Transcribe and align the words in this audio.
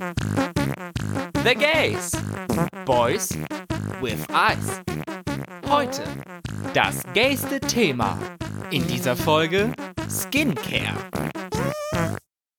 The 0.00 1.54
Gays. 1.54 2.12
Boys 2.86 3.36
with 4.00 4.26
Eyes. 4.32 4.80
Heute 5.68 6.02
das 6.72 7.02
gayste 7.12 7.60
Thema. 7.60 8.18
In 8.70 8.86
dieser 8.86 9.14
Folge 9.14 9.74
Skincare. 10.08 10.96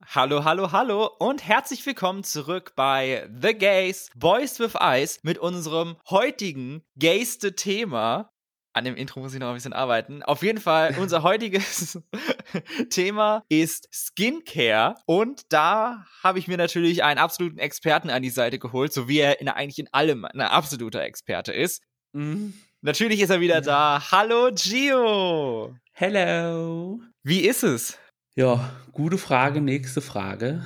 Hallo, 0.05 0.43
hallo, 0.43 0.71
hallo 0.71 1.09
und 1.17 1.47
herzlich 1.47 1.83
willkommen 1.83 2.23
zurück 2.23 2.73
bei 2.75 3.27
The 3.41 3.55
Gays 3.55 4.11
Boys 4.13 4.59
with 4.59 4.75
Eyes 4.79 5.19
mit 5.23 5.39
unserem 5.39 5.95
heutigen 6.11 6.83
gayste 6.95 7.55
Thema. 7.55 8.30
An 8.73 8.85
dem 8.85 8.95
Intro 8.95 9.19
muss 9.19 9.33
ich 9.33 9.39
noch 9.39 9.49
ein 9.49 9.55
bisschen 9.55 9.73
arbeiten. 9.73 10.23
Auf 10.23 10.43
jeden 10.43 10.59
Fall, 10.61 10.95
unser 10.97 11.23
heutiges 11.23 11.99
Thema 12.89 13.43
ist 13.49 13.89
Skincare. 13.91 14.95
Und 15.05 15.41
da 15.49 16.05
habe 16.23 16.39
ich 16.39 16.47
mir 16.47 16.57
natürlich 16.57 17.03
einen 17.03 17.19
absoluten 17.19 17.57
Experten 17.57 18.09
an 18.09 18.21
die 18.21 18.29
Seite 18.29 18.59
geholt, 18.59 18.93
so 18.93 19.07
wie 19.09 19.19
er 19.19 19.41
in, 19.41 19.49
eigentlich 19.49 19.79
in 19.79 19.89
allem 19.91 20.23
ein 20.25 20.41
absoluter 20.41 21.03
Experte 21.03 21.51
ist. 21.51 21.81
Mhm. 22.13 22.53
Natürlich 22.81 23.19
ist 23.19 23.29
er 23.29 23.41
wieder 23.41 23.61
da. 23.61 24.01
Hallo, 24.11 24.49
Gio. 24.53 25.75
Hello. 25.91 27.01
Wie 27.23 27.41
ist 27.41 27.63
es? 27.63 27.99
Ja, 28.35 28.71
gute 28.93 29.17
Frage, 29.17 29.59
nächste 29.59 30.01
Frage. 30.01 30.63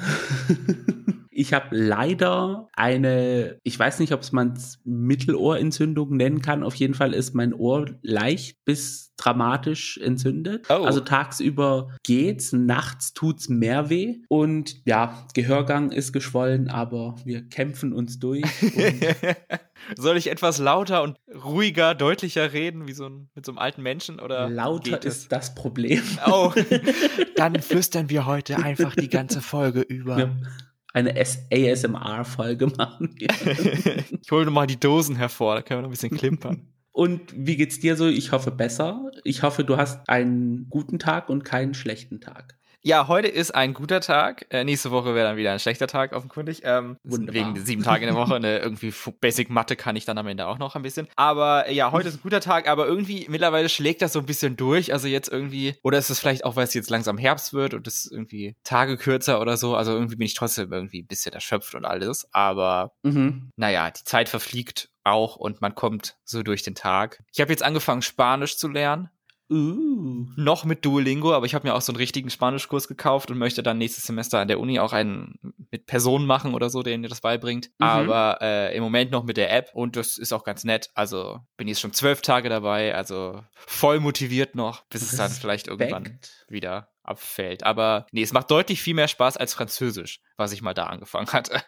Ich 1.38 1.54
habe 1.54 1.76
leider 1.76 2.70
eine, 2.78 3.60
ich 3.64 3.78
weiß 3.78 4.00
nicht, 4.00 4.14
ob 4.14 4.22
es 4.22 4.32
man 4.32 4.58
Mittelohrentzündung 4.86 6.16
nennen 6.16 6.42
kann. 6.42 6.64
Auf 6.64 6.76
jeden 6.76 6.94
Fall 6.94 7.14
ist 7.14 7.36
mein 7.36 7.54
Ohr 7.54 7.88
leicht 8.02 8.64
bis 8.64 9.14
dramatisch 9.18 9.98
entzündet. 9.98 10.68
Oh. 10.70 10.86
Also 10.86 11.02
tagsüber 11.02 11.90
geht's, 12.04 12.54
nachts 12.54 13.14
tut's 13.14 13.50
mehr 13.50 13.90
weh. 13.90 14.20
Und 14.30 14.78
ja, 14.86 15.28
Gehörgang 15.34 15.92
ist 15.92 16.14
geschwollen, 16.14 16.70
aber 16.70 17.16
wir 17.26 17.42
kämpfen 17.50 17.92
uns 17.92 18.18
durch. 18.18 18.46
Soll 19.98 20.16
ich 20.16 20.32
etwas 20.32 20.58
lauter 20.60 21.04
und 21.04 21.18
ruhiger, 21.44 21.96
deutlicher 21.96 22.54
reden, 22.54 22.88
wie 22.88 22.94
so 22.94 23.08
ein, 23.08 23.30
mit 23.36 23.46
so 23.46 23.52
einem 23.52 23.60
alten 23.60 23.82
Menschen? 23.82 24.22
Oder 24.22 24.50
lauter 24.50 25.04
ist 25.04 25.34
das 25.34 25.54
Problem. 25.54 26.02
Oh, 26.28 26.54
dann 27.36 27.62
flüstern 27.62 28.10
wir 28.10 28.26
heute 28.26 28.56
einfach 28.58 28.96
die 28.96 29.10
ganze 29.10 29.42
Folge 29.42 29.82
über. 29.82 30.18
Ja 30.18 30.30
eine 30.96 31.14
ASMR-Folge 31.20 32.68
machen. 32.78 33.16
ich 33.20 34.32
hole 34.32 34.50
mal 34.50 34.66
die 34.66 34.80
Dosen 34.80 35.16
hervor, 35.16 35.56
da 35.56 35.62
können 35.62 35.80
wir 35.80 35.82
noch 35.84 35.90
ein 35.90 35.92
bisschen 35.92 36.18
klimpern. 36.18 36.68
Und 36.92 37.34
wie 37.36 37.58
geht's 37.58 37.82
dir 37.82 37.98
so? 37.98 38.08
Ich 38.08 38.32
hoffe 38.32 38.52
besser. 38.52 39.12
Ich 39.26 39.44
hoffe, 39.44 39.66
du 39.66 39.76
hast 39.76 40.08
einen 40.08 40.70
guten 40.70 40.98
Tag 40.98 41.28
und 41.28 41.44
keinen 41.44 41.74
schlechten 41.74 42.22
Tag. 42.22 42.58
Ja, 42.88 43.08
heute 43.08 43.28
ist 43.28 43.50
ein 43.50 43.74
guter 43.74 44.00
Tag. 44.00 44.46
Äh, 44.52 44.64
nächste 44.64 44.92
Woche 44.92 45.16
wäre 45.16 45.30
dann 45.30 45.38
wieder 45.38 45.52
ein 45.52 45.60
schlechter 45.60 45.88
Tag, 45.88 46.14
offenkundig. 46.14 46.62
Ähm, 46.64 46.98
wegen 47.04 47.56
sieben 47.66 47.82
Tage 47.82 48.06
in 48.06 48.14
der 48.14 48.16
Woche. 48.16 48.40
Ne, 48.40 48.60
irgendwie 48.64 48.94
Basic 49.20 49.50
Mathe 49.50 49.76
kann 49.76 49.96
ich 49.96 50.06
dann 50.06 50.20
am 50.20 50.28
Ende 50.28 50.46
auch 50.46 50.60
noch 50.60 50.76
ein 50.76 50.84
bisschen. 50.84 51.08
Aber 51.16 51.68
äh, 51.68 51.74
ja, 51.74 51.92
heute 51.92 52.10
ist 52.10 52.18
ein 52.18 52.22
guter 52.22 52.42
Tag, 52.42 52.68
aber 52.68 52.86
irgendwie 52.86 53.26
mittlerweile 53.28 53.70
schlägt 53.70 54.04
das 54.04 54.14
so 54.14 54.20
ein 54.20 54.28
bisschen 54.28 54.56
durch. 54.56 54.94
Also 54.94 55.08
jetzt 55.08 55.30
irgendwie, 55.30 55.74
oder 55.82 55.98
ist 55.98 56.12
es 56.12 56.20
vielleicht 56.20 56.46
auch, 56.46 56.58
weil 56.58 56.66
es 56.66 56.76
jetzt 56.76 56.92
langsam 56.92 57.18
Herbst 57.18 57.54
wird 57.54 57.74
und 57.74 57.88
es 57.88 58.06
irgendwie 58.06 58.56
Tage 58.64 58.98
kürzer 58.98 59.42
oder 59.42 59.58
so. 59.58 59.76
Also 59.76 59.92
irgendwie 59.92 60.18
bin 60.18 60.28
ich 60.28 60.36
trotzdem 60.36 60.72
irgendwie 60.72 61.02
ein 61.02 61.08
bisschen 61.08 61.34
erschöpft 61.34 61.74
und 61.74 61.86
alles. 61.86 62.28
Aber 62.34 62.92
mhm. 63.02 63.50
naja, 63.56 63.90
die 63.90 64.04
Zeit 64.04 64.30
verfliegt 64.30 64.90
auch 65.04 65.38
und 65.38 65.62
man 65.62 65.74
kommt 65.74 66.18
so 66.24 66.44
durch 66.44 66.64
den 66.64 66.76
Tag. 66.76 67.24
Ich 67.34 67.42
habe 67.42 67.52
jetzt 67.52 67.64
angefangen, 67.64 68.02
Spanisch 68.02 68.58
zu 68.58 68.68
lernen. 68.68 69.10
Uh. 69.50 70.26
Noch 70.36 70.66
mit 70.66 70.84
Duolingo, 70.86 71.34
aber 71.34 71.46
ich 71.46 71.54
habe 71.54 71.68
mir 71.68 71.76
auch 71.76 71.82
so 71.82 71.92
einen 71.92 71.98
richtigen 71.98 72.30
Spanischkurs 72.32 72.88
gekauft 72.88 73.30
und 73.30 73.38
möchte 73.38 73.62
dann 73.62 73.78
nächstes 73.78 74.06
Semester 74.06 74.40
an 74.40 74.48
der 74.48 74.60
Uni 74.60 74.80
auch 74.80 74.92
einen 74.92 75.36
mit 75.72 75.86
Personen 75.86 76.26
machen 76.26 76.56
oder 76.56 76.70
so, 76.70 76.82
der 76.82 76.98
mir 76.98 77.10
das 77.10 77.22
beibringt. 77.22 77.70
Mhm. 77.78 77.86
Aber 77.86 78.40
äh, 78.42 78.76
im 78.76 78.82
Moment 78.82 79.12
noch 79.12 79.24
mit 79.24 79.38
der 79.38 79.54
App 79.54 79.70
und 79.74 79.96
das 79.98 80.18
ist 80.18 80.34
auch 80.34 80.44
ganz 80.44 80.64
nett. 80.64 80.90
Also 80.96 81.40
bin 81.58 81.68
jetzt 81.68 81.80
schon 81.80 81.94
zwölf 81.94 82.22
Tage 82.22 82.50
dabei, 82.50 82.96
also 82.96 83.44
voll 83.54 84.00
motiviert 84.00 84.56
noch, 84.56 84.84
bis 84.88 85.04
es 85.04 85.16
dann 85.16 85.30
vielleicht 85.32 85.68
irgendwann 85.68 86.20
wieder 86.48 86.90
abfällt. 87.04 87.64
Aber 87.64 88.08
nee, 88.12 88.24
es 88.24 88.34
macht 88.34 88.50
deutlich 88.50 88.82
viel 88.82 88.96
mehr 88.96 89.08
Spaß 89.08 89.38
als 89.38 89.54
Französisch, 89.54 90.22
was 90.38 90.54
ich 90.54 90.64
mal 90.64 90.74
da 90.74 90.88
angefangen 90.88 91.32
hatte. 91.32 91.62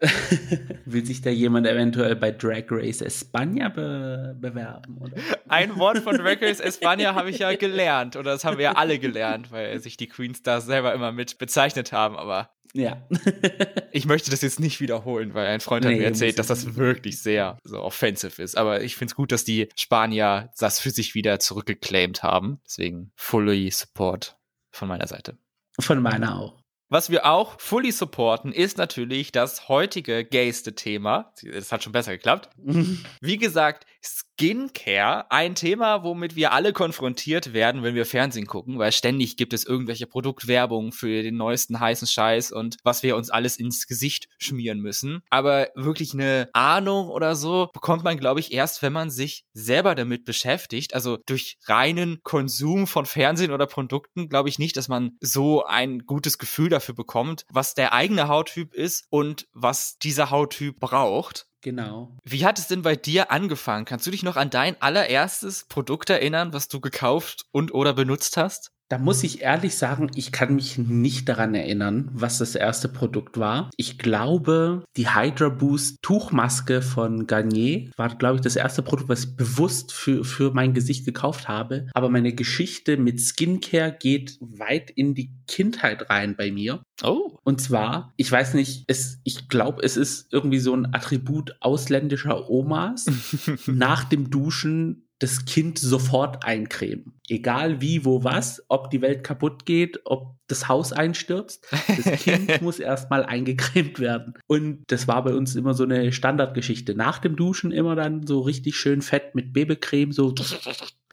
Will 0.84 1.04
sich 1.04 1.22
da 1.22 1.30
jemand 1.30 1.66
eventuell 1.66 2.16
bei 2.16 2.30
Drag 2.30 2.64
Race 2.70 3.02
España 3.02 3.68
be 3.68 4.36
bewerben? 4.40 4.98
Oder? 4.98 5.16
Ein 5.48 5.76
Wort 5.76 5.98
von 5.98 6.16
Drag 6.16 6.40
Race 6.40 6.60
España 6.64 7.14
habe 7.14 7.30
ich 7.30 7.38
ja 7.38 7.54
gelernt, 7.54 8.16
oder 8.16 8.32
das 8.32 8.44
haben 8.44 8.58
wir 8.58 8.64
ja 8.64 8.72
alle 8.72 8.98
gelernt, 8.98 9.50
weil 9.50 9.78
sich 9.80 9.96
die 9.96 10.08
Queens 10.08 10.42
da 10.42 10.60
selber 10.60 10.94
immer 10.94 11.12
mit 11.12 11.38
bezeichnet 11.38 11.92
haben, 11.92 12.16
aber 12.16 12.50
ja. 12.74 13.06
ich 13.92 14.04
möchte 14.04 14.32
das 14.32 14.42
jetzt 14.42 14.58
nicht 14.58 14.80
wiederholen, 14.80 15.32
weil 15.32 15.46
ein 15.46 15.60
Freund 15.60 15.84
nee, 15.84 15.92
hat 15.92 15.98
mir 15.98 16.06
erzählt, 16.06 16.40
dass 16.40 16.48
das 16.48 16.74
wirklich 16.74 17.22
sehr 17.22 17.56
so 17.62 17.80
offensive 17.80 18.42
ist. 18.42 18.56
Aber 18.56 18.82
ich 18.82 18.96
finde 18.96 19.12
es 19.12 19.14
gut, 19.14 19.30
dass 19.30 19.44
die 19.44 19.68
Spanier 19.76 20.50
das 20.58 20.80
für 20.80 20.90
sich 20.90 21.14
wieder 21.14 21.38
zurückgeclaimed 21.38 22.24
haben. 22.24 22.60
Deswegen 22.66 23.12
fully 23.14 23.70
support 23.70 24.36
von 24.72 24.88
meiner 24.88 25.06
Seite. 25.06 25.38
Von 25.78 26.02
meiner 26.02 26.36
auch. 26.36 26.63
Was 26.88 27.10
wir 27.10 27.26
auch 27.26 27.60
fully 27.60 27.92
supporten, 27.92 28.52
ist 28.52 28.78
natürlich 28.78 29.32
das 29.32 29.68
heutige 29.68 30.24
gayste 30.24 30.74
Thema. 30.74 31.32
Das 31.42 31.72
hat 31.72 31.82
schon 31.82 31.92
besser 31.92 32.12
geklappt. 32.12 32.50
Wie 33.20 33.38
gesagt, 33.38 33.86
Skincare, 34.04 35.30
ein 35.30 35.54
Thema, 35.54 36.02
womit 36.02 36.36
wir 36.36 36.52
alle 36.52 36.72
konfrontiert 36.72 37.52
werden, 37.52 37.82
wenn 37.82 37.94
wir 37.94 38.04
Fernsehen 38.04 38.46
gucken, 38.46 38.78
weil 38.78 38.92
ständig 38.92 39.36
gibt 39.36 39.52
es 39.52 39.64
irgendwelche 39.64 40.06
Produktwerbung 40.06 40.92
für 40.92 41.22
den 41.22 41.36
neuesten 41.36 41.80
heißen 41.80 42.06
Scheiß 42.06 42.52
und 42.52 42.76
was 42.82 43.02
wir 43.02 43.16
uns 43.16 43.30
alles 43.30 43.56
ins 43.56 43.86
Gesicht 43.86 44.28
schmieren 44.38 44.80
müssen. 44.80 45.22
Aber 45.30 45.68
wirklich 45.74 46.14
eine 46.14 46.48
Ahnung 46.52 47.08
oder 47.08 47.36
so 47.36 47.68
bekommt 47.72 48.04
man, 48.04 48.18
glaube 48.18 48.40
ich, 48.40 48.52
erst, 48.52 48.82
wenn 48.82 48.92
man 48.92 49.10
sich 49.10 49.44
selber 49.52 49.94
damit 49.94 50.24
beschäftigt. 50.24 50.94
Also 50.94 51.16
durch 51.26 51.56
reinen 51.66 52.20
Konsum 52.22 52.86
von 52.86 53.06
Fernsehen 53.06 53.52
oder 53.52 53.66
Produkten 53.66 54.28
glaube 54.28 54.48
ich 54.48 54.58
nicht, 54.58 54.76
dass 54.76 54.88
man 54.88 55.12
so 55.20 55.64
ein 55.64 56.00
gutes 56.00 56.38
Gefühl 56.38 56.68
dafür 56.68 56.94
bekommt, 56.94 57.44
was 57.50 57.74
der 57.74 57.92
eigene 57.92 58.28
Hauttyp 58.28 58.74
ist 58.74 59.06
und 59.10 59.46
was 59.52 59.96
dieser 59.98 60.30
Hauttyp 60.30 60.78
braucht. 60.80 61.46
Genau. 61.64 62.14
Wie 62.24 62.44
hat 62.44 62.58
es 62.58 62.68
denn 62.68 62.82
bei 62.82 62.94
dir 62.94 63.30
angefangen? 63.30 63.86
Kannst 63.86 64.06
du 64.06 64.10
dich 64.10 64.22
noch 64.22 64.36
an 64.36 64.50
dein 64.50 64.80
allererstes 64.82 65.64
Produkt 65.64 66.10
erinnern, 66.10 66.52
was 66.52 66.68
du 66.68 66.78
gekauft 66.78 67.46
und 67.52 67.72
oder 67.72 67.94
benutzt 67.94 68.36
hast? 68.36 68.73
Da 68.88 68.98
muss 68.98 69.24
ich 69.24 69.40
ehrlich 69.40 69.76
sagen, 69.76 70.10
ich 70.14 70.30
kann 70.30 70.54
mich 70.54 70.76
nicht 70.78 71.28
daran 71.28 71.54
erinnern, 71.54 72.10
was 72.12 72.38
das 72.38 72.54
erste 72.54 72.88
Produkt 72.88 73.38
war. 73.38 73.70
Ich 73.76 73.98
glaube, 73.98 74.84
die 74.96 75.08
Hydra 75.08 75.48
Boost 75.48 76.02
Tuchmaske 76.02 76.82
von 76.82 77.26
Garnier 77.26 77.90
war, 77.96 78.14
glaube 78.16 78.36
ich, 78.36 78.40
das 78.42 78.56
erste 78.56 78.82
Produkt, 78.82 79.08
was 79.08 79.24
ich 79.24 79.36
bewusst 79.36 79.92
für, 79.92 80.24
für 80.24 80.52
mein 80.52 80.74
Gesicht 80.74 81.06
gekauft 81.06 81.48
habe. 81.48 81.86
Aber 81.94 82.10
meine 82.10 82.34
Geschichte 82.34 82.98
mit 82.98 83.20
Skincare 83.20 83.96
geht 83.98 84.36
weit 84.40 84.90
in 84.90 85.14
die 85.14 85.30
Kindheit 85.46 86.10
rein 86.10 86.36
bei 86.36 86.50
mir. 86.50 86.82
Oh. 87.02 87.38
Und 87.42 87.60
zwar, 87.60 88.12
ich 88.16 88.30
weiß 88.30 88.54
nicht, 88.54 88.84
es, 88.86 89.18
ich 89.24 89.48
glaube, 89.48 89.82
es 89.82 89.96
ist 89.96 90.32
irgendwie 90.32 90.58
so 90.58 90.74
ein 90.74 90.94
Attribut 90.94 91.56
ausländischer 91.60 92.50
Omas. 92.50 93.06
Nach 93.66 94.04
dem 94.04 94.30
Duschen 94.30 95.03
das 95.18 95.44
Kind 95.44 95.78
sofort 95.78 96.44
eincremen. 96.44 97.14
Egal 97.28 97.80
wie, 97.80 98.04
wo, 98.04 98.24
was, 98.24 98.62
ob 98.68 98.90
die 98.90 99.00
Welt 99.00 99.24
kaputt 99.24 99.64
geht, 99.64 100.00
ob 100.04 100.36
das 100.48 100.68
Haus 100.68 100.92
einstürzt, 100.92 101.66
das 101.70 102.20
Kind 102.22 102.60
muss 102.62 102.78
erstmal 102.78 103.24
eingecremt 103.24 104.00
werden. 104.00 104.34
Und 104.46 104.82
das 104.88 105.08
war 105.08 105.24
bei 105.24 105.34
uns 105.34 105.54
immer 105.54 105.74
so 105.74 105.84
eine 105.84 106.12
Standardgeschichte. 106.12 106.94
Nach 106.94 107.18
dem 107.18 107.36
Duschen 107.36 107.72
immer 107.72 107.94
dann 107.94 108.26
so 108.26 108.40
richtig 108.40 108.76
schön 108.76 109.02
fett 109.02 109.34
mit 109.34 109.52
Babycreme 109.52 110.12
so 110.12 110.34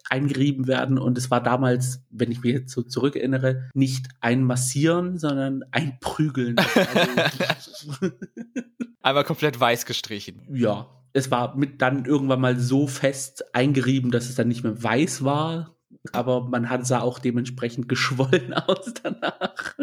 eingerieben 0.09 0.67
werden. 0.67 0.97
Und 0.97 1.17
es 1.17 1.31
war 1.31 1.41
damals, 1.41 2.03
wenn 2.09 2.31
ich 2.31 2.43
mich 2.43 2.53
jetzt 2.53 2.73
so 2.73 2.81
zurückerinnere, 2.81 3.69
nicht 3.73 4.07
ein 4.19 4.43
Massieren, 4.43 5.17
sondern 5.17 5.63
ein 5.71 5.97
Prügeln. 5.99 6.57
Also 7.47 8.11
Einmal 9.01 9.23
komplett 9.23 9.59
weiß 9.59 9.85
gestrichen. 9.85 10.41
Ja, 10.51 10.87
es 11.13 11.31
war 11.31 11.55
mit 11.55 11.81
dann 11.81 12.05
irgendwann 12.05 12.41
mal 12.41 12.59
so 12.59 12.87
fest 12.87 13.53
eingerieben, 13.53 14.11
dass 14.11 14.29
es 14.29 14.35
dann 14.35 14.47
nicht 14.47 14.63
mehr 14.63 14.81
weiß 14.81 15.23
war, 15.23 15.75
aber 16.11 16.47
man 16.47 16.69
hat 16.69 16.85
sah 16.85 17.01
auch 17.01 17.19
dementsprechend 17.19 17.87
geschwollen 17.89 18.53
aus 18.53 18.93
danach. 19.03 19.75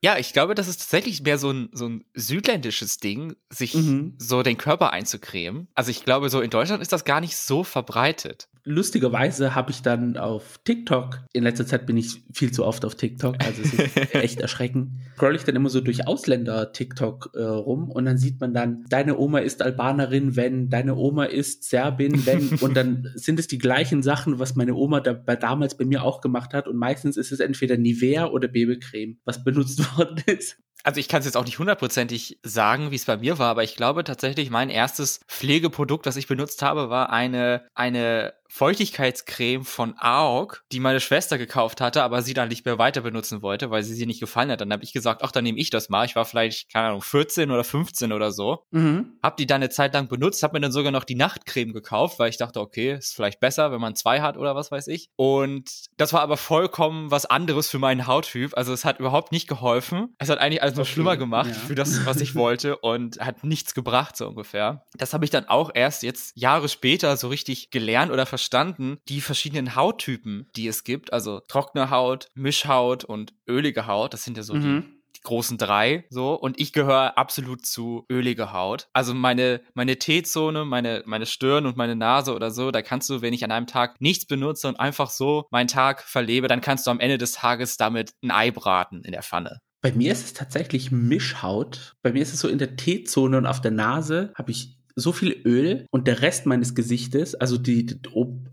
Ja, 0.00 0.16
ich 0.16 0.32
glaube, 0.32 0.54
das 0.54 0.68
ist 0.68 0.78
tatsächlich 0.78 1.22
mehr 1.22 1.38
so 1.38 1.50
ein, 1.50 1.70
so 1.72 1.88
ein 1.88 2.04
südländisches 2.14 2.98
Ding, 2.98 3.34
sich 3.50 3.74
mhm. 3.74 4.14
so 4.18 4.42
den 4.44 4.56
Körper 4.56 4.92
einzucremen. 4.92 5.66
Also 5.74 5.90
ich 5.90 6.04
glaube, 6.04 6.28
so 6.30 6.40
in 6.40 6.50
Deutschland 6.50 6.82
ist 6.82 6.92
das 6.92 7.04
gar 7.04 7.20
nicht 7.20 7.36
so 7.36 7.64
verbreitet. 7.64 8.48
Lustigerweise 8.68 9.54
habe 9.54 9.70
ich 9.70 9.82
dann 9.82 10.16
auf 10.16 10.60
TikTok, 10.64 11.20
in 11.32 11.42
letzter 11.42 11.66
Zeit 11.66 11.86
bin 11.86 11.96
ich 11.96 12.22
viel 12.32 12.52
zu 12.52 12.64
oft 12.64 12.84
auf 12.84 12.94
TikTok, 12.94 13.36
also 13.44 13.62
es 13.62 13.72
ist 13.72 13.96
echt 14.14 14.40
erschreckend, 14.40 14.90
scroll 15.16 15.34
ich 15.34 15.44
dann 15.44 15.56
immer 15.56 15.70
so 15.70 15.80
durch 15.80 16.06
Ausländer-TikTok 16.06 17.30
äh, 17.34 17.42
rum 17.42 17.90
und 17.90 18.04
dann 18.04 18.18
sieht 18.18 18.40
man 18.40 18.54
dann, 18.54 18.84
deine 18.88 19.18
Oma 19.18 19.38
ist 19.38 19.62
Albanerin, 19.62 20.36
wenn, 20.36 20.68
deine 20.68 20.96
Oma 20.96 21.24
ist 21.24 21.64
Serbin, 21.64 22.26
wenn, 22.26 22.48
und 22.60 22.76
dann 22.76 23.10
sind 23.14 23.38
es 23.38 23.48
die 23.48 23.58
gleichen 23.58 24.02
Sachen, 24.02 24.38
was 24.38 24.54
meine 24.54 24.74
Oma 24.74 25.00
da, 25.00 25.14
bei, 25.14 25.36
damals 25.36 25.76
bei 25.76 25.84
mir 25.84 26.02
auch 26.04 26.20
gemacht 26.20 26.52
hat 26.54 26.68
und 26.68 26.76
meistens 26.76 27.16
ist 27.16 27.32
es 27.32 27.40
entweder 27.40 27.76
Nivea 27.76 28.26
oder 28.26 28.48
Babycreme, 28.48 29.18
was 29.24 29.42
benutzt 29.42 29.78
worden 29.98 30.22
ist 30.26 30.58
also 30.84 31.00
ich 31.00 31.08
kann 31.08 31.20
es 31.20 31.26
jetzt 31.26 31.36
auch 31.36 31.44
nicht 31.44 31.58
hundertprozentig 31.58 32.38
sagen, 32.42 32.90
wie 32.90 32.96
es 32.96 33.04
bei 33.04 33.16
mir 33.16 33.38
war, 33.38 33.50
aber 33.50 33.64
ich 33.64 33.76
glaube 33.76 34.04
tatsächlich, 34.04 34.50
mein 34.50 34.70
erstes 34.70 35.20
Pflegeprodukt, 35.28 36.06
das 36.06 36.16
ich 36.16 36.26
benutzt 36.26 36.62
habe, 36.62 36.90
war 36.90 37.10
eine, 37.10 37.66
eine 37.74 38.34
Feuchtigkeitscreme 38.48 39.64
von 39.64 39.94
AOK, 39.98 40.64
die 40.72 40.80
meine 40.80 41.00
Schwester 41.00 41.38
gekauft 41.38 41.80
hatte, 41.80 42.02
aber 42.02 42.22
sie 42.22 42.34
dann 42.34 42.48
nicht 42.48 42.64
mehr 42.64 42.78
weiter 42.78 43.02
benutzen 43.02 43.42
wollte, 43.42 43.70
weil 43.70 43.82
sie 43.82 43.94
sie 43.94 44.06
nicht 44.06 44.20
gefallen 44.20 44.50
hat. 44.50 44.60
Dann 44.60 44.72
habe 44.72 44.82
ich 44.82 44.92
gesagt, 44.92 45.22
ach, 45.22 45.32
dann 45.32 45.44
nehme 45.44 45.58
ich 45.58 45.70
das 45.70 45.90
mal. 45.90 46.06
Ich 46.06 46.16
war 46.16 46.24
vielleicht, 46.24 46.72
keine 46.72 46.88
Ahnung, 46.88 47.02
14 47.02 47.50
oder 47.50 47.62
15 47.62 48.12
oder 48.12 48.32
so. 48.32 48.64
Mhm. 48.70 49.18
Hab 49.22 49.36
die 49.36 49.46
dann 49.46 49.62
eine 49.62 49.68
Zeit 49.68 49.92
lang 49.92 50.08
benutzt, 50.08 50.42
hab 50.42 50.54
mir 50.54 50.60
dann 50.60 50.72
sogar 50.72 50.92
noch 50.92 51.04
die 51.04 51.14
Nachtcreme 51.14 51.72
gekauft, 51.72 52.18
weil 52.18 52.30
ich 52.30 52.38
dachte, 52.38 52.60
okay, 52.60 52.94
ist 52.94 53.14
vielleicht 53.14 53.40
besser, 53.40 53.70
wenn 53.70 53.80
man 53.80 53.94
zwei 53.94 54.22
hat 54.22 54.38
oder 54.38 54.54
was 54.54 54.70
weiß 54.70 54.88
ich. 54.88 55.10
Und 55.16 55.70
das 55.98 56.12
war 56.12 56.22
aber 56.22 56.38
vollkommen 56.38 57.10
was 57.10 57.26
anderes 57.26 57.68
für 57.68 57.78
meinen 57.78 58.06
Hauttyp. 58.06 58.56
Also 58.56 58.72
es 58.72 58.84
hat 58.84 58.98
überhaupt 58.98 59.30
nicht 59.30 59.46
geholfen. 59.46 60.14
Es 60.18 60.30
hat 60.30 60.38
eigentlich 60.38 60.62
alles 60.68 60.76
nur 60.76 60.84
okay. 60.84 60.92
schlimmer 60.92 61.16
gemacht 61.16 61.50
ja. 61.50 61.54
für 61.54 61.74
das, 61.74 62.06
was 62.06 62.20
ich 62.20 62.34
wollte 62.34 62.76
und 62.78 63.18
hat 63.20 63.44
nichts 63.44 63.74
gebracht, 63.74 64.16
so 64.16 64.28
ungefähr. 64.28 64.84
Das 64.96 65.14
habe 65.14 65.24
ich 65.24 65.30
dann 65.30 65.46
auch 65.46 65.70
erst 65.74 66.02
jetzt 66.02 66.32
Jahre 66.36 66.68
später 66.68 67.16
so 67.16 67.28
richtig 67.28 67.70
gelernt 67.70 68.12
oder 68.12 68.26
verstanden, 68.26 68.98
die 69.08 69.20
verschiedenen 69.20 69.74
Hauttypen, 69.74 70.48
die 70.56 70.68
es 70.68 70.84
gibt. 70.84 71.12
Also 71.12 71.40
trockene 71.48 71.90
Haut, 71.90 72.28
Mischhaut 72.34 73.04
und 73.04 73.34
ölige 73.48 73.86
Haut. 73.86 74.12
Das 74.14 74.24
sind 74.24 74.36
ja 74.36 74.42
so 74.42 74.54
mhm. 74.54 74.60
die 74.60 74.98
die 75.18 75.22
großen 75.22 75.58
drei 75.58 76.06
so 76.10 76.34
und 76.34 76.60
ich 76.60 76.72
gehöre 76.72 77.18
absolut 77.18 77.66
zu 77.66 78.06
ölige 78.10 78.52
Haut. 78.52 78.88
Also 78.92 79.14
meine 79.14 79.60
meine 79.74 79.98
T-Zone, 79.98 80.64
meine 80.64 81.02
meine 81.06 81.26
Stirn 81.26 81.66
und 81.66 81.76
meine 81.76 81.96
Nase 81.96 82.34
oder 82.34 82.50
so, 82.50 82.70
da 82.70 82.82
kannst 82.82 83.10
du, 83.10 83.20
wenn 83.20 83.32
ich 83.32 83.44
an 83.44 83.50
einem 83.50 83.66
Tag 83.66 84.00
nichts 84.00 84.26
benutze 84.26 84.68
und 84.68 84.78
einfach 84.78 85.10
so 85.10 85.46
meinen 85.50 85.68
Tag 85.68 86.02
verlebe, 86.02 86.48
dann 86.48 86.60
kannst 86.60 86.86
du 86.86 86.90
am 86.90 87.00
Ende 87.00 87.18
des 87.18 87.32
Tages 87.32 87.76
damit 87.76 88.12
ein 88.22 88.30
Ei 88.30 88.50
braten 88.50 89.02
in 89.02 89.12
der 89.12 89.22
Pfanne. 89.22 89.60
Bei 89.80 89.92
mir 89.92 90.12
ist 90.12 90.24
es 90.24 90.32
tatsächlich 90.32 90.90
Mischhaut. 90.90 91.96
Bei 92.02 92.12
mir 92.12 92.22
ist 92.22 92.34
es 92.34 92.40
so 92.40 92.48
in 92.48 92.58
der 92.58 92.76
T-Zone 92.76 93.38
und 93.38 93.46
auf 93.46 93.60
der 93.60 93.70
Nase 93.70 94.32
habe 94.34 94.50
ich 94.50 94.78
so 94.96 95.12
viel 95.12 95.40
Öl 95.44 95.86
und 95.90 96.08
der 96.08 96.22
Rest 96.22 96.46
meines 96.46 96.74
Gesichtes, 96.74 97.36
also 97.36 97.56
die, 97.56 98.00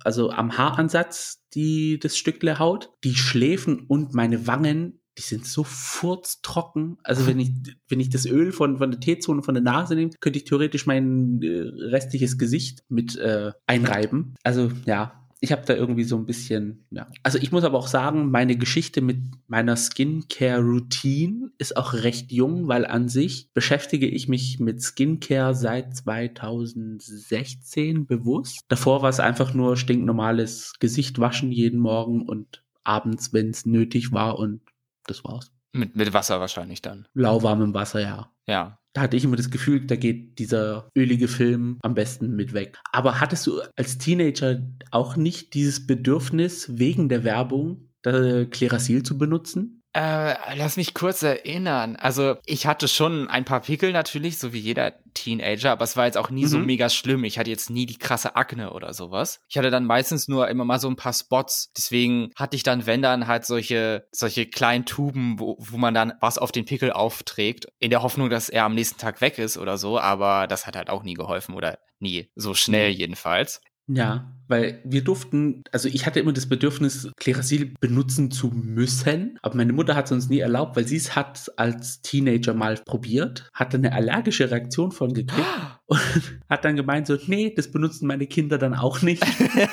also 0.03 0.29
am 0.29 0.57
Haaransatz, 0.57 1.41
die 1.55 1.97
das 1.97 2.17
Stückle 2.17 2.59
Haut, 2.59 2.91
die 3.03 3.15
Schläfen 3.15 3.79
und 3.87 4.13
meine 4.13 4.45
Wangen, 4.45 4.99
die 5.17 5.23
sind 5.23 5.45
so 5.45 5.63
furztrocken. 5.63 6.97
Also 7.03 7.25
wenn 7.25 7.39
ich 7.39 7.51
wenn 7.87 7.99
ich 7.99 8.09
das 8.09 8.25
Öl 8.25 8.51
von 8.51 8.77
von 8.77 8.91
der 8.91 8.99
T-Zone 8.99 9.43
von 9.43 9.55
der 9.55 9.63
Nase 9.63 9.95
nehme, 9.95 10.11
könnte 10.19 10.37
ich 10.37 10.45
theoretisch 10.45 10.85
mein 10.85 11.41
äh, 11.41 11.61
restliches 11.85 12.37
Gesicht 12.37 12.83
mit 12.89 13.17
äh, 13.17 13.53
einreiben. 13.65 14.35
Also 14.43 14.71
ja, 14.85 15.24
ich 15.41 15.51
habe 15.51 15.63
da 15.65 15.75
irgendwie 15.75 16.05
so 16.05 16.17
ein 16.17 16.25
bisschen, 16.25 16.87
ja. 16.91 17.07
Also 17.23 17.37
ich 17.37 17.51
muss 17.51 17.63
aber 17.63 17.77
auch 17.77 17.87
sagen, 17.87 18.31
meine 18.31 18.57
Geschichte 18.57 19.01
mit 19.01 19.19
meiner 19.47 19.75
Skincare-Routine 19.75 21.51
ist 21.57 21.77
auch 21.77 21.93
recht 21.93 22.31
jung, 22.31 22.67
weil 22.67 22.85
an 22.85 23.09
sich 23.09 23.51
beschäftige 23.53 24.07
ich 24.07 24.27
mich 24.27 24.59
mit 24.59 24.81
Skincare 24.81 25.53
seit 25.53 25.95
2016 25.95 28.07
bewusst. 28.07 28.61
Davor 28.69 29.01
war 29.01 29.09
es 29.09 29.19
einfach 29.19 29.53
nur 29.53 29.77
stinknormales 29.77 30.73
Gesicht 30.79 31.19
waschen 31.19 31.51
jeden 31.51 31.79
Morgen 31.79 32.27
und 32.27 32.63
abends, 32.83 33.33
wenn 33.33 33.49
es 33.49 33.65
nötig 33.65 34.13
war 34.13 34.39
und 34.39 34.61
das 35.05 35.23
war's. 35.23 35.51
Mit, 35.73 35.95
mit 35.95 36.13
Wasser 36.13 36.39
wahrscheinlich 36.39 36.81
dann. 36.81 37.07
Lauwarmem 37.13 37.73
Wasser, 37.73 37.99
ja. 37.99 38.31
Ja 38.47 38.77
da 38.95 39.01
hatte 39.01 39.17
ich 39.17 39.25
immer 39.25 39.35
das 39.35 39.51
Gefühl, 39.51 39.85
da 39.85 39.97
geht 39.97 40.39
dieser 40.39 40.89
ölige 40.95 41.27
Film 41.27 41.77
am 41.81 41.95
besten 41.95 42.33
mit 42.35 42.53
weg. 42.53 42.79
Aber 42.93 43.19
hattest 43.19 43.45
du 43.45 43.61
als 43.75 43.97
Teenager 43.97 44.61
auch 44.89 45.17
nicht 45.17 45.53
dieses 45.53 45.85
Bedürfnis, 45.85 46.77
wegen 46.77 47.09
der 47.09 47.25
Werbung, 47.25 47.89
Klerasil 48.03 49.03
zu 49.03 49.17
benutzen? 49.17 49.74
Äh, 49.95 50.55
lass 50.57 50.75
mich 50.75 50.93
kurz 50.93 51.23
erinnern. 51.23 51.95
Also, 51.95 52.35
ich 52.45 52.67
hatte 52.67 52.89
schon 52.89 53.29
ein 53.29 53.45
paar 53.45 53.61
Pickel 53.61 53.93
natürlich, 53.93 54.37
so 54.37 54.51
wie 54.51 54.59
jeder 54.59 54.93
Teenager, 55.13 55.71
aber 55.71 55.85
es 55.85 55.95
war 55.95 56.05
jetzt 56.05 56.17
auch 56.17 56.29
nie 56.29 56.43
mhm. 56.43 56.49
so 56.49 56.57
mega 56.57 56.89
schlimm. 56.89 57.23
Ich 57.23 57.39
hatte 57.39 57.49
jetzt 57.49 57.69
nie 57.69 57.85
die 57.85 57.97
krasse 57.97 58.35
Akne 58.35 58.73
oder 58.73 58.93
sowas. 58.93 59.39
Ich 59.47 59.57
hatte 59.57 59.71
dann 59.71 59.85
meistens 59.85 60.27
nur 60.27 60.49
immer 60.49 60.65
mal 60.65 60.81
so 60.81 60.89
ein 60.89 60.97
paar 60.97 61.13
Spots. 61.13 61.71
Deswegen 61.77 62.31
hatte 62.35 62.57
ich 62.57 62.63
dann, 62.63 62.85
wenn 62.85 63.01
dann 63.01 63.27
halt 63.27 63.45
solche, 63.45 64.05
solche 64.11 64.45
kleinen 64.47 64.85
Tuben, 64.85 65.39
wo, 65.39 65.55
wo 65.59 65.77
man 65.77 65.93
dann 65.93 66.11
was 66.19 66.37
auf 66.37 66.51
den 66.51 66.65
Pickel 66.65 66.91
aufträgt, 66.91 67.67
in 67.79 67.89
der 67.89 68.01
Hoffnung, 68.01 68.29
dass 68.29 68.49
er 68.49 68.65
am 68.65 68.75
nächsten 68.75 68.99
Tag 68.99 69.21
weg 69.21 69.39
ist 69.39 69.57
oder 69.57 69.77
so. 69.77 69.97
Aber 69.97 70.47
das 70.47 70.67
hat 70.67 70.75
halt 70.75 70.89
auch 70.89 71.03
nie 71.03 71.13
geholfen 71.13 71.55
oder 71.55 71.79
nie. 71.99 72.29
So 72.35 72.53
schnell 72.53 72.91
mhm. 72.91 72.97
jedenfalls. 72.97 73.61
Ja, 73.87 74.34
weil 74.47 74.81
wir 74.83 75.03
durften, 75.03 75.63
also 75.71 75.89
ich 75.89 76.05
hatte 76.05 76.19
immer 76.19 76.33
das 76.33 76.47
Bedürfnis, 76.47 77.09
Klerasil 77.17 77.73
benutzen 77.79 78.31
zu 78.31 78.47
müssen, 78.47 79.37
aber 79.41 79.55
meine 79.55 79.73
Mutter 79.73 79.95
hat 79.95 80.05
es 80.05 80.11
uns 80.11 80.29
nie 80.29 80.39
erlaubt, 80.39 80.75
weil 80.75 80.87
sie 80.87 80.97
es 80.97 81.15
hat 81.15 81.51
als 81.57 82.01
Teenager 82.01 82.53
mal 82.53 82.75
probiert, 82.85 83.49
hatte 83.53 83.77
eine 83.77 83.93
allergische 83.93 84.51
Reaktion 84.51 84.91
von 84.91 85.13
gekriegt 85.13 85.47
und 85.87 86.39
hat 86.49 86.65
dann 86.65 86.75
gemeint 86.75 87.07
so, 87.07 87.17
nee, 87.27 87.53
das 87.55 87.71
benutzen 87.71 88.07
meine 88.07 88.27
Kinder 88.27 88.57
dann 88.57 88.73
auch 88.73 89.01
nicht. 89.01 89.23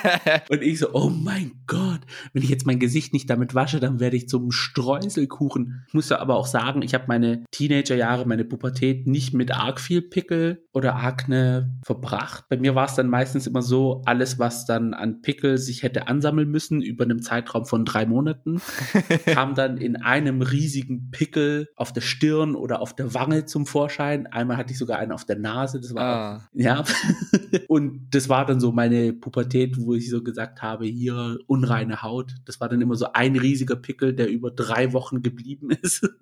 und 0.50 0.62
ich 0.62 0.78
so, 0.78 0.92
oh 0.92 1.10
mein 1.10 1.52
Gott, 1.66 2.00
wenn 2.32 2.42
ich 2.42 2.50
jetzt 2.50 2.66
mein 2.66 2.78
Gesicht 2.78 3.12
nicht 3.12 3.28
damit 3.30 3.54
wasche, 3.54 3.80
dann 3.80 4.00
werde 4.00 4.16
ich 4.16 4.28
zum 4.28 4.50
Streuselkuchen. 4.50 5.84
Ich 5.88 5.94
muss 5.94 6.08
ja 6.08 6.18
aber 6.18 6.36
auch 6.36 6.46
sagen, 6.46 6.82
ich 6.82 6.94
habe 6.94 7.04
meine 7.08 7.44
Teenagerjahre, 7.50 8.26
meine 8.26 8.44
Pubertät 8.44 9.06
nicht 9.06 9.34
mit 9.34 9.52
arg 9.52 9.80
viel 9.80 10.02
Pickel 10.02 10.64
oder 10.72 10.96
Akne 10.96 11.78
verbracht. 11.84 12.44
Bei 12.48 12.56
mir 12.56 12.74
war 12.74 12.86
es 12.86 12.94
dann 12.94 13.08
meistens 13.08 13.46
immer 13.46 13.62
so, 13.62 14.02
alles, 14.04 14.38
was 14.38 14.61
dann 14.66 14.94
an 14.94 15.22
Pickel 15.22 15.58
sich 15.58 15.82
hätte 15.82 16.08
ansammeln 16.08 16.50
müssen 16.50 16.82
über 16.82 17.04
einem 17.04 17.22
Zeitraum 17.22 17.64
von 17.64 17.84
drei 17.84 18.06
Monaten, 18.06 18.60
kam 19.26 19.54
dann 19.54 19.76
in 19.76 19.96
einem 19.96 20.42
riesigen 20.42 21.10
Pickel 21.10 21.68
auf 21.76 21.92
der 21.92 22.00
Stirn 22.00 22.54
oder 22.54 22.80
auf 22.80 22.94
der 22.94 23.14
Wange 23.14 23.46
zum 23.46 23.66
Vorschein. 23.66 24.26
Einmal 24.26 24.56
hatte 24.56 24.72
ich 24.72 24.78
sogar 24.78 24.98
einen 24.98 25.12
auf 25.12 25.24
der 25.24 25.38
Nase. 25.38 25.80
Das 25.80 25.94
war 25.94 26.12
Ah. 26.12 26.48
Ja. 26.52 26.84
und 27.68 28.14
das 28.14 28.28
war 28.28 28.44
dann 28.46 28.60
so 28.60 28.72
meine 28.72 29.12
Pubertät, 29.12 29.76
wo 29.78 29.94
ich 29.94 30.10
so 30.10 30.22
gesagt 30.22 30.62
habe, 30.62 30.86
hier 30.86 31.38
unreine 31.46 32.02
Haut. 32.02 32.34
Das 32.44 32.60
war 32.60 32.68
dann 32.68 32.80
immer 32.80 32.96
so 32.96 33.12
ein 33.12 33.36
riesiger 33.36 33.76
Pickel, 33.76 34.14
der 34.14 34.28
über 34.28 34.50
drei 34.50 34.92
Wochen 34.92 35.22
geblieben 35.22 35.70
ist. 35.70 36.08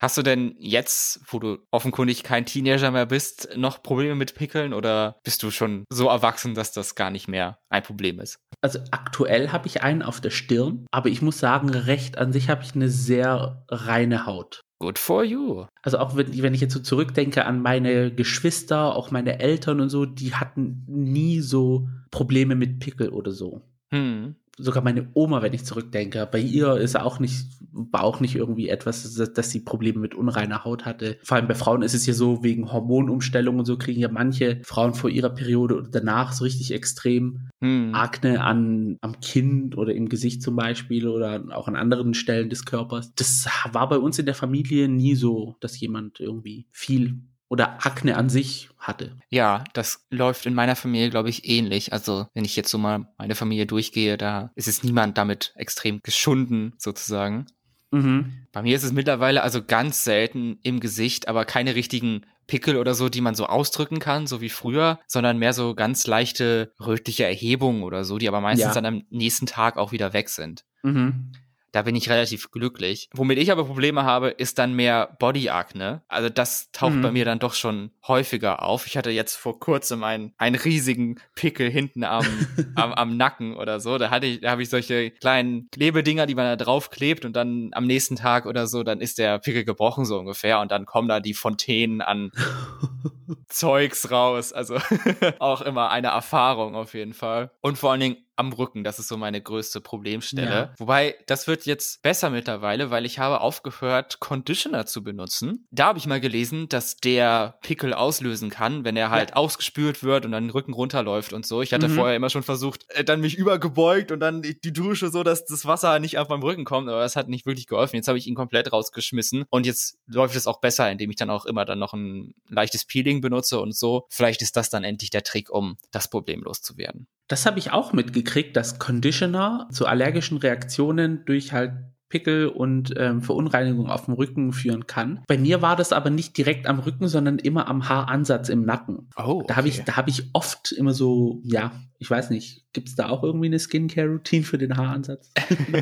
Hast 0.00 0.16
du 0.16 0.22
denn 0.22 0.54
jetzt, 0.58 1.20
wo 1.26 1.38
du 1.38 1.58
offenkundig 1.70 2.22
kein 2.22 2.46
Teenager 2.46 2.90
mehr 2.90 3.04
bist, 3.04 3.50
noch 3.54 3.82
Probleme 3.82 4.14
mit 4.14 4.34
Pickeln 4.34 4.72
oder 4.72 5.20
bist 5.24 5.42
du 5.42 5.50
schon 5.50 5.84
so 5.90 6.08
erwachsen, 6.08 6.54
dass 6.54 6.72
das 6.72 6.94
gar 6.94 7.10
nicht 7.10 7.28
mehr 7.28 7.58
ein 7.68 7.82
Problem 7.82 8.18
ist? 8.18 8.38
Also 8.62 8.78
aktuell 8.92 9.52
habe 9.52 9.66
ich 9.66 9.82
einen 9.82 10.02
auf 10.02 10.22
der 10.22 10.30
Stirn, 10.30 10.86
aber 10.90 11.10
ich 11.10 11.20
muss 11.20 11.38
sagen, 11.38 11.68
recht 11.68 12.16
an 12.16 12.32
sich 12.32 12.48
habe 12.48 12.62
ich 12.64 12.74
eine 12.74 12.88
sehr 12.88 13.66
reine 13.68 14.24
Haut. 14.24 14.62
Good 14.78 14.98
for 14.98 15.22
you. 15.22 15.66
Also 15.82 15.98
auch 15.98 16.16
wenn, 16.16 16.42
wenn 16.42 16.54
ich 16.54 16.62
jetzt 16.62 16.72
so 16.72 16.80
zurückdenke 16.80 17.44
an 17.44 17.60
meine 17.60 18.10
Geschwister, 18.10 18.96
auch 18.96 19.10
meine 19.10 19.38
Eltern 19.38 19.82
und 19.82 19.90
so, 19.90 20.06
die 20.06 20.34
hatten 20.34 20.82
nie 20.88 21.40
so 21.40 21.88
Probleme 22.10 22.54
mit 22.54 22.80
Pickel 22.80 23.10
oder 23.10 23.32
so. 23.32 23.60
Hm 23.92 24.36
sogar 24.60 24.82
meine 24.82 25.08
Oma, 25.14 25.42
wenn 25.42 25.52
ich 25.52 25.64
zurückdenke, 25.64 26.28
bei 26.30 26.38
ihr 26.38 26.76
ist 26.76 26.98
auch 26.98 27.18
nicht, 27.18 27.46
war 27.72 28.02
auch 28.02 28.20
nicht 28.20 28.34
irgendwie 28.34 28.68
etwas, 28.68 29.14
dass, 29.14 29.32
dass 29.32 29.50
sie 29.50 29.60
Probleme 29.60 29.98
mit 29.98 30.14
unreiner 30.14 30.64
Haut 30.64 30.84
hatte. 30.84 31.18
Vor 31.22 31.36
allem 31.36 31.48
bei 31.48 31.54
Frauen 31.54 31.82
ist 31.82 31.94
es 31.94 32.06
ja 32.06 32.14
so, 32.14 32.42
wegen 32.42 32.72
Hormonumstellungen 32.72 33.60
und 33.60 33.66
so 33.66 33.78
kriegen 33.78 34.00
ja 34.00 34.08
manche 34.10 34.60
Frauen 34.62 34.94
vor 34.94 35.10
ihrer 35.10 35.30
Periode 35.30 35.76
oder 35.76 35.88
danach 35.88 36.32
so 36.32 36.44
richtig 36.44 36.72
extrem 36.72 37.48
hm. 37.60 37.94
Akne 37.94 38.42
an, 38.42 38.96
am 39.00 39.20
Kinn 39.20 39.74
oder 39.74 39.94
im 39.94 40.08
Gesicht 40.08 40.42
zum 40.42 40.56
Beispiel 40.56 41.06
oder 41.08 41.44
auch 41.50 41.68
an 41.68 41.76
anderen 41.76 42.14
Stellen 42.14 42.50
des 42.50 42.64
Körpers. 42.64 43.14
Das 43.14 43.46
war 43.72 43.88
bei 43.88 43.98
uns 43.98 44.18
in 44.18 44.26
der 44.26 44.34
Familie 44.34 44.88
nie 44.88 45.14
so, 45.14 45.56
dass 45.60 45.78
jemand 45.78 46.20
irgendwie 46.20 46.66
viel 46.70 47.20
oder 47.50 47.84
Akne 47.84 48.16
an 48.16 48.30
sich 48.30 48.70
hatte. 48.78 49.16
Ja, 49.28 49.64
das 49.74 50.06
läuft 50.08 50.46
in 50.46 50.54
meiner 50.54 50.76
Familie, 50.76 51.10
glaube 51.10 51.28
ich, 51.28 51.46
ähnlich. 51.48 51.92
Also, 51.92 52.26
wenn 52.32 52.44
ich 52.44 52.56
jetzt 52.56 52.70
so 52.70 52.78
mal 52.78 53.08
meine 53.18 53.34
Familie 53.34 53.66
durchgehe, 53.66 54.16
da 54.16 54.52
ist 54.54 54.68
es 54.68 54.84
niemand 54.84 55.18
damit 55.18 55.52
extrem 55.56 56.00
geschunden, 56.02 56.72
sozusagen. 56.78 57.46
Mhm. 57.90 58.46
Bei 58.52 58.62
mir 58.62 58.76
ist 58.76 58.84
es 58.84 58.92
mittlerweile 58.92 59.42
also 59.42 59.64
ganz 59.64 60.04
selten 60.04 60.60
im 60.62 60.78
Gesicht, 60.78 61.26
aber 61.26 61.44
keine 61.44 61.74
richtigen 61.74 62.24
Pickel 62.46 62.76
oder 62.76 62.94
so, 62.94 63.08
die 63.08 63.20
man 63.20 63.34
so 63.34 63.46
ausdrücken 63.46 63.98
kann, 63.98 64.28
so 64.28 64.40
wie 64.40 64.48
früher, 64.48 65.00
sondern 65.08 65.38
mehr 65.38 65.52
so 65.52 65.74
ganz 65.74 66.06
leichte 66.06 66.72
rötliche 66.80 67.24
Erhebungen 67.24 67.82
oder 67.82 68.04
so, 68.04 68.18
die 68.18 68.28
aber 68.28 68.40
meistens 68.40 68.74
ja. 68.74 68.80
dann 68.80 68.86
am 68.86 69.02
nächsten 69.10 69.46
Tag 69.46 69.76
auch 69.76 69.90
wieder 69.90 70.12
weg 70.12 70.28
sind. 70.28 70.64
Mhm. 70.82 71.32
Da 71.72 71.82
bin 71.82 71.94
ich 71.94 72.10
relativ 72.10 72.50
glücklich. 72.50 73.08
Womit 73.14 73.38
ich 73.38 73.52
aber 73.52 73.64
Probleme 73.64 74.04
habe, 74.04 74.28
ist 74.28 74.58
dann 74.58 74.74
mehr 74.74 75.16
Body-Akne. 75.18 76.02
Also 76.08 76.28
das 76.28 76.70
taucht 76.72 76.94
mhm. 76.94 77.02
bei 77.02 77.12
mir 77.12 77.24
dann 77.24 77.38
doch 77.38 77.54
schon 77.54 77.90
häufiger 78.06 78.62
auf. 78.62 78.86
Ich 78.86 78.96
hatte 78.96 79.10
jetzt 79.10 79.36
vor 79.36 79.60
kurzem 79.60 80.02
einen, 80.02 80.32
einen 80.38 80.56
riesigen 80.56 81.20
Pickel 81.34 81.70
hinten 81.70 82.04
am, 82.04 82.26
am, 82.74 82.92
am 82.92 83.16
Nacken 83.16 83.56
oder 83.56 83.80
so. 83.80 83.98
Da 83.98 84.10
hatte 84.10 84.26
ich, 84.26 84.40
da 84.40 84.50
habe 84.50 84.62
ich 84.62 84.70
solche 84.70 85.10
kleinen 85.10 85.68
Klebedinger, 85.70 86.26
die 86.26 86.34
man 86.34 86.44
da 86.46 86.56
drauf 86.56 86.90
klebt 86.90 87.24
und 87.24 87.34
dann 87.34 87.70
am 87.72 87.86
nächsten 87.86 88.16
Tag 88.16 88.46
oder 88.46 88.66
so, 88.66 88.82
dann 88.82 89.00
ist 89.00 89.18
der 89.18 89.38
Pickel 89.38 89.64
gebrochen 89.64 90.04
so 90.04 90.18
ungefähr 90.18 90.60
und 90.60 90.70
dann 90.72 90.86
kommen 90.86 91.08
da 91.08 91.20
die 91.20 91.34
Fontänen 91.34 92.00
an 92.00 92.32
Zeugs 93.48 94.10
raus. 94.10 94.52
Also 94.52 94.78
auch 95.38 95.60
immer 95.60 95.90
eine 95.90 96.08
Erfahrung 96.08 96.74
auf 96.74 96.94
jeden 96.94 97.14
Fall. 97.14 97.50
Und 97.60 97.78
vor 97.78 97.92
allen 97.92 98.00
Dingen 98.00 98.16
am 98.40 98.52
Rücken. 98.52 98.82
Das 98.82 98.98
ist 98.98 99.08
so 99.08 99.16
meine 99.16 99.40
größte 99.40 99.80
Problemstelle. 99.80 100.50
Ja. 100.50 100.74
Wobei, 100.78 101.14
das 101.26 101.46
wird 101.46 101.66
jetzt 101.66 102.02
besser 102.02 102.30
mittlerweile, 102.30 102.90
weil 102.90 103.04
ich 103.04 103.18
habe 103.18 103.40
aufgehört, 103.40 104.18
Conditioner 104.18 104.86
zu 104.86 105.04
benutzen. 105.04 105.66
Da 105.70 105.86
habe 105.86 105.98
ich 105.98 106.06
mal 106.06 106.20
gelesen, 106.20 106.68
dass 106.68 106.96
der 106.96 107.58
Pickel 107.62 107.94
auslösen 107.94 108.50
kann, 108.50 108.84
wenn 108.84 108.96
er 108.96 109.10
halt 109.10 109.30
ja. 109.30 109.36
ausgespült 109.36 110.02
wird 110.02 110.24
und 110.24 110.32
dann 110.32 110.44
den 110.44 110.50
Rücken 110.50 110.72
runterläuft 110.72 111.32
und 111.32 111.46
so. 111.46 111.62
Ich 111.62 111.72
hatte 111.72 111.88
mhm. 111.88 111.94
vorher 111.94 112.16
immer 112.16 112.30
schon 112.30 112.42
versucht, 112.42 112.86
äh, 112.88 113.04
dann 113.04 113.20
mich 113.20 113.36
übergebeugt 113.36 114.10
und 114.10 114.20
dann 114.20 114.42
die 114.42 114.72
Dusche 114.72 115.10
so, 115.10 115.22
dass 115.22 115.44
das 115.44 115.66
Wasser 115.66 115.98
nicht 115.98 116.18
auf 116.18 116.28
meinem 116.28 116.42
Rücken 116.42 116.64
kommt, 116.64 116.88
aber 116.88 117.00
das 117.00 117.16
hat 117.16 117.28
nicht 117.28 117.46
wirklich 117.46 117.66
geholfen. 117.66 117.96
Jetzt 117.96 118.08
habe 118.08 118.18
ich 118.18 118.26
ihn 118.26 118.34
komplett 118.34 118.72
rausgeschmissen 118.72 119.44
und 119.50 119.66
jetzt 119.66 119.98
läuft 120.06 120.34
es 120.34 120.46
auch 120.46 120.60
besser, 120.60 120.90
indem 120.90 121.10
ich 121.10 121.16
dann 121.16 121.30
auch 121.30 121.44
immer 121.44 121.66
dann 121.66 121.78
noch 121.78 121.92
ein 121.92 122.34
leichtes 122.48 122.86
Peeling 122.86 123.20
benutze 123.20 123.60
und 123.60 123.76
so. 123.76 124.06
Vielleicht 124.08 124.40
ist 124.40 124.56
das 124.56 124.70
dann 124.70 124.82
endlich 124.82 125.10
der 125.10 125.22
Trick, 125.22 125.50
um 125.50 125.76
das 125.90 126.08
Problem 126.08 126.42
loszuwerden. 126.42 127.06
Das 127.30 127.46
habe 127.46 127.60
ich 127.60 127.70
auch 127.70 127.92
mitgekriegt, 127.92 128.56
dass 128.56 128.80
Conditioner 128.80 129.68
zu 129.70 129.86
allergischen 129.86 130.38
Reaktionen 130.38 131.24
durch 131.26 131.52
halt 131.52 131.74
Pickel 132.10 132.48
und 132.48 132.92
ähm, 132.96 133.22
Verunreinigung 133.22 133.88
auf 133.88 134.04
dem 134.04 134.14
Rücken 134.14 134.52
führen 134.52 134.86
kann. 134.86 135.20
Bei 135.26 135.38
mir 135.38 135.62
war 135.62 135.76
das 135.76 135.92
aber 135.92 136.10
nicht 136.10 136.36
direkt 136.36 136.66
am 136.66 136.80
Rücken, 136.80 137.08
sondern 137.08 137.38
immer 137.38 137.68
am 137.68 137.88
Haaransatz 137.88 138.50
im 138.50 138.64
Nacken. 138.64 139.08
Oh, 139.16 139.22
okay. 139.22 139.44
Da 139.48 139.56
habe 139.56 139.68
ich, 139.68 139.82
da 139.84 139.96
habe 139.96 140.10
ich 140.10 140.28
oft 140.34 140.72
immer 140.72 140.92
so, 140.92 141.40
ja, 141.44 141.72
ich 141.98 142.10
weiß 142.10 142.30
nicht, 142.30 142.64
gibt 142.72 142.88
es 142.88 142.94
da 142.96 143.08
auch 143.08 143.22
irgendwie 143.22 143.46
eine 143.46 143.58
Skincare-Routine 143.58 144.42
für 144.42 144.58
den 144.58 144.76
Haaransatz? 144.76 145.32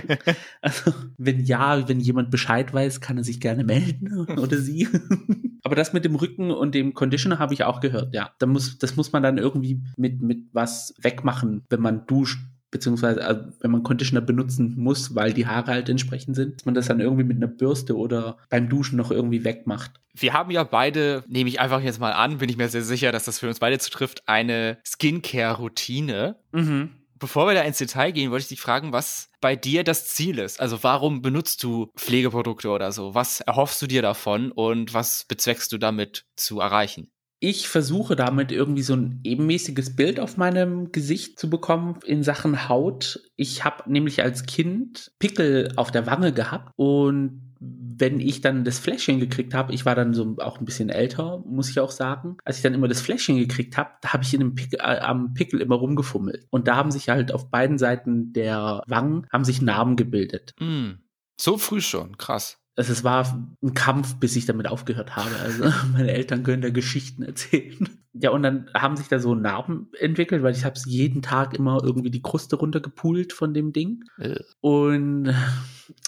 also, 0.61 0.93
wenn 1.17 1.41
ja, 1.41 1.89
wenn 1.89 2.01
jemand 2.01 2.31
Bescheid 2.31 2.75
weiß, 2.75 3.01
kann 3.01 3.17
er 3.17 3.25
sich 3.25 3.41
gerne 3.41 3.65
melden 3.65 4.29
oder 4.39 4.59
sie. 4.59 4.87
aber 5.63 5.77
das 5.77 5.93
mit 5.93 6.05
dem 6.05 6.15
Rücken 6.15 6.51
und 6.51 6.75
dem 6.75 6.93
Conditioner 6.93 7.39
habe 7.39 7.55
ich 7.55 7.65
auch 7.65 7.81
gehört, 7.81 8.15
ja. 8.15 8.31
Da 8.39 8.47
muss, 8.47 8.79
das 8.79 8.97
muss 8.97 9.13
man 9.13 9.23
dann 9.23 9.39
irgendwie 9.39 9.81
mit, 9.97 10.21
mit 10.21 10.49
was 10.53 10.95
wegmachen, 11.01 11.63
wenn 11.71 11.81
man 11.81 12.07
duscht 12.07 12.41
beziehungsweise 12.71 13.25
also 13.25 13.43
wenn 13.61 13.71
man 13.71 13.83
Conditioner 13.83 14.21
benutzen 14.21 14.75
muss, 14.77 15.15
weil 15.15 15.33
die 15.33 15.47
Haare 15.47 15.73
halt 15.73 15.89
entsprechend 15.89 16.37
sind, 16.37 16.57
dass 16.57 16.65
man 16.65 16.75
das 16.75 16.87
dann 16.87 17.01
irgendwie 17.01 17.25
mit 17.25 17.37
einer 17.37 17.47
Bürste 17.47 17.97
oder 17.97 18.39
beim 18.51 18.69
Duschen 18.69 18.97
noch 18.97 19.11
irgendwie 19.11 19.45
wegmacht. 19.45 19.93
Wir 20.15 20.33
haben 20.33 20.51
ja 20.51 20.65
beide, 20.65 21.25
nehme 21.29 21.49
ich 21.49 21.61
einfach 21.61 21.81
jetzt 21.81 22.01
mal 22.01 22.13
an, 22.13 22.39
bin 22.39 22.49
ich 22.49 22.57
mir 22.57 22.69
sehr 22.69 22.83
sicher, 22.83 23.13
dass 23.13 23.25
das 23.25 23.39
für 23.39 23.49
uns 23.49 23.61
beide 23.61 23.79
zutrifft, 23.79 24.29
eine 24.29 24.79
Skincare-Routine. 24.85 26.37
Mhm. 26.53 26.91
Bevor 27.19 27.49
wir 27.49 27.55
da 27.55 27.63
ins 27.63 27.79
Detail 27.79 28.13
gehen, 28.13 28.31
wollte 28.31 28.43
ich 28.43 28.49
dich 28.49 28.61
fragen, 28.61 28.93
was 28.93 29.31
bei 29.41 29.57
dir 29.57 29.83
das 29.83 30.07
Ziel 30.07 30.39
ist. 30.39 30.61
Also 30.61 30.83
warum 30.83 31.21
benutzt 31.21 31.63
du 31.65 31.91
Pflegeprodukte 31.97 32.69
oder 32.69 32.93
so? 32.93 33.15
Was 33.15 33.41
erhoffst 33.41 33.83
du 33.83 33.87
dir 33.87 34.03
davon 34.03 34.53
und 34.53 34.95
was 34.95 35.25
bezweckst 35.25 35.73
du 35.73 35.79
damit 35.79 36.27
zu 36.37 36.61
erreichen? 36.61 37.11
Ich 37.41 37.69
versuche 37.69 38.17
damit 38.17 38.51
irgendwie 38.51 38.83
so 38.83 38.95
ein 38.95 39.21
ebenmäßiges 39.23 39.95
Bild 39.95 40.19
auf 40.19 40.37
meinem 40.37 40.91
Gesicht 40.91 41.39
zu 41.39 41.49
bekommen 41.49 42.01
in 42.05 42.23
Sachen 42.23 42.69
Haut. 42.69 43.21
Ich 43.37 43.65
habe 43.65 43.91
nämlich 43.91 44.23
als 44.23 44.47
Kind 44.47 45.13
Pickel 45.19 45.73
auf 45.77 45.91
der 45.91 46.07
Wange 46.07 46.33
gehabt 46.33 46.73
und 46.77 47.49
wenn 47.61 48.21
ich 48.21 48.41
dann 48.41 48.65
das 48.65 48.79
Fläschchen 48.79 49.19
gekriegt 49.19 49.55
habe, 49.55 49.73
ich 49.75 49.85
war 49.85 49.95
dann 49.95 50.15
so 50.15 50.37
auch 50.39 50.59
ein 50.59 50.65
bisschen 50.65 50.89
älter, 50.89 51.43
muss 51.45 51.69
ich 51.69 51.81
auch 51.81 51.91
sagen, 51.91 52.37
als 52.45 52.59
ich 52.59 52.63
dann 52.63 52.75
immer 52.75 52.87
das 52.87 53.01
Fläschchen 53.01 53.37
gekriegt 53.37 53.77
habe, 53.77 53.91
da 54.01 54.13
habe 54.13 54.23
ich 54.23 54.33
in 54.33 54.41
dem 54.41 54.55
Pickel, 54.55 54.79
äh, 54.81 55.01
am 55.01 55.35
Pickel 55.35 55.61
immer 55.61 55.75
rumgefummelt. 55.75 56.47
Und 56.51 56.69
da 56.69 56.77
haben 56.77 56.93
sich 56.93 57.09
halt 57.09 57.33
auf 57.33 57.51
beiden 57.51 57.79
Seiten 57.79 58.33
der 58.33 58.83
Wangen 58.87 59.27
haben 59.33 59.45
sich 59.45 59.61
Narben 59.61 59.97
gebildet. 59.97 60.55
Mm, 60.61 61.01
so 61.37 61.59
früh 61.59 61.81
schon, 61.81 62.17
krass. 62.17 62.59
Also 62.79 62.93
es 62.93 63.03
war 63.03 63.45
ein 63.61 63.75
Kampf, 63.75 64.21
bis 64.21 64.37
ich 64.37 64.47
damit 64.47 64.69
aufgehört 64.69 65.17
habe. 65.17 65.35
Also 65.43 65.65
meine 65.93 66.13
Eltern 66.13 66.45
können 66.45 66.63
da 66.63 66.71
Geschichten 66.71 67.23
erzählen. 67.23 67.89
Ja, 68.21 68.31
und 68.31 68.43
dann 68.43 68.69
haben 68.75 68.97
sich 68.97 69.07
da 69.07 69.21
so 69.21 69.37
Narben 69.37 69.93
entwickelt, 70.01 70.43
weil 70.43 70.53
ich 70.53 70.65
habe 70.65 70.75
jeden 70.87 71.23
Tag 71.23 71.55
immer 71.55 71.85
irgendwie 71.85 72.11
die 72.11 72.23
Kruste 72.23 72.57
runtergepult 72.57 73.33
von 73.33 73.55
dem 73.55 73.73
Ding. 73.73 74.03
Äh. 74.17 74.41
Und 74.61 75.33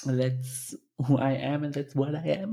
let's 0.07 0.77
who 1.09 1.19
I 1.19 1.37
am 1.43 1.65
and 1.65 1.75
that's 1.75 1.97
what 1.97 2.15
I 2.15 2.43
am. 2.43 2.53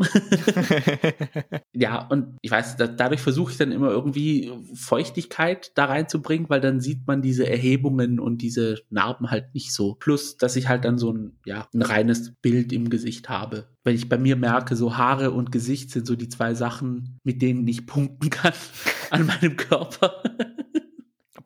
ja, 1.74 2.08
und 2.08 2.38
ich 2.42 2.52
weiß, 2.52 2.78
da, 2.78 2.88
dadurch 2.88 3.22
versuche 3.22 3.52
ich 3.52 3.58
dann 3.58 3.72
immer 3.72 3.90
irgendwie 3.90 4.52
Feuchtigkeit 4.74 5.72
da 5.76 5.86
reinzubringen, 5.86 6.50
weil 6.50 6.62
dann 6.62 6.80
sieht 6.80 7.08
man 7.08 7.22
diese 7.22 7.48
Erhebungen 7.48 8.20
und 8.20 8.42
diese 8.42 8.80
Narben 8.90 9.30
halt 9.30 9.54
nicht 9.54 9.74
so. 9.74 9.96
Plus, 9.96 10.38
dass 10.38 10.56
ich 10.56 10.68
halt 10.68 10.86
dann 10.86 10.98
so 10.98 11.12
ein, 11.12 11.38
ja, 11.46 11.68
ein 11.74 11.82
reines 11.82 12.34
Bild 12.42 12.72
im 12.72 12.90
Gesicht 12.90 13.30
habe. 13.30 13.68
Wenn 13.84 13.96
ich 13.96 14.10
bei 14.10 14.18
mir 14.18 14.36
merke, 14.36 14.76
so 14.76 14.98
Haare 14.98 15.32
und 15.32 15.52
Gesicht 15.52 15.92
sind 15.92 16.08
so 16.08 16.16
die 16.16 16.30
zwei 16.30 16.54
Sachen, 16.54 17.20
mit 17.24 17.42
denen 17.42 17.68
ich 17.68 17.86
punkten 17.86 18.30
kann 18.30 18.54
an 19.12 19.26
meinem 19.26 19.56
Körper. 19.56 20.24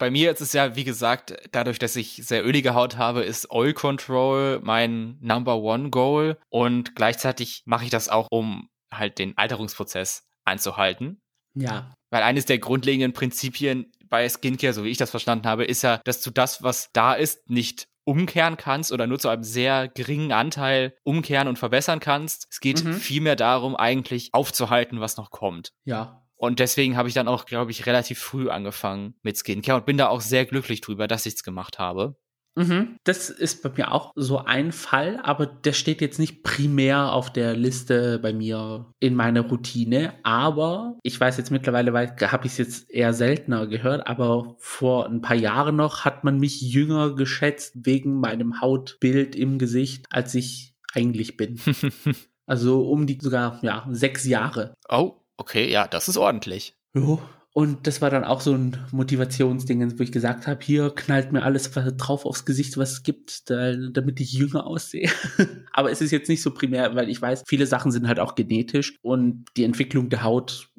Bei 0.01 0.09
mir 0.09 0.31
ist 0.31 0.41
es 0.41 0.53
ja, 0.53 0.75
wie 0.75 0.83
gesagt, 0.83 1.35
dadurch, 1.51 1.77
dass 1.77 1.95
ich 1.95 2.23
sehr 2.25 2.43
ölige 2.43 2.73
Haut 2.73 2.97
habe, 2.97 3.21
ist 3.21 3.51
Oil 3.51 3.73
Control 3.73 4.59
mein 4.63 5.19
Number 5.21 5.57
One 5.57 5.91
Goal. 5.91 6.39
Und 6.49 6.95
gleichzeitig 6.95 7.61
mache 7.65 7.83
ich 7.83 7.91
das 7.91 8.09
auch, 8.09 8.27
um 8.31 8.67
halt 8.91 9.19
den 9.19 9.37
Alterungsprozess 9.37 10.27
einzuhalten. 10.43 11.21
Ja. 11.53 11.93
Weil 12.09 12.23
eines 12.23 12.45
der 12.47 12.57
grundlegenden 12.57 13.13
Prinzipien 13.13 13.91
bei 14.05 14.27
Skincare, 14.27 14.73
so 14.73 14.83
wie 14.83 14.89
ich 14.89 14.97
das 14.97 15.11
verstanden 15.11 15.45
habe, 15.45 15.65
ist 15.65 15.83
ja, 15.83 16.01
dass 16.03 16.23
du 16.23 16.31
das, 16.31 16.63
was 16.63 16.89
da 16.93 17.13
ist, 17.13 17.47
nicht 17.47 17.85
umkehren 18.03 18.57
kannst 18.57 18.91
oder 18.91 19.05
nur 19.05 19.19
zu 19.19 19.29
einem 19.29 19.43
sehr 19.43 19.87
geringen 19.87 20.31
Anteil 20.31 20.95
umkehren 21.03 21.47
und 21.47 21.59
verbessern 21.59 21.99
kannst. 21.99 22.47
Es 22.49 22.59
geht 22.59 22.83
mhm. 22.83 22.95
vielmehr 22.95 23.35
darum, 23.35 23.75
eigentlich 23.75 24.29
aufzuhalten, 24.33 24.99
was 24.99 25.17
noch 25.17 25.29
kommt. 25.29 25.73
Ja. 25.85 26.20
Und 26.41 26.57
deswegen 26.57 26.97
habe 26.97 27.07
ich 27.07 27.13
dann 27.13 27.27
auch, 27.27 27.45
glaube 27.45 27.69
ich, 27.69 27.85
relativ 27.85 28.17
früh 28.17 28.49
angefangen 28.49 29.13
mit 29.21 29.37
Skincare 29.37 29.77
und 29.77 29.85
bin 29.85 29.97
da 29.97 30.07
auch 30.07 30.21
sehr 30.21 30.43
glücklich 30.47 30.81
drüber, 30.81 31.07
dass 31.07 31.27
ich 31.27 31.35
es 31.35 31.43
gemacht 31.43 31.77
habe. 31.77 32.15
Mhm. 32.55 32.97
Das 33.03 33.29
ist 33.29 33.61
bei 33.61 33.69
mir 33.69 33.91
auch 33.91 34.11
so 34.15 34.39
ein 34.39 34.71
Fall, 34.71 35.19
aber 35.21 35.45
der 35.45 35.73
steht 35.73 36.01
jetzt 36.01 36.17
nicht 36.17 36.41
primär 36.41 37.13
auf 37.13 37.31
der 37.31 37.55
Liste 37.55 38.17
bei 38.17 38.33
mir 38.33 38.91
in 38.99 39.13
meiner 39.13 39.41
Routine. 39.41 40.15
Aber 40.23 40.97
ich 41.03 41.19
weiß 41.19 41.37
jetzt 41.37 41.51
mittlerweile, 41.51 41.93
weil 41.93 42.15
habe 42.19 42.47
ich 42.47 42.53
es 42.53 42.57
jetzt 42.57 42.89
eher 42.89 43.13
seltener 43.13 43.67
gehört, 43.67 44.07
aber 44.07 44.55
vor 44.57 45.05
ein 45.05 45.21
paar 45.21 45.37
Jahren 45.37 45.75
noch 45.75 46.05
hat 46.05 46.23
man 46.23 46.39
mich 46.39 46.59
jünger 46.59 47.13
geschätzt 47.13 47.85
wegen 47.85 48.19
meinem 48.19 48.61
Hautbild 48.61 49.35
im 49.35 49.59
Gesicht, 49.59 50.07
als 50.09 50.33
ich 50.33 50.73
eigentlich 50.95 51.37
bin. 51.37 51.59
also 52.47 52.89
um 52.89 53.05
die 53.05 53.19
sogar 53.21 53.59
ja 53.61 53.85
sechs 53.91 54.25
Jahre. 54.25 54.73
Oh, 54.89 55.20
Okay, 55.41 55.71
ja, 55.71 55.87
das 55.87 56.07
ist 56.07 56.17
ordentlich. 56.17 56.75
Jo. 56.93 57.19
Und 57.51 57.87
das 57.87 57.99
war 57.99 58.11
dann 58.11 58.23
auch 58.23 58.41
so 58.41 58.53
ein 58.53 58.77
Motivationsding, 58.91 59.97
wo 59.97 60.03
ich 60.03 60.11
gesagt 60.11 60.45
habe, 60.45 60.63
hier 60.63 60.91
knallt 60.91 61.31
mir 61.31 61.41
alles 61.41 61.71
drauf 61.71 62.27
aufs 62.27 62.45
Gesicht, 62.45 62.77
was 62.77 62.91
es 62.91 63.03
gibt, 63.03 63.49
da, 63.49 63.75
damit 63.75 64.19
ich 64.19 64.33
jünger 64.33 64.67
aussehe. 64.67 65.09
Aber 65.73 65.91
es 65.91 65.99
ist 65.99 66.11
jetzt 66.11 66.29
nicht 66.29 66.43
so 66.43 66.51
primär, 66.51 66.93
weil 66.95 67.09
ich 67.09 67.19
weiß, 67.19 67.43
viele 67.47 67.65
Sachen 67.65 67.91
sind 67.91 68.07
halt 68.07 68.19
auch 68.19 68.35
genetisch 68.35 68.99
und 69.01 69.45
die 69.57 69.63
Entwicklung 69.63 70.09
der 70.09 70.23
Haut, 70.23 70.69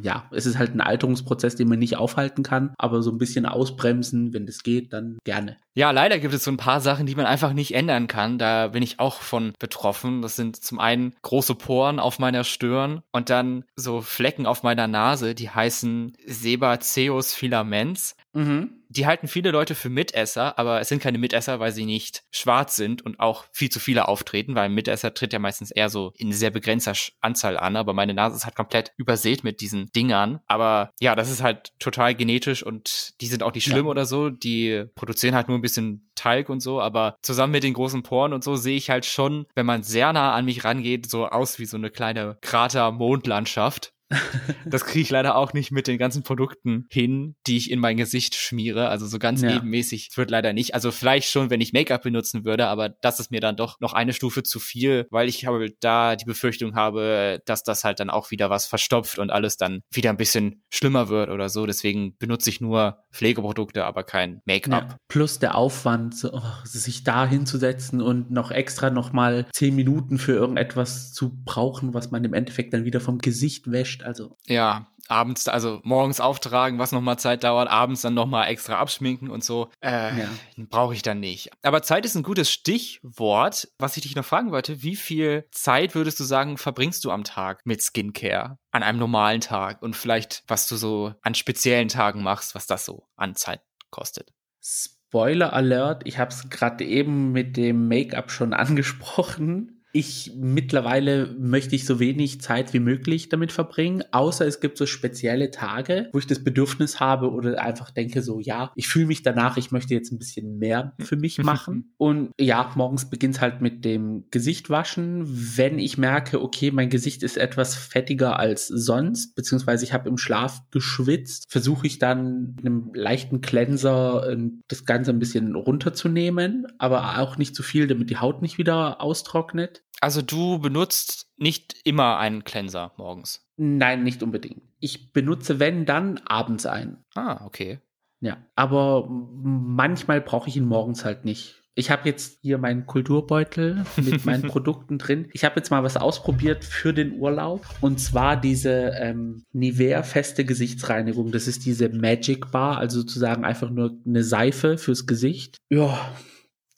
ja, 0.00 0.30
es 0.32 0.46
ist 0.46 0.56
halt 0.56 0.74
ein 0.74 0.80
Alterungsprozess, 0.80 1.56
den 1.56 1.68
man 1.68 1.78
nicht 1.78 1.98
aufhalten 1.98 2.42
kann, 2.42 2.72
aber 2.78 3.02
so 3.02 3.10
ein 3.10 3.18
bisschen 3.18 3.44
ausbremsen, 3.44 4.32
wenn 4.32 4.46
das 4.46 4.62
geht, 4.62 4.94
dann 4.94 5.18
gerne. 5.24 5.58
Ja, 5.78 5.90
leider 5.90 6.18
gibt 6.18 6.32
es 6.32 6.42
so 6.42 6.50
ein 6.50 6.56
paar 6.56 6.80
Sachen, 6.80 7.04
die 7.04 7.14
man 7.14 7.26
einfach 7.26 7.52
nicht 7.52 7.74
ändern 7.74 8.06
kann. 8.06 8.38
Da 8.38 8.68
bin 8.68 8.82
ich 8.82 8.98
auch 8.98 9.20
von 9.20 9.52
betroffen. 9.58 10.22
Das 10.22 10.34
sind 10.34 10.56
zum 10.56 10.80
einen 10.80 11.14
große 11.20 11.54
Poren 11.54 12.00
auf 12.00 12.18
meiner 12.18 12.44
Stirn 12.44 13.02
und 13.12 13.28
dann 13.28 13.62
so 13.76 14.00
Flecken 14.00 14.46
auf 14.46 14.62
meiner 14.62 14.86
Nase, 14.86 15.34
die 15.34 15.50
heißen 15.50 16.16
Sebaceus 16.24 17.34
filaments. 17.34 18.16
Mhm. 18.36 18.82
Die 18.88 19.06
halten 19.06 19.28
viele 19.28 19.50
Leute 19.50 19.74
für 19.74 19.88
Mitesser, 19.88 20.58
aber 20.58 20.80
es 20.80 20.88
sind 20.88 21.02
keine 21.02 21.18
Mitesser, 21.18 21.58
weil 21.58 21.72
sie 21.72 21.86
nicht 21.86 22.22
schwarz 22.30 22.76
sind 22.76 23.04
und 23.04 23.18
auch 23.18 23.46
viel 23.50 23.70
zu 23.70 23.80
viele 23.80 24.08
auftreten, 24.08 24.54
weil 24.54 24.66
ein 24.66 24.74
Mitesser 24.74 25.14
tritt 25.14 25.32
ja 25.32 25.38
meistens 25.38 25.70
eher 25.70 25.88
so 25.88 26.12
in 26.16 26.32
sehr 26.32 26.50
begrenzter 26.50 26.92
Anzahl 27.20 27.56
an, 27.56 27.76
aber 27.76 27.94
meine 27.94 28.14
Nase 28.14 28.36
ist 28.36 28.44
halt 28.44 28.54
komplett 28.54 28.92
übersät 28.98 29.42
mit 29.42 29.60
diesen 29.60 29.86
Dingern. 29.96 30.40
Aber 30.46 30.90
ja, 31.00 31.16
das 31.16 31.30
ist 31.30 31.42
halt 31.42 31.72
total 31.78 32.14
genetisch 32.14 32.62
und 32.62 33.14
die 33.20 33.26
sind 33.26 33.42
auch 33.42 33.54
nicht 33.54 33.64
schlimm 33.64 33.86
ja. 33.86 33.90
oder 33.90 34.04
so. 34.04 34.28
Die 34.28 34.84
produzieren 34.94 35.34
halt 35.34 35.48
nur 35.48 35.58
ein 35.58 35.62
bisschen 35.62 36.10
Talg 36.14 36.48
und 36.50 36.60
so, 36.60 36.80
aber 36.80 37.16
zusammen 37.22 37.52
mit 37.52 37.64
den 37.64 37.74
großen 37.74 38.02
Poren 38.02 38.32
und 38.32 38.44
so 38.44 38.56
sehe 38.56 38.76
ich 38.76 38.90
halt 38.90 39.06
schon, 39.06 39.46
wenn 39.54 39.66
man 39.66 39.82
sehr 39.82 40.12
nah 40.12 40.34
an 40.34 40.44
mich 40.44 40.64
rangeht, 40.64 41.10
so 41.10 41.26
aus 41.26 41.58
wie 41.58 41.66
so 41.66 41.76
eine 41.76 41.90
kleine 41.90 42.38
Krater-Mondlandschaft. 42.42 43.92
das 44.66 44.84
kriege 44.84 45.02
ich 45.02 45.10
leider 45.10 45.36
auch 45.36 45.52
nicht 45.52 45.72
mit 45.72 45.86
den 45.86 45.98
ganzen 45.98 46.22
Produkten 46.22 46.86
hin, 46.90 47.34
die 47.46 47.56
ich 47.56 47.70
in 47.70 47.80
mein 47.80 47.96
Gesicht 47.96 48.34
schmiere. 48.34 48.88
Also 48.88 49.06
so 49.06 49.18
ganz 49.18 49.42
ja. 49.42 49.56
ebenmäßig 49.56 50.10
wird 50.14 50.30
leider 50.30 50.52
nicht. 50.52 50.74
Also 50.74 50.92
vielleicht 50.92 51.28
schon, 51.28 51.50
wenn 51.50 51.60
ich 51.60 51.72
Make-up 51.72 52.02
benutzen 52.02 52.44
würde, 52.44 52.68
aber 52.68 52.88
das 52.88 53.18
ist 53.18 53.30
mir 53.30 53.40
dann 53.40 53.56
doch 53.56 53.80
noch 53.80 53.92
eine 53.92 54.12
Stufe 54.12 54.42
zu 54.42 54.60
viel, 54.60 55.06
weil 55.10 55.28
ich 55.28 55.46
habe 55.46 55.70
da 55.80 56.14
die 56.16 56.24
Befürchtung 56.24 56.74
habe, 56.76 57.42
dass 57.46 57.64
das 57.64 57.84
halt 57.84 58.00
dann 58.00 58.10
auch 58.10 58.30
wieder 58.30 58.48
was 58.50 58.66
verstopft 58.66 59.18
und 59.18 59.30
alles 59.30 59.56
dann 59.56 59.82
wieder 59.90 60.10
ein 60.10 60.16
bisschen 60.16 60.62
schlimmer 60.70 61.08
wird 61.08 61.30
oder 61.30 61.48
so. 61.48 61.66
Deswegen 61.66 62.16
benutze 62.18 62.50
ich 62.50 62.60
nur 62.60 62.98
Pflegeprodukte, 63.16 63.84
aber 63.84 64.04
kein 64.04 64.42
Make-up. 64.44 64.90
Ja, 64.90 64.96
plus 65.08 65.38
der 65.38 65.54
Aufwand, 65.56 66.16
oh, 66.30 66.40
sich 66.64 67.02
da 67.02 67.26
hinzusetzen 67.26 68.02
und 68.02 68.30
noch 68.30 68.50
extra 68.50 68.90
noch 68.90 69.12
mal 69.12 69.46
zehn 69.52 69.74
Minuten 69.74 70.18
für 70.18 70.32
irgendetwas 70.32 71.12
zu 71.12 71.42
brauchen, 71.44 71.94
was 71.94 72.10
man 72.10 72.24
im 72.24 72.34
Endeffekt 72.34 72.74
dann 72.74 72.84
wieder 72.84 73.00
vom 73.00 73.18
Gesicht 73.18 73.70
wäscht. 73.70 74.02
Also 74.02 74.36
ja, 74.46 74.86
abends, 75.08 75.48
also 75.48 75.80
morgens 75.84 76.20
auftragen, 76.20 76.78
was 76.78 76.92
nochmal 76.92 77.18
Zeit 77.18 77.44
dauert, 77.44 77.68
abends 77.68 78.02
dann 78.02 78.14
nochmal 78.14 78.48
extra 78.48 78.78
abschminken 78.78 79.30
und 79.30 79.44
so. 79.44 79.70
Äh, 79.80 80.20
ja. 80.20 80.28
Brauche 80.56 80.94
ich 80.94 81.02
dann 81.02 81.20
nicht. 81.20 81.50
Aber 81.62 81.82
Zeit 81.82 82.04
ist 82.04 82.14
ein 82.14 82.22
gutes 82.22 82.50
Stichwort. 82.50 83.68
Was 83.78 83.96
ich 83.96 84.02
dich 84.02 84.16
noch 84.16 84.24
fragen 84.24 84.52
wollte, 84.52 84.82
wie 84.82 84.96
viel 84.96 85.46
Zeit 85.50 85.94
würdest 85.94 86.20
du 86.20 86.24
sagen, 86.24 86.58
verbringst 86.58 87.04
du 87.04 87.10
am 87.10 87.24
Tag 87.24 87.60
mit 87.64 87.82
Skincare? 87.82 88.58
An 88.70 88.82
einem 88.82 88.98
normalen 88.98 89.40
Tag 89.40 89.82
und 89.82 89.96
vielleicht, 89.96 90.42
was 90.48 90.68
du 90.68 90.76
so 90.76 91.14
an 91.22 91.34
speziellen 91.34 91.88
Tagen 91.88 92.22
machst, 92.22 92.54
was 92.54 92.66
das 92.66 92.84
so 92.84 93.06
an 93.16 93.34
Zeit 93.34 93.60
kostet. 93.90 94.32
Spoiler 94.60 95.52
Alert, 95.52 96.02
ich 96.04 96.18
habe 96.18 96.30
es 96.30 96.50
gerade 96.50 96.84
eben 96.84 97.32
mit 97.32 97.56
dem 97.56 97.88
Make-up 97.88 98.30
schon 98.30 98.52
angesprochen 98.54 99.75
ich 99.96 100.32
mittlerweile 100.36 101.34
möchte 101.38 101.74
ich 101.74 101.86
so 101.86 101.98
wenig 101.98 102.40
Zeit 102.42 102.74
wie 102.74 102.80
möglich 102.80 103.30
damit 103.30 103.50
verbringen, 103.50 104.04
außer 104.12 104.46
es 104.46 104.60
gibt 104.60 104.76
so 104.76 104.84
spezielle 104.84 105.50
Tage, 105.50 106.10
wo 106.12 106.18
ich 106.18 106.26
das 106.26 106.44
Bedürfnis 106.44 107.00
habe 107.00 107.30
oder 107.30 107.62
einfach 107.62 107.90
denke 107.90 108.20
so, 108.20 108.38
ja, 108.38 108.72
ich 108.74 108.88
fühle 108.88 109.06
mich 109.06 109.22
danach, 109.22 109.56
ich 109.56 109.70
möchte 109.70 109.94
jetzt 109.94 110.12
ein 110.12 110.18
bisschen 110.18 110.58
mehr 110.58 110.94
für 111.00 111.16
mich 111.16 111.38
machen. 111.42 111.94
Und 111.96 112.32
ja, 112.38 112.70
morgens 112.74 113.08
beginnt 113.08 113.40
halt 113.40 113.62
mit 113.62 113.84
dem 113.84 114.26
Gesicht 114.30 114.68
waschen. 114.68 115.24
Wenn 115.26 115.78
ich 115.78 115.96
merke, 115.96 116.42
okay, 116.42 116.70
mein 116.70 116.90
Gesicht 116.90 117.22
ist 117.22 117.38
etwas 117.38 117.74
fettiger 117.74 118.38
als 118.38 118.68
sonst, 118.68 119.34
beziehungsweise 119.34 119.84
ich 119.84 119.94
habe 119.94 120.08
im 120.08 120.18
Schlaf 120.18 120.60
geschwitzt, 120.70 121.46
versuche 121.48 121.86
ich 121.86 121.98
dann 121.98 122.54
mit 122.56 122.66
einem 122.66 122.90
leichten 122.92 123.40
Cleanser 123.40 124.28
äh, 124.30 124.36
das 124.68 124.84
Ganze 124.84 125.10
ein 125.12 125.18
bisschen 125.18 125.54
runterzunehmen, 125.54 126.66
aber 126.78 127.18
auch 127.18 127.38
nicht 127.38 127.54
zu 127.54 127.62
viel, 127.62 127.86
damit 127.86 128.10
die 128.10 128.18
Haut 128.18 128.42
nicht 128.42 128.58
wieder 128.58 129.00
austrocknet. 129.00 129.84
Also 130.00 130.22
du 130.22 130.58
benutzt 130.58 131.28
nicht 131.36 131.74
immer 131.84 132.18
einen 132.18 132.44
Cleanser 132.44 132.92
morgens? 132.96 133.46
Nein, 133.56 134.02
nicht 134.02 134.22
unbedingt. 134.22 134.62
Ich 134.80 135.12
benutze, 135.12 135.58
wenn, 135.58 135.86
dann 135.86 136.18
abends 136.26 136.66
einen. 136.66 137.04
Ah, 137.14 137.44
okay. 137.44 137.80
Ja, 138.20 138.38
aber 138.54 139.08
manchmal 139.08 140.20
brauche 140.20 140.48
ich 140.48 140.56
ihn 140.56 140.66
morgens 140.66 141.04
halt 141.04 141.24
nicht. 141.24 141.62
Ich 141.78 141.90
habe 141.90 142.08
jetzt 142.08 142.38
hier 142.40 142.56
meinen 142.56 142.86
Kulturbeutel 142.86 143.84
mit 143.98 144.24
meinen 144.24 144.44
Produkten 144.44 144.96
drin. 144.96 145.28
Ich 145.32 145.44
habe 145.44 145.56
jetzt 145.56 145.70
mal 145.70 145.82
was 145.82 145.98
ausprobiert 145.98 146.64
für 146.64 146.94
den 146.94 147.18
Urlaub. 147.18 147.66
Und 147.82 148.00
zwar 148.00 148.38
diese 148.40 148.92
ähm, 148.98 149.44
Nivea 149.52 150.02
feste 150.02 150.46
Gesichtsreinigung. 150.46 151.32
Das 151.32 151.46
ist 151.46 151.66
diese 151.66 151.90
Magic 151.90 152.50
Bar, 152.50 152.78
also 152.78 153.00
sozusagen 153.00 153.44
einfach 153.44 153.70
nur 153.70 153.98
eine 154.06 154.24
Seife 154.24 154.78
fürs 154.78 155.06
Gesicht. 155.06 155.58
Ja, 155.68 156.10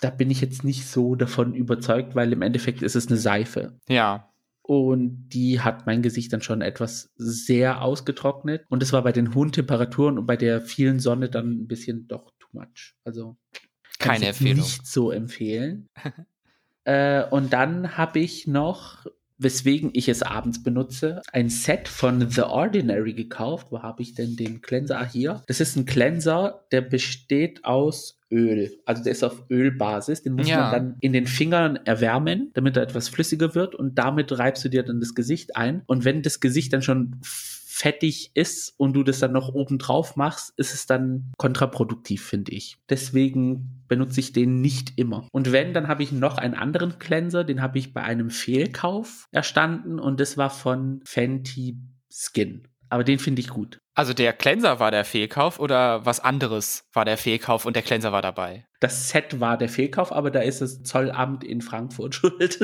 da 0.01 0.11
bin 0.11 0.31
ich 0.31 0.41
jetzt 0.41 0.65
nicht 0.65 0.87
so 0.87 1.15
davon 1.15 1.55
überzeugt, 1.55 2.15
weil 2.15 2.33
im 2.33 2.43
Endeffekt 2.43 2.83
ist 2.83 2.97
es 2.97 3.09
eine 3.09 3.17
Seife. 3.17 3.79
Ja. 3.89 4.31
Und 4.63 5.31
die 5.31 5.61
hat 5.61 5.87
mein 5.87 6.03
Gesicht 6.03 6.33
dann 6.33 6.43
schon 6.43 6.61
etwas 6.61 7.11
sehr 7.17 7.83
ausgetrocknet. 7.83 8.65
Und 8.69 8.83
das 8.83 8.93
war 8.93 9.03
bei 9.03 9.13
den 9.13 9.35
hohen 9.35 9.51
Temperaturen 9.51 10.19
und 10.19 10.27
bei 10.27 10.37
der 10.37 10.61
vielen 10.61 11.01
Sonne 11.01 11.31
dann 11.31 11.63
ein 11.63 11.67
bisschen 11.67 12.07
doch 12.07 12.31
too 12.39 12.49
much. 12.53 12.95
Also 13.05 13.37
keine 13.99 14.27
Empfehlung. 14.27 14.59
Nicht 14.59 14.87
so 14.87 15.11
empfehlen. 15.11 15.89
äh, 16.85 17.25
und 17.25 17.53
dann 17.53 17.97
habe 17.97 18.21
ich 18.21 18.47
noch 18.47 19.07
weswegen 19.39 19.91
ich 19.93 20.09
es 20.09 20.23
abends 20.23 20.63
benutze, 20.63 21.23
ein 21.33 21.49
Set 21.49 21.89
von 21.89 22.29
The 22.29 22.43
Ordinary 22.43 23.15
gekauft. 23.15 23.69
Wo 23.71 23.83
habe 23.83 24.03
ich 24.03 24.15
denn 24.15 24.37
den 24.37 24.61
Cleanser? 24.61 25.01
Ah, 25.01 25.09
hier. 25.11 25.43
Das 25.47 25.61
ist 25.61 25.77
ein 25.77 25.87
Cleanser, 25.87 26.65
der 26.73 26.81
besteht 26.81 27.65
aus 27.65 28.19
Öl. 28.31 28.79
Also 28.85 29.03
der 29.03 29.13
ist 29.13 29.25
auf 29.25 29.45
Ölbasis. 29.49 30.23
Den 30.23 30.35
muss 30.35 30.49
ja. 30.49 30.61
man 30.61 30.73
dann 30.73 30.97
in 31.01 31.13
den 31.13 31.27
Fingern 31.27 31.77
erwärmen, 31.85 32.51
damit 32.55 32.77
er 32.77 32.83
etwas 32.83 33.09
flüssiger 33.09 33.55
wird 33.55 33.75
und 33.75 33.97
damit 33.97 34.37
reibst 34.39 34.65
du 34.65 34.69
dir 34.69 34.83
dann 34.83 35.01
das 35.01 35.15
Gesicht 35.15 35.57
ein. 35.57 35.83
Und 35.87 36.05
wenn 36.05 36.23
das 36.23 36.41
Gesicht 36.41 36.73
dann 36.73 36.83
schon 36.83 37.17
fettig 37.79 38.33
ist 38.35 38.75
und 38.77 38.95
du 38.95 39.05
das 39.05 39.21
dann 39.21 39.33
noch 39.33 39.49
oben 39.49 39.79
drauf 39.79 40.17
machst, 40.17 40.53
ist 40.57 40.75
es 40.75 40.87
dann 40.87 41.33
kontraproduktiv, 41.39 42.25
finde 42.25 42.53
ich. 42.53 42.77
Deswegen 42.91 43.85
benutze 43.87 44.21
ich 44.21 44.33
den 44.33 44.61
nicht 44.61 44.99
immer. 44.99 45.29
Und 45.33 45.53
wenn, 45.53 45.73
dann 45.73 45.87
habe 45.87 46.03
ich 46.03 46.11
noch 46.11 46.39
einen 46.39 46.55
anderen 46.55 46.99
Cleanser, 46.99 47.45
den 47.45 47.63
habe 47.63 47.79
ich 47.79 47.95
bei 47.95 48.03
einem 48.03 48.31
Fehlkauf 48.31 49.29
erstanden 49.31 50.01
und 50.01 50.19
das 50.19 50.37
war 50.37 50.51
von 50.51 51.01
Fenty 51.05 51.79
Skin. 52.11 52.67
Aber 52.91 53.05
den 53.05 53.19
finde 53.19 53.41
ich 53.41 53.49
gut. 53.49 53.79
Also 53.95 54.15
der 54.15 54.33
Cleanser 54.33 54.81
war 54.81 54.91
der 54.91 55.05
Fehlkauf 55.05 55.61
oder 55.61 56.07
was 56.07 56.21
anderes 56.21 56.85
war 56.93 57.05
der 57.05 57.19
Fehlkauf 57.19 57.67
und 57.67 57.77
der 57.77 57.83
Cleanser 57.83 58.13
war 58.13 58.23
dabei? 58.23 58.67
Das 58.81 59.11
Set 59.11 59.41
war 59.41 59.59
der 59.59 59.69
Fehlkauf, 59.69 60.11
aber 60.11 60.31
da 60.31 60.41
ist 60.41 60.63
das 60.63 60.83
Zollamt 60.83 61.45
in 61.45 61.61
Frankfurt 61.61 62.15
schuld. 62.17 62.61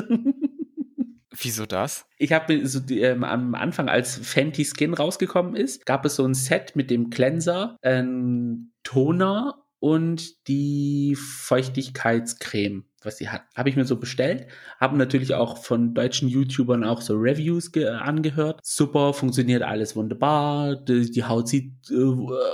Wieso 1.36 1.66
das? 1.66 2.06
Ich 2.16 2.32
habe 2.32 2.66
so 2.66 2.80
ähm, 2.90 3.24
am 3.24 3.54
Anfang, 3.54 3.88
als 3.88 4.16
Fenty 4.16 4.64
Skin 4.64 4.94
rausgekommen 4.94 5.56
ist, 5.56 5.86
gab 5.86 6.04
es 6.04 6.16
so 6.16 6.24
ein 6.24 6.34
Set 6.34 6.76
mit 6.76 6.90
dem 6.90 7.10
Cleanser, 7.10 7.76
ein 7.82 8.72
Toner 8.82 9.64
und 9.80 10.48
die 10.48 11.16
Feuchtigkeitscreme 11.16 12.84
was 13.04 13.18
sie 13.18 13.28
hat. 13.28 13.42
Habe 13.54 13.68
ich 13.68 13.76
mir 13.76 13.84
so 13.84 13.96
bestellt, 13.96 14.46
habe 14.80 14.96
natürlich 14.96 15.34
auch 15.34 15.58
von 15.58 15.94
deutschen 15.94 16.28
YouTubern 16.28 16.84
auch 16.84 17.00
so 17.00 17.14
Reviews 17.16 17.72
angehört. 17.74 18.60
Super, 18.62 19.12
funktioniert 19.12 19.62
alles 19.62 19.96
wunderbar, 19.96 20.76
die, 20.76 21.10
die 21.10 21.24
Haut 21.24 21.48
sieht 21.48 21.72
äh, 21.90 21.94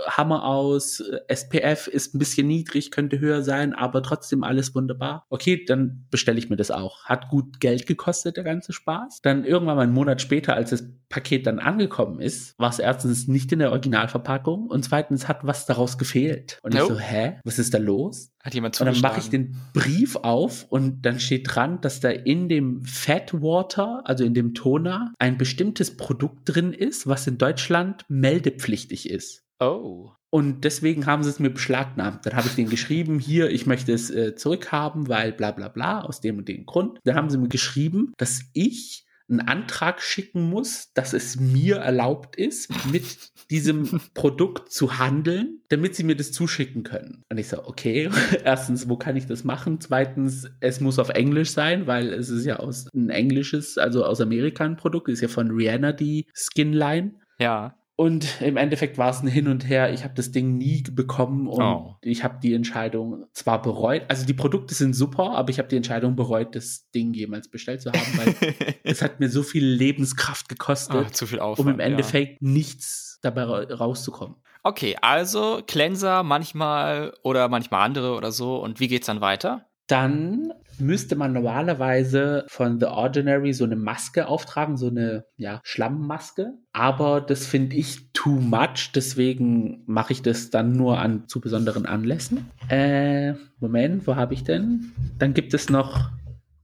Hammer 0.08 0.44
aus, 0.44 1.02
SPF 1.28 1.86
ist 1.86 2.14
ein 2.14 2.18
bisschen 2.18 2.46
niedrig, 2.46 2.90
könnte 2.90 3.20
höher 3.20 3.42
sein, 3.42 3.74
aber 3.74 4.02
trotzdem 4.02 4.44
alles 4.44 4.74
wunderbar. 4.74 5.26
Okay, 5.28 5.64
dann 5.64 6.06
bestelle 6.10 6.38
ich 6.38 6.50
mir 6.50 6.56
das 6.56 6.70
auch. 6.70 7.04
Hat 7.04 7.28
gut 7.28 7.60
Geld 7.60 7.86
gekostet, 7.86 8.36
der 8.36 8.44
ganze 8.44 8.72
Spaß. 8.72 9.20
Dann 9.22 9.44
irgendwann 9.44 9.76
mal 9.76 9.82
einen 9.82 9.92
Monat 9.92 10.20
später, 10.20 10.54
als 10.54 10.70
das 10.70 10.84
Paket 11.10 11.46
dann 11.46 11.58
angekommen 11.58 12.20
ist, 12.20 12.56
war 12.58 12.70
es 12.70 12.78
erstens 12.78 13.26
nicht 13.26 13.50
in 13.52 13.58
der 13.58 13.70
Originalverpackung 13.70 14.68
und 14.68 14.84
zweitens 14.84 15.26
hat 15.26 15.44
was 15.44 15.66
daraus 15.66 15.98
gefehlt. 15.98 16.60
Und 16.62 16.74
nope. 16.74 16.84
ich 16.84 16.98
so, 16.98 17.00
hä, 17.00 17.40
was 17.44 17.58
ist 17.58 17.74
da 17.74 17.78
los? 17.78 18.30
Hat 18.42 18.54
jemand 18.54 18.80
Und 18.80 18.86
dann 18.86 19.00
mache 19.00 19.20
ich 19.20 19.28
den 19.28 19.56
Brief 19.74 20.16
auf 20.16 20.39
und 20.68 21.02
dann 21.02 21.20
steht 21.20 21.54
dran, 21.54 21.80
dass 21.80 22.00
da 22.00 22.10
in 22.10 22.48
dem 22.48 22.82
Fat 22.84 23.34
Water, 23.34 24.02
also 24.04 24.24
in 24.24 24.34
dem 24.34 24.54
Toner, 24.54 25.12
ein 25.18 25.38
bestimmtes 25.38 25.96
Produkt 25.96 26.40
drin 26.44 26.72
ist, 26.72 27.06
was 27.06 27.26
in 27.26 27.38
Deutschland 27.38 28.04
meldepflichtig 28.08 29.08
ist. 29.10 29.44
Oh. 29.58 30.12
Und 30.30 30.64
deswegen 30.64 31.06
haben 31.06 31.24
sie 31.24 31.30
es 31.30 31.40
mir 31.40 31.50
beschlagnahmt. 31.50 32.24
Dann 32.24 32.36
habe 32.36 32.46
ich 32.46 32.54
denen 32.54 32.70
geschrieben, 32.70 33.18
hier, 33.18 33.50
ich 33.50 33.66
möchte 33.66 33.92
es 33.92 34.10
äh, 34.10 34.36
zurückhaben, 34.36 35.08
weil 35.08 35.32
bla 35.32 35.50
bla 35.50 35.68
bla, 35.68 36.02
aus 36.02 36.20
dem 36.20 36.38
und 36.38 36.48
dem 36.48 36.66
Grund. 36.66 37.00
Dann 37.04 37.16
haben 37.16 37.30
sie 37.30 37.38
mir 37.38 37.48
geschrieben, 37.48 38.12
dass 38.16 38.42
ich 38.52 39.04
einen 39.30 39.40
Antrag 39.40 40.02
schicken 40.02 40.48
muss, 40.50 40.92
dass 40.92 41.12
es 41.12 41.38
mir 41.38 41.76
erlaubt 41.76 42.36
ist, 42.36 42.70
mit 42.90 43.04
diesem 43.50 44.00
Produkt 44.14 44.72
zu 44.72 44.98
handeln, 44.98 45.62
damit 45.68 45.94
sie 45.94 46.04
mir 46.04 46.16
das 46.16 46.32
zuschicken 46.32 46.82
können. 46.82 47.24
Und 47.30 47.38
ich 47.38 47.48
so, 47.48 47.64
okay, 47.64 48.10
erstens, 48.44 48.88
wo 48.88 48.96
kann 48.96 49.16
ich 49.16 49.26
das 49.26 49.44
machen? 49.44 49.80
Zweitens, 49.80 50.50
es 50.60 50.80
muss 50.80 50.98
auf 50.98 51.10
Englisch 51.10 51.50
sein, 51.50 51.86
weil 51.86 52.12
es 52.12 52.28
ist 52.28 52.44
ja 52.44 52.56
aus 52.56 52.88
ein 52.94 53.10
englisches, 53.10 53.78
also 53.78 54.04
aus 54.04 54.20
Amerika 54.20 54.64
ein 54.64 54.76
Produkt, 54.76 55.08
ist 55.08 55.20
ja 55.20 55.28
von 55.28 55.50
Rihanna 55.50 55.92
die 55.92 56.26
Skinline. 56.34 57.14
Ja. 57.38 57.79
Und 58.00 58.40
im 58.40 58.56
Endeffekt 58.56 58.96
war 58.96 59.10
es 59.10 59.20
ein 59.20 59.26
Hin 59.26 59.46
und 59.46 59.68
Her. 59.68 59.92
Ich 59.92 60.04
habe 60.04 60.14
das 60.14 60.32
Ding 60.32 60.56
nie 60.56 60.82
bekommen 60.90 61.46
und 61.46 61.62
oh. 61.62 61.96
ich 62.00 62.24
habe 62.24 62.38
die 62.42 62.54
Entscheidung 62.54 63.26
zwar 63.34 63.60
bereut. 63.60 64.04
Also 64.08 64.24
die 64.24 64.32
Produkte 64.32 64.74
sind 64.74 64.94
super, 64.94 65.32
aber 65.32 65.50
ich 65.50 65.58
habe 65.58 65.68
die 65.68 65.76
Entscheidung 65.76 66.16
bereut, 66.16 66.56
das 66.56 66.88
Ding 66.92 67.12
jemals 67.12 67.48
bestellt 67.48 67.82
zu 67.82 67.92
haben, 67.92 68.16
weil 68.16 68.54
es 68.84 69.02
hat 69.02 69.20
mir 69.20 69.28
so 69.28 69.42
viel 69.42 69.66
Lebenskraft 69.66 70.48
gekostet, 70.48 71.08
Ach, 71.08 71.10
zu 71.10 71.26
viel 71.26 71.40
Aufwand, 71.40 71.68
um 71.68 71.74
im 71.74 71.80
Endeffekt 71.80 72.40
ja. 72.40 72.48
nichts 72.48 73.18
dabei 73.20 73.42
rauszukommen. 73.42 74.36
Okay, 74.62 74.96
also 75.02 75.60
Cleanser 75.66 76.22
manchmal 76.22 77.12
oder 77.22 77.50
manchmal 77.50 77.82
andere 77.82 78.14
oder 78.14 78.32
so. 78.32 78.56
Und 78.56 78.80
wie 78.80 78.88
geht's 78.88 79.08
dann 79.08 79.20
weiter? 79.20 79.66
Dann 79.90 80.52
müsste 80.78 81.16
man 81.16 81.32
normalerweise 81.32 82.44
von 82.48 82.78
The 82.78 82.86
Ordinary 82.86 83.52
so 83.52 83.64
eine 83.64 83.76
Maske 83.76 84.28
auftragen, 84.28 84.76
so 84.76 84.86
eine 84.86 85.24
ja, 85.36 85.60
Schlammmaske. 85.64 86.54
Aber 86.72 87.20
das 87.20 87.46
finde 87.46 87.76
ich 87.76 88.12
too 88.12 88.40
much, 88.40 88.92
deswegen 88.94 89.82
mache 89.86 90.12
ich 90.12 90.22
das 90.22 90.50
dann 90.50 90.72
nur 90.72 90.98
an 91.00 91.26
zu 91.28 91.40
besonderen 91.40 91.86
Anlässen. 91.86 92.48
Äh, 92.68 93.34
Moment, 93.58 94.06
wo 94.06 94.16
habe 94.16 94.34
ich 94.34 94.44
denn? 94.44 94.92
Dann 95.18 95.34
gibt 95.34 95.54
es 95.54 95.70
noch. 95.70 96.10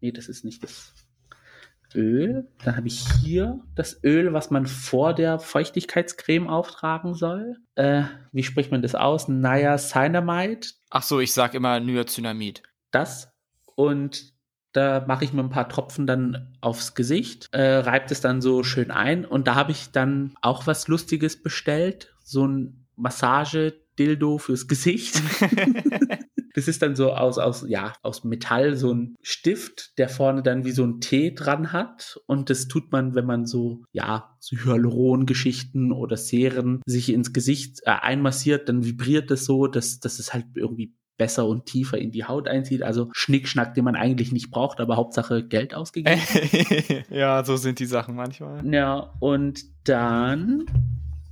Nee, 0.01 0.13
das 0.13 0.29
ist 0.29 0.45
nicht 0.45 0.63
das. 0.63 0.93
Öl. 1.95 2.47
Dann 2.65 2.77
habe 2.77 2.89
ich 2.89 3.07
hier 3.23 3.61
das 3.75 4.03
Öl, 4.05 4.33
was 4.33 4.51
man 4.51 4.67
vor 4.67 5.15
der 5.15 5.39
Feuchtigkeitscreme 5.39 6.49
auftragen 6.49 7.15
soll. 7.15 7.57
Äh, 7.75 8.03
wie 8.33 8.43
spricht 8.43 8.71
man 8.71 8.83
das 8.83 8.95
aus? 8.95 9.29
Niacinamide. 9.29 10.69
Ach 10.91 11.03
so, 11.03 11.21
ich 11.21 11.33
sag 11.33 11.55
immer 11.55 11.81
Nyacinamid. 11.81 12.63
Das. 12.91 13.33
Und 13.75 14.35
da 14.73 15.05
mache 15.07 15.25
ich 15.25 15.33
mir 15.33 15.43
ein 15.43 15.51
paar 15.51 15.69
Tropfen 15.69 16.07
dann 16.07 16.57
aufs 16.61 16.95
Gesicht, 16.95 17.49
äh, 17.53 17.77
reibt 17.79 18.11
es 18.11 18.21
dann 18.21 18.43
so 18.43 18.63
schön 18.63 18.91
ein. 18.91 19.25
Und 19.25 19.49
da 19.49 19.55
habe 19.55 19.73
ich 19.73 19.91
dann 19.91 20.35
auch 20.43 20.67
was 20.67 20.87
Lustiges 20.89 21.43
bestellt. 21.43 22.15
So 22.23 22.47
ein 22.47 22.87
Massage-Dildo 22.97 24.39
fürs 24.39 24.69
Gesicht. 24.69 25.23
Das 26.57 26.69
ist 26.69 26.81
dann 26.81 26.97
so 26.97 27.13
aus, 27.13 27.37
aus, 27.37 27.67
ja, 27.69 27.93
aus 28.01 28.25
Metall, 28.25 28.77
so 28.77 28.91
ein 28.91 29.17
Stift, 29.21 29.99
der 29.99 30.09
vorne 30.09 30.43
dann 30.43 30.65
wie 30.65 30.73
so 30.73 30.85
ein 30.85 31.01
T 31.03 31.35
dran 31.35 31.71
hat. 31.71 32.19
Und 32.27 32.49
das 32.49 32.67
tut 32.67 32.91
man, 32.93 33.15
wenn 33.15 33.27
man 33.27 33.45
so, 33.45 33.85
ja, 33.93 34.35
so 34.41 34.57
Hyaluron-Geschichten 34.57 35.93
oder 35.93 36.17
Serien 36.17 36.81
sich 36.87 37.13
ins 37.13 37.35
Gesicht 37.35 37.81
äh, 37.83 37.91
einmassiert, 37.91 38.71
dann 38.71 38.87
vibriert 38.87 39.31
das 39.31 39.45
so, 39.45 39.67
dass, 39.67 40.01
dass 40.01 40.19
es 40.19 40.33
halt 40.33 40.47
irgendwie 40.55 40.95
besser 41.17 41.47
und 41.47 41.67
tiefer 41.67 41.99
in 41.99 42.11
die 42.11 42.25
Haut 42.25 42.49
einzieht. 42.49 42.83
Also 42.83 43.09
Schnickschnack, 43.13 43.75
den 43.75 43.85
man 43.85 43.97
eigentlich 43.97 44.33
nicht 44.33 44.51
braucht, 44.51 44.81
aber 44.81 44.97
Hauptsache 44.97 45.47
Geld 45.47 45.75
ausgegeben. 45.75 46.21
ja, 47.11 47.45
so 47.45 47.57
sind 47.57 47.79
die 47.79 47.87
Sachen 47.87 48.15
manchmal. 48.15 48.67
Ja, 48.73 49.13
und 49.21 49.61
dann 49.85 50.67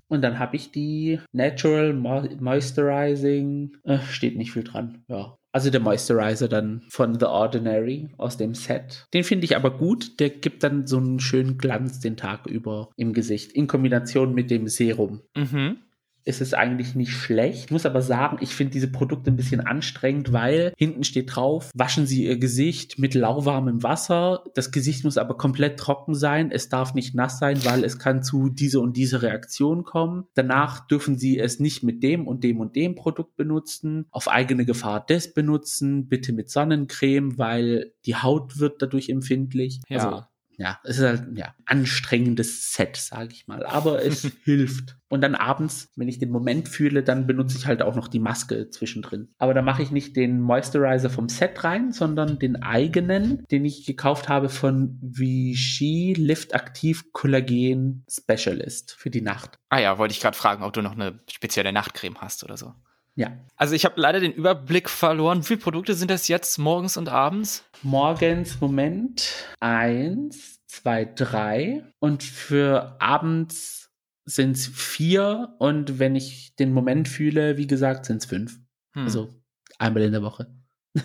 und 0.08 0.22
dann 0.22 0.38
habe 0.38 0.56
ich 0.56 0.70
die 0.70 1.18
Natural 1.32 1.92
Moisturizing, 1.92 3.72
äh, 3.84 3.98
steht 4.10 4.36
nicht 4.36 4.52
viel 4.52 4.64
dran, 4.64 5.02
ja. 5.08 5.36
Also 5.50 5.70
der 5.70 5.80
Moisturizer 5.80 6.48
dann 6.48 6.82
von 6.88 7.18
The 7.18 7.26
Ordinary 7.26 8.08
aus 8.18 8.36
dem 8.36 8.54
Set. 8.54 9.06
Den 9.14 9.22
finde 9.22 9.44
ich 9.44 9.54
aber 9.54 9.70
gut. 9.78 10.18
Der 10.18 10.30
gibt 10.30 10.64
dann 10.64 10.88
so 10.88 10.96
einen 10.96 11.20
schönen 11.20 11.58
Glanz 11.58 12.00
den 12.00 12.16
Tag 12.16 12.46
über 12.46 12.90
im 12.96 13.12
Gesicht. 13.12 13.52
In 13.52 13.68
Kombination 13.68 14.34
mit 14.34 14.50
dem 14.50 14.66
Serum. 14.66 15.22
Mhm 15.36 15.78
ist 16.24 16.40
es 16.40 16.54
eigentlich 16.54 16.94
nicht 16.94 17.12
schlecht. 17.12 17.66
Ich 17.66 17.70
muss 17.70 17.86
aber 17.86 18.02
sagen, 18.02 18.38
ich 18.40 18.54
finde 18.54 18.72
diese 18.72 18.90
Produkte 18.90 19.30
ein 19.30 19.36
bisschen 19.36 19.60
anstrengend, 19.60 20.32
weil 20.32 20.72
hinten 20.76 21.04
steht 21.04 21.34
drauf, 21.34 21.70
waschen 21.74 22.06
Sie 22.06 22.24
Ihr 22.24 22.38
Gesicht 22.38 22.98
mit 22.98 23.14
lauwarmem 23.14 23.82
Wasser. 23.82 24.44
Das 24.54 24.72
Gesicht 24.72 25.04
muss 25.04 25.18
aber 25.18 25.36
komplett 25.36 25.78
trocken 25.78 26.14
sein. 26.14 26.50
Es 26.50 26.68
darf 26.68 26.94
nicht 26.94 27.14
nass 27.14 27.38
sein, 27.38 27.64
weil 27.64 27.84
es 27.84 27.98
kann 27.98 28.22
zu 28.22 28.48
dieser 28.48 28.80
und 28.80 28.96
dieser 28.96 29.22
Reaktion 29.22 29.84
kommen. 29.84 30.24
Danach 30.34 30.86
dürfen 30.86 31.18
Sie 31.18 31.38
es 31.38 31.60
nicht 31.60 31.82
mit 31.82 32.02
dem 32.02 32.26
und 32.26 32.42
dem 32.42 32.60
und 32.60 32.74
dem 32.74 32.94
Produkt 32.94 33.36
benutzen. 33.36 34.06
Auf 34.10 34.28
eigene 34.28 34.64
Gefahr 34.64 35.04
das 35.06 35.34
benutzen. 35.34 36.08
Bitte 36.08 36.32
mit 36.32 36.50
Sonnencreme, 36.50 37.38
weil 37.38 37.92
die 38.06 38.16
Haut 38.16 38.58
wird 38.58 38.80
dadurch 38.80 39.08
empfindlich. 39.10 39.80
Ja. 39.88 39.98
Also, 39.98 40.24
ja, 40.56 40.78
es 40.84 40.98
ist 40.98 41.04
halt 41.04 41.38
ja 41.38 41.54
anstrengendes 41.66 42.72
Set, 42.72 42.96
sage 42.96 43.30
ich 43.32 43.46
mal, 43.46 43.64
aber 43.66 44.04
es 44.04 44.22
hilft. 44.44 44.96
Und 45.08 45.20
dann 45.20 45.34
abends, 45.34 45.92
wenn 45.96 46.08
ich 46.08 46.18
den 46.18 46.30
Moment 46.30 46.68
fühle, 46.68 47.02
dann 47.02 47.26
benutze 47.26 47.56
ich 47.56 47.66
halt 47.66 47.82
auch 47.82 47.94
noch 47.94 48.08
die 48.08 48.18
Maske 48.18 48.70
zwischendrin. 48.70 49.28
Aber 49.38 49.54
da 49.54 49.62
mache 49.62 49.82
ich 49.82 49.90
nicht 49.90 50.16
den 50.16 50.40
Moisturizer 50.40 51.10
vom 51.10 51.28
Set 51.28 51.62
rein, 51.62 51.92
sondern 51.92 52.38
den 52.38 52.62
eigenen, 52.62 53.44
den 53.50 53.64
ich 53.64 53.86
gekauft 53.86 54.28
habe 54.28 54.48
von 54.48 54.98
Vichy 55.00 56.14
Lift 56.16 56.54
Aktiv 56.54 57.12
Kollagen 57.12 58.04
Specialist 58.10 58.96
für 58.98 59.10
die 59.10 59.20
Nacht. 59.22 59.58
Ah 59.68 59.80
ja, 59.80 59.98
wollte 59.98 60.12
ich 60.12 60.20
gerade 60.20 60.36
fragen, 60.36 60.64
ob 60.64 60.72
du 60.72 60.82
noch 60.82 60.92
eine 60.92 61.20
spezielle 61.30 61.72
Nachtcreme 61.72 62.20
hast 62.20 62.42
oder 62.42 62.56
so. 62.56 62.74
Ja. 63.16 63.32
Also 63.56 63.74
ich 63.74 63.84
habe 63.84 64.00
leider 64.00 64.20
den 64.20 64.32
Überblick 64.32 64.90
verloren. 64.90 65.40
Wie 65.40 65.46
viele 65.46 65.60
Produkte 65.60 65.94
sind 65.94 66.10
das 66.10 66.28
jetzt 66.28 66.58
morgens 66.58 66.96
und 66.96 67.08
abends? 67.08 67.64
Morgens, 67.82 68.60
Moment, 68.60 69.32
eins, 69.60 70.60
zwei, 70.66 71.04
drei. 71.04 71.84
Und 72.00 72.22
für 72.22 72.96
abends 73.00 73.90
sind 74.24 74.56
es 74.56 74.66
vier. 74.66 75.54
Und 75.58 75.98
wenn 75.98 76.16
ich 76.16 76.56
den 76.56 76.72
Moment 76.72 77.08
fühle, 77.08 77.56
wie 77.56 77.66
gesagt, 77.66 78.06
sind 78.06 78.18
es 78.18 78.26
fünf. 78.26 78.58
Hm. 78.94 79.04
Also 79.04 79.34
einmal 79.78 80.02
in 80.02 80.12
der 80.12 80.22
Woche. 80.22 80.52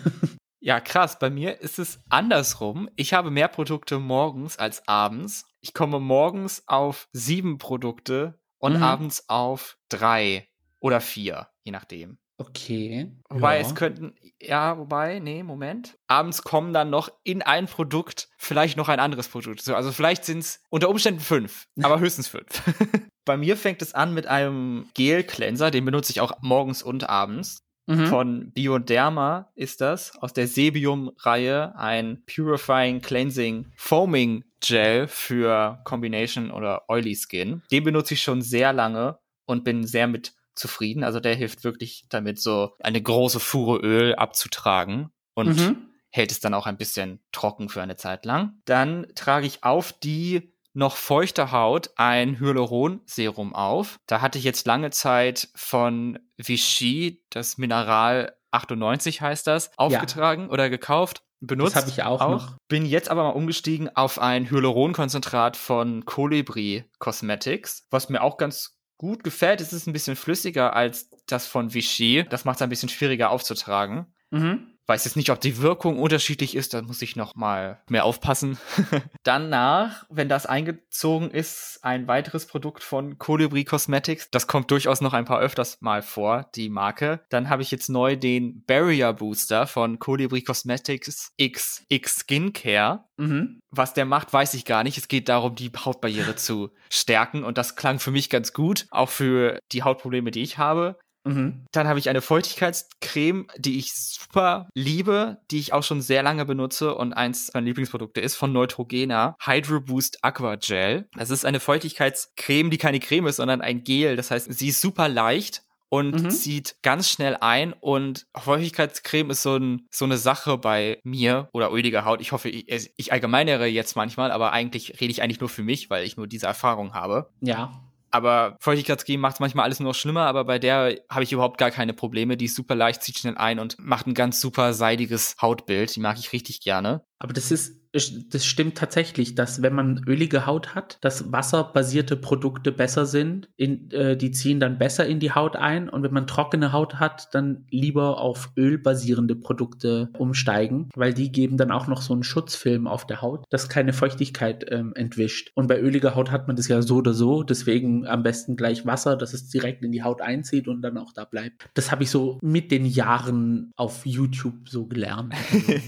ja, 0.60 0.80
krass. 0.80 1.18
Bei 1.18 1.30
mir 1.30 1.60
ist 1.60 1.78
es 1.78 2.00
andersrum. 2.08 2.90
Ich 2.96 3.12
habe 3.12 3.30
mehr 3.30 3.48
Produkte 3.48 4.00
morgens 4.00 4.58
als 4.58 4.86
abends. 4.88 5.44
Ich 5.60 5.74
komme 5.74 6.00
morgens 6.00 6.64
auf 6.66 7.08
sieben 7.12 7.58
Produkte 7.58 8.40
und 8.58 8.78
mhm. 8.78 8.82
abends 8.82 9.28
auf 9.28 9.78
drei 9.88 10.48
oder 10.80 11.00
vier 11.00 11.48
je 11.70 11.72
nachdem. 11.72 12.18
Okay. 12.36 13.12
Wobei 13.28 13.60
ja. 13.60 13.66
es 13.66 13.74
könnten, 13.74 14.14
ja, 14.40 14.78
wobei, 14.78 15.18
nee, 15.18 15.42
Moment. 15.42 15.98
Abends 16.06 16.42
kommen 16.42 16.72
dann 16.72 16.88
noch 16.88 17.10
in 17.22 17.42
ein 17.42 17.66
Produkt 17.66 18.28
vielleicht 18.38 18.76
noch 18.76 18.88
ein 18.88 18.98
anderes 18.98 19.28
Produkt. 19.28 19.68
also 19.68 19.92
vielleicht 19.92 20.24
sind 20.24 20.38
es 20.38 20.62
unter 20.70 20.88
Umständen 20.88 21.20
fünf, 21.20 21.66
aber 21.82 22.00
höchstens 22.00 22.28
fünf. 22.28 22.46
Bei 23.26 23.36
mir 23.36 23.56
fängt 23.56 23.82
es 23.82 23.94
an 23.94 24.14
mit 24.14 24.26
einem 24.26 24.88
Gel-Cleanser, 24.94 25.70
den 25.70 25.84
benutze 25.84 26.12
ich 26.12 26.20
auch 26.20 26.32
morgens 26.40 26.82
und 26.82 27.08
abends. 27.08 27.62
Mhm. 27.86 28.06
Von 28.06 28.52
Bioderma 28.52 29.50
ist 29.54 29.80
das, 29.80 30.16
aus 30.16 30.32
der 30.32 30.46
Sebium-Reihe, 30.46 31.76
ein 31.76 32.22
Purifying 32.24 33.00
Cleansing 33.02 33.66
Foaming 33.76 34.44
Gel 34.60 35.08
für 35.08 35.80
Combination 35.84 36.50
oder 36.50 36.88
Oily 36.88 37.16
Skin. 37.16 37.62
Den 37.70 37.84
benutze 37.84 38.14
ich 38.14 38.22
schon 38.22 38.42
sehr 38.42 38.72
lange 38.72 39.18
und 39.46 39.64
bin 39.64 39.86
sehr 39.86 40.06
mit 40.06 40.32
zufrieden. 40.54 41.04
Also 41.04 41.20
der 41.20 41.34
hilft 41.34 41.64
wirklich 41.64 42.04
damit, 42.08 42.40
so 42.40 42.72
eine 42.80 43.00
große 43.00 43.40
Fuhre 43.40 43.78
Öl 43.78 44.14
abzutragen 44.14 45.10
und 45.34 45.58
mhm. 45.58 45.90
hält 46.10 46.32
es 46.32 46.40
dann 46.40 46.54
auch 46.54 46.66
ein 46.66 46.76
bisschen 46.76 47.20
trocken 47.32 47.68
für 47.68 47.82
eine 47.82 47.96
Zeit 47.96 48.24
lang. 48.24 48.60
Dann 48.64 49.06
trage 49.14 49.46
ich 49.46 49.64
auf 49.64 49.92
die 49.92 50.52
noch 50.72 50.96
feuchte 50.96 51.50
Haut 51.50 51.90
ein 51.96 52.38
Hyaluron-Serum 52.38 53.54
auf. 53.54 53.98
Da 54.06 54.20
hatte 54.20 54.38
ich 54.38 54.44
jetzt 54.44 54.66
lange 54.66 54.90
Zeit 54.90 55.48
von 55.54 56.18
Vichy, 56.36 57.24
das 57.30 57.58
Mineral 57.58 58.36
98 58.52 59.20
heißt 59.20 59.46
das, 59.46 59.76
aufgetragen 59.76 60.44
ja. 60.44 60.50
oder 60.50 60.70
gekauft 60.70 61.22
benutzt. 61.40 61.74
Das 61.74 61.82
habe 61.82 61.90
ich 61.90 62.02
auch, 62.02 62.20
auch, 62.20 62.30
noch. 62.30 62.56
Bin 62.68 62.86
jetzt 62.86 63.10
aber 63.10 63.24
mal 63.24 63.30
umgestiegen 63.30 63.94
auf 63.94 64.18
ein 64.18 64.50
Hyaluronkonzentrat 64.50 65.56
von 65.56 66.04
Colibri 66.04 66.84
Cosmetics, 66.98 67.86
was 67.90 68.08
mir 68.08 68.22
auch 68.22 68.36
ganz 68.36 68.76
gut 69.00 69.24
gefällt. 69.24 69.62
Es 69.62 69.72
ist 69.72 69.86
ein 69.86 69.94
bisschen 69.94 70.14
flüssiger 70.14 70.76
als 70.76 71.08
das 71.26 71.46
von 71.46 71.72
Vichy. 71.72 72.26
Das 72.28 72.44
macht 72.44 72.56
es 72.56 72.62
ein 72.62 72.68
bisschen 72.68 72.90
schwieriger 72.90 73.30
aufzutragen. 73.30 74.04
Mhm. 74.30 74.74
Weiß 74.90 75.04
jetzt 75.04 75.14
nicht, 75.14 75.30
ob 75.30 75.40
die 75.40 75.58
Wirkung 75.58 76.00
unterschiedlich 76.00 76.56
ist, 76.56 76.74
da 76.74 76.82
muss 76.82 77.00
ich 77.00 77.14
noch 77.14 77.36
mal 77.36 77.80
mehr 77.88 78.04
aufpassen. 78.04 78.58
Danach, 79.22 80.04
wenn 80.10 80.28
das 80.28 80.46
eingezogen 80.46 81.30
ist, 81.30 81.78
ein 81.82 82.08
weiteres 82.08 82.46
Produkt 82.46 82.82
von 82.82 83.16
Colibri 83.16 83.62
Cosmetics. 83.62 84.28
Das 84.32 84.48
kommt 84.48 84.68
durchaus 84.72 85.00
noch 85.00 85.12
ein 85.12 85.26
paar 85.26 85.38
öfters 85.38 85.80
mal 85.80 86.02
vor, 86.02 86.50
die 86.56 86.70
Marke. 86.70 87.20
Dann 87.28 87.48
habe 87.48 87.62
ich 87.62 87.70
jetzt 87.70 87.88
neu 87.88 88.16
den 88.16 88.64
Barrier 88.64 89.12
Booster 89.12 89.68
von 89.68 90.00
Colibri 90.00 90.42
Cosmetics 90.42 91.34
X 91.36 91.84
X 91.88 92.24
Skincare. 92.26 93.04
Mhm. 93.16 93.60
Was 93.70 93.94
der 93.94 94.06
macht, 94.06 94.32
weiß 94.32 94.54
ich 94.54 94.64
gar 94.64 94.82
nicht. 94.82 94.98
Es 94.98 95.06
geht 95.06 95.28
darum, 95.28 95.54
die 95.54 95.70
Hautbarriere 95.70 96.34
zu 96.34 96.70
stärken 96.88 97.44
und 97.44 97.58
das 97.58 97.76
klang 97.76 98.00
für 98.00 98.10
mich 98.10 98.28
ganz 98.28 98.52
gut, 98.52 98.88
auch 98.90 99.10
für 99.10 99.60
die 99.70 99.84
Hautprobleme, 99.84 100.32
die 100.32 100.42
ich 100.42 100.58
habe. 100.58 100.98
Mhm. 101.24 101.66
Dann 101.72 101.86
habe 101.86 101.98
ich 101.98 102.08
eine 102.08 102.20
Feuchtigkeitscreme, 102.20 103.46
die 103.58 103.78
ich 103.78 103.94
super 103.94 104.68
liebe, 104.74 105.38
die 105.50 105.58
ich 105.58 105.72
auch 105.72 105.82
schon 105.82 106.00
sehr 106.00 106.22
lange 106.22 106.44
benutze 106.44 106.94
und 106.94 107.12
eins 107.12 107.52
meiner 107.52 107.66
Lieblingsprodukte 107.66 108.20
ist 108.20 108.36
von 108.36 108.52
Neutrogena, 108.52 109.36
Hydro 109.40 109.80
Boost 109.80 110.24
Aqua 110.24 110.56
Gel. 110.56 111.08
Das 111.16 111.30
ist 111.30 111.44
eine 111.44 111.60
Feuchtigkeitscreme, 111.60 112.70
die 112.70 112.78
keine 112.78 113.00
Creme 113.00 113.26
ist, 113.28 113.36
sondern 113.36 113.60
ein 113.60 113.84
Gel. 113.84 114.16
Das 114.16 114.30
heißt, 114.30 114.52
sie 114.52 114.68
ist 114.68 114.80
super 114.80 115.08
leicht 115.08 115.62
und 115.90 116.22
mhm. 116.22 116.30
zieht 116.30 116.76
ganz 116.82 117.10
schnell 117.10 117.36
ein 117.40 117.74
und 117.74 118.26
Feuchtigkeitscreme 118.34 119.30
ist 119.30 119.42
so, 119.42 119.56
ein, 119.56 119.86
so 119.90 120.04
eine 120.04 120.16
Sache 120.16 120.56
bei 120.56 121.00
mir 121.02 121.48
oder 121.52 121.72
öliger 121.72 122.04
Haut. 122.04 122.20
Ich 122.20 122.32
hoffe, 122.32 122.48
ich, 122.48 122.92
ich 122.96 123.12
allgemeinere 123.12 123.66
jetzt 123.66 123.96
manchmal, 123.96 124.30
aber 124.30 124.52
eigentlich 124.52 125.00
rede 125.00 125.10
ich 125.10 125.20
eigentlich 125.20 125.40
nur 125.40 125.48
für 125.48 125.64
mich, 125.64 125.90
weil 125.90 126.04
ich 126.04 126.16
nur 126.16 126.28
diese 126.28 126.46
Erfahrung 126.46 126.94
habe. 126.94 127.30
Ja. 127.40 127.89
Aber 128.10 128.56
Feuchtigkeitscreme 128.60 129.20
macht 129.20 129.40
manchmal 129.40 129.64
alles 129.64 129.80
nur 129.80 129.90
noch 129.90 129.94
schlimmer, 129.94 130.26
aber 130.26 130.44
bei 130.44 130.58
der 130.58 130.96
habe 131.08 131.22
ich 131.22 131.32
überhaupt 131.32 131.58
gar 131.58 131.70
keine 131.70 131.94
Probleme. 131.94 132.36
Die 132.36 132.46
ist 132.46 132.56
super 132.56 132.74
leicht, 132.74 133.02
zieht 133.02 133.18
schnell 133.18 133.36
ein 133.36 133.58
und 133.58 133.76
macht 133.78 134.06
ein 134.06 134.14
ganz 134.14 134.40
super 134.40 134.74
seidiges 134.74 135.36
Hautbild. 135.40 135.94
Die 135.94 136.00
mag 136.00 136.18
ich 136.18 136.32
richtig 136.32 136.60
gerne. 136.60 137.04
Aber 137.18 137.32
das 137.32 137.50
ist 137.50 137.79
das 137.92 138.46
stimmt 138.46 138.76
tatsächlich, 138.76 139.34
dass 139.34 139.62
wenn 139.62 139.74
man 139.74 140.02
ölige 140.06 140.46
Haut 140.46 140.74
hat, 140.74 140.98
dass 141.00 141.32
wasserbasierte 141.32 142.16
Produkte 142.16 142.72
besser 142.72 143.06
sind. 143.06 143.48
In, 143.56 143.90
äh, 143.90 144.16
die 144.16 144.30
ziehen 144.30 144.60
dann 144.60 144.78
besser 144.78 145.06
in 145.06 145.18
die 145.18 145.32
Haut 145.32 145.56
ein. 145.56 145.88
Und 145.88 146.02
wenn 146.02 146.12
man 146.12 146.26
trockene 146.26 146.72
Haut 146.72 147.00
hat, 147.00 147.28
dann 147.32 147.66
lieber 147.70 148.20
auf 148.20 148.50
ölbasierende 148.56 149.34
Produkte 149.34 150.10
umsteigen, 150.18 150.88
weil 150.94 151.14
die 151.14 151.32
geben 151.32 151.56
dann 151.56 151.70
auch 151.72 151.88
noch 151.88 152.02
so 152.02 152.12
einen 152.12 152.22
Schutzfilm 152.22 152.86
auf 152.86 153.06
der 153.06 153.22
Haut, 153.22 153.44
das 153.50 153.68
keine 153.68 153.92
Feuchtigkeit 153.92 154.66
ähm, 154.70 154.92
entwischt. 154.94 155.50
Und 155.54 155.66
bei 155.66 155.80
öliger 155.80 156.14
Haut 156.14 156.30
hat 156.30 156.46
man 156.46 156.56
das 156.56 156.68
ja 156.68 156.82
so 156.82 156.96
oder 156.96 157.14
so. 157.14 157.42
Deswegen 157.42 158.06
am 158.06 158.22
besten 158.22 158.56
gleich 158.56 158.86
Wasser, 158.86 159.16
dass 159.16 159.34
es 159.34 159.48
direkt 159.48 159.82
in 159.82 159.92
die 159.92 160.02
Haut 160.02 160.20
einzieht 160.20 160.68
und 160.68 160.82
dann 160.82 160.96
auch 160.96 161.12
da 161.12 161.24
bleibt. 161.24 161.68
Das 161.74 161.90
habe 161.90 162.04
ich 162.04 162.10
so 162.10 162.38
mit 162.42 162.70
den 162.70 162.86
Jahren 162.86 163.72
auf 163.76 164.06
YouTube 164.06 164.68
so 164.68 164.86
gelernt. 164.86 165.34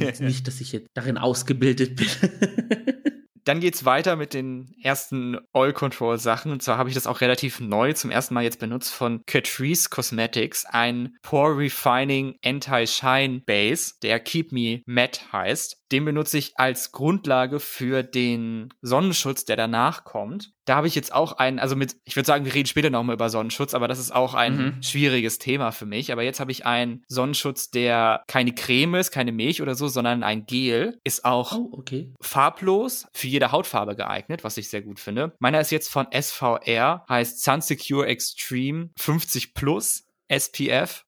Also 0.01 0.25
nicht, 0.25 0.47
dass 0.49 0.61
ich 0.61 0.73
jetzt 0.73 0.89
darin 0.95 1.17
ausgebildet 1.17 1.92
bin. 1.95 2.09
dann 3.45 3.61
geht's 3.61 3.85
weiter 3.85 4.17
mit 4.17 4.35
den 4.35 4.75
ersten 4.83 5.39
Oil 5.53 5.73
Control 5.73 6.19
Sachen. 6.19 6.53
Und 6.53 6.63
zwar 6.63 6.79
habe 6.79 6.89
ich 6.89 6.95
das 6.95 7.07
auch 7.07 7.21
relativ 7.21 7.61
neu 7.61 7.93
zum 7.93 8.11
ersten 8.11 8.35
Mal 8.35 8.45
jetzt 8.45 8.61
benutzt 8.61 8.93
von 8.93 9.23
Catrice 9.27 9.91
Cosmetics, 9.91 10.65
ein 10.67 11.17
Pore 11.23 11.57
Refining 11.57 12.37
Anti-Shine 12.45 13.41
Base, 13.45 13.95
der 14.03 14.21
Keep 14.21 14.53
Me 14.53 14.83
Matte 14.87 15.21
heißt. 15.33 15.82
Den 15.93 16.07
benutze 16.07 16.39
ich 16.39 16.59
als 16.59 16.91
Grundlage 16.91 17.61
für 17.61 18.03
den 18.03 18.73
Sonnenschutz, 18.81 19.45
der 19.45 19.57
danach 19.57 20.05
kommt. 20.05 20.53
Da 20.65 20.77
habe 20.77 20.87
ich 20.87 20.95
jetzt 20.95 21.13
auch 21.13 21.33
einen, 21.33 21.59
also 21.59 21.77
mit, 21.77 21.97
ich 22.05 22.17
würde 22.17 22.27
sagen, 22.27 22.47
wir 22.47 22.55
reden 22.55 22.67
später 22.67 22.89
nochmal 22.89 23.15
über 23.15 23.29
Sonnenschutz, 23.29 23.75
aber 23.75 23.89
das 23.89 23.99
ist 23.99 24.11
auch 24.11 24.33
ein 24.33 24.57
mhm. 24.57 24.83
schwieriges 24.83 25.39
Thema 25.39 25.71
für 25.71 25.85
mich. 25.85 26.11
Aber 26.11 26.23
jetzt 26.23 26.41
habe 26.41 26.51
ich 26.51 26.65
einen 26.65 27.03
Sonnenschutz, 27.09 27.71
der 27.71 28.23
keine 28.27 28.55
Creme 28.55 28.95
ist, 28.95 29.11
keine 29.11 29.33
Milch 29.33 29.61
oder 29.61 29.75
so, 29.75 29.87
sondern 29.87 30.23
ein 30.23 30.47
Gel. 30.47 30.99
Ist 31.05 31.27
auch 31.27 31.53
oh, 31.53 31.69
okay. 31.73 32.15
farblos, 32.23 33.07
für 33.13 33.27
jede 33.27 33.53
Hautfarbe 33.53 33.95
geeignet, 33.95 34.45
was 34.45 34.57
ich 34.57 34.71
sehr 34.71 34.83
gut 34.83 34.99
finde. 34.99 35.35
Meiner 35.41 35.61
ist 35.61 35.73
jetzt 35.73 35.91
von 35.91 36.07
SVR, 36.11 37.05
heißt 37.07 37.43
Sun 37.43 37.61
Secure 37.61 38.07
Extreme 38.07 38.89
50 38.97 39.53
Plus 39.53 40.07
SPF. 40.29 41.05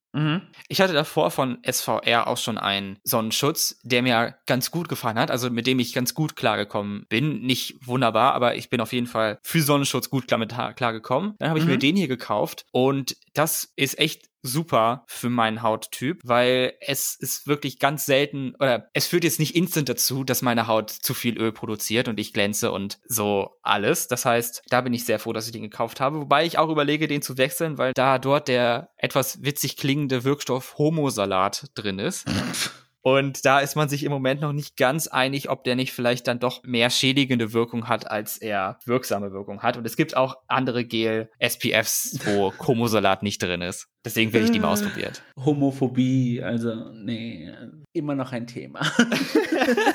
Ich 0.69 0.81
hatte 0.81 0.93
davor 0.93 1.31
von 1.31 1.59
SVR 1.69 2.29
auch 2.29 2.39
schon 2.39 2.57
einen 2.57 2.99
Sonnenschutz, 3.03 3.81
der 3.83 4.03
mir 4.03 4.37
ganz 4.47 4.71
gut 4.71 4.89
gefallen 4.89 5.19
hat, 5.19 5.31
also 5.31 5.51
mit 5.51 5.67
dem 5.67 5.81
ich 5.81 5.93
ganz 5.93 6.15
gut 6.15 6.37
klargekommen 6.37 7.07
bin. 7.09 7.43
Nicht 7.43 7.87
wunderbar, 7.87 8.35
aber 8.35 8.55
ich 8.55 8.71
bin 8.71 8.81
auf 8.81 8.93
jeden 8.93 9.09
Fall 9.09 9.39
für 9.43 9.61
Sonnenschutz 9.61 10.11
gut 10.11 10.29
klargekommen. 10.29 11.35
Dann 11.39 11.49
habe 11.49 11.59
ich 11.59 11.65
mhm. 11.65 11.73
mir 11.73 11.79
den 11.79 11.97
hier 11.97 12.09
gekauft 12.09 12.65
und 12.71 13.17
das 13.35 13.73
ist 13.77 13.99
echt 13.99 14.29
super 14.45 15.05
für 15.07 15.31
meinen 15.31 15.63
Hauttyp, 15.63 16.21
weil 16.23 16.75
es 16.81 17.17
ist 17.17 17.47
wirklich 17.47 17.79
ganz 17.79 18.07
selten 18.07 18.55
oder 18.61 18.89
es 18.93 19.07
führt 19.07 19.25
jetzt 19.25 19.41
nicht 19.41 19.57
instant 19.57 19.89
dazu, 19.89 20.23
dass 20.23 20.43
meine 20.43 20.67
Haut 20.67 20.91
zu 20.91 21.15
viel 21.15 21.39
Öl 21.39 21.51
produziert 21.51 22.07
und 22.07 22.21
ich 22.21 22.33
glänze 22.33 22.71
und 22.71 23.01
so 23.09 23.59
alles. 23.63 24.07
Das 24.07 24.25
heißt, 24.25 24.63
da 24.69 24.83
bin 24.83 24.93
ich 24.93 25.05
sehr 25.05 25.19
froh, 25.19 25.33
dass 25.33 25.47
ich 25.47 25.53
den 25.53 25.63
gekauft 25.63 26.01
habe, 26.01 26.21
wobei 26.21 26.45
ich 26.45 26.59
auch 26.59 26.69
überlege, 26.69 27.09
den 27.09 27.23
zu 27.23 27.39
wechseln, 27.39 27.79
weil 27.79 27.93
da 27.95 28.19
dort 28.19 28.49
der 28.49 28.91
etwas 28.99 29.43
witzig 29.43 29.77
klingende 29.77 30.25
Wirkstoff 30.25 30.77
Homosalat 30.79 31.71
drin 31.75 31.99
ist. 31.99 32.27
Und 33.07 33.45
da 33.45 33.61
ist 33.61 33.77
man 33.77 33.91
sich 33.91 34.03
im 34.03 34.11
Moment 34.11 34.41
noch 34.41 34.55
nicht 34.55 34.79
ganz 34.79 35.09
einig, 35.09 35.51
ob 35.51 35.63
der 35.63 35.77
nicht 35.77 35.93
vielleicht 35.93 36.27
dann 36.27 36.39
doch 36.39 36.63
mehr 36.65 36.89
schädigende 36.89 37.53
Wirkung 37.53 37.87
hat, 37.87 38.11
als 38.11 38.39
er 38.39 38.79
wirksame 38.87 39.31
Wirkung 39.31 39.63
hat. 39.63 39.77
Und 39.77 39.87
es 39.87 39.97
gibt 39.97 40.17
auch 40.17 40.39
andere 40.49 40.87
Gel-SPFs, 40.87 42.21
wo 42.25 42.51
Chromosolat 42.59 43.23
nicht 43.23 43.43
drin 43.43 43.61
ist. 43.61 43.89
Deswegen 44.07 44.33
will 44.33 44.45
ich 44.45 44.53
die 44.53 44.59
mal 44.59 44.73
ausprobiert. 44.73 45.23
Homophobie, 45.39 46.43
also 46.43 46.75
nee, 46.93 47.53
immer 47.93 48.15
noch 48.15 48.33
ein 48.33 48.47
Thema. 48.47 48.81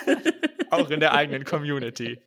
auch 0.70 0.90
in 0.92 1.00
der 1.00 1.14
eigenen 1.14 1.46
Community. 1.46 2.20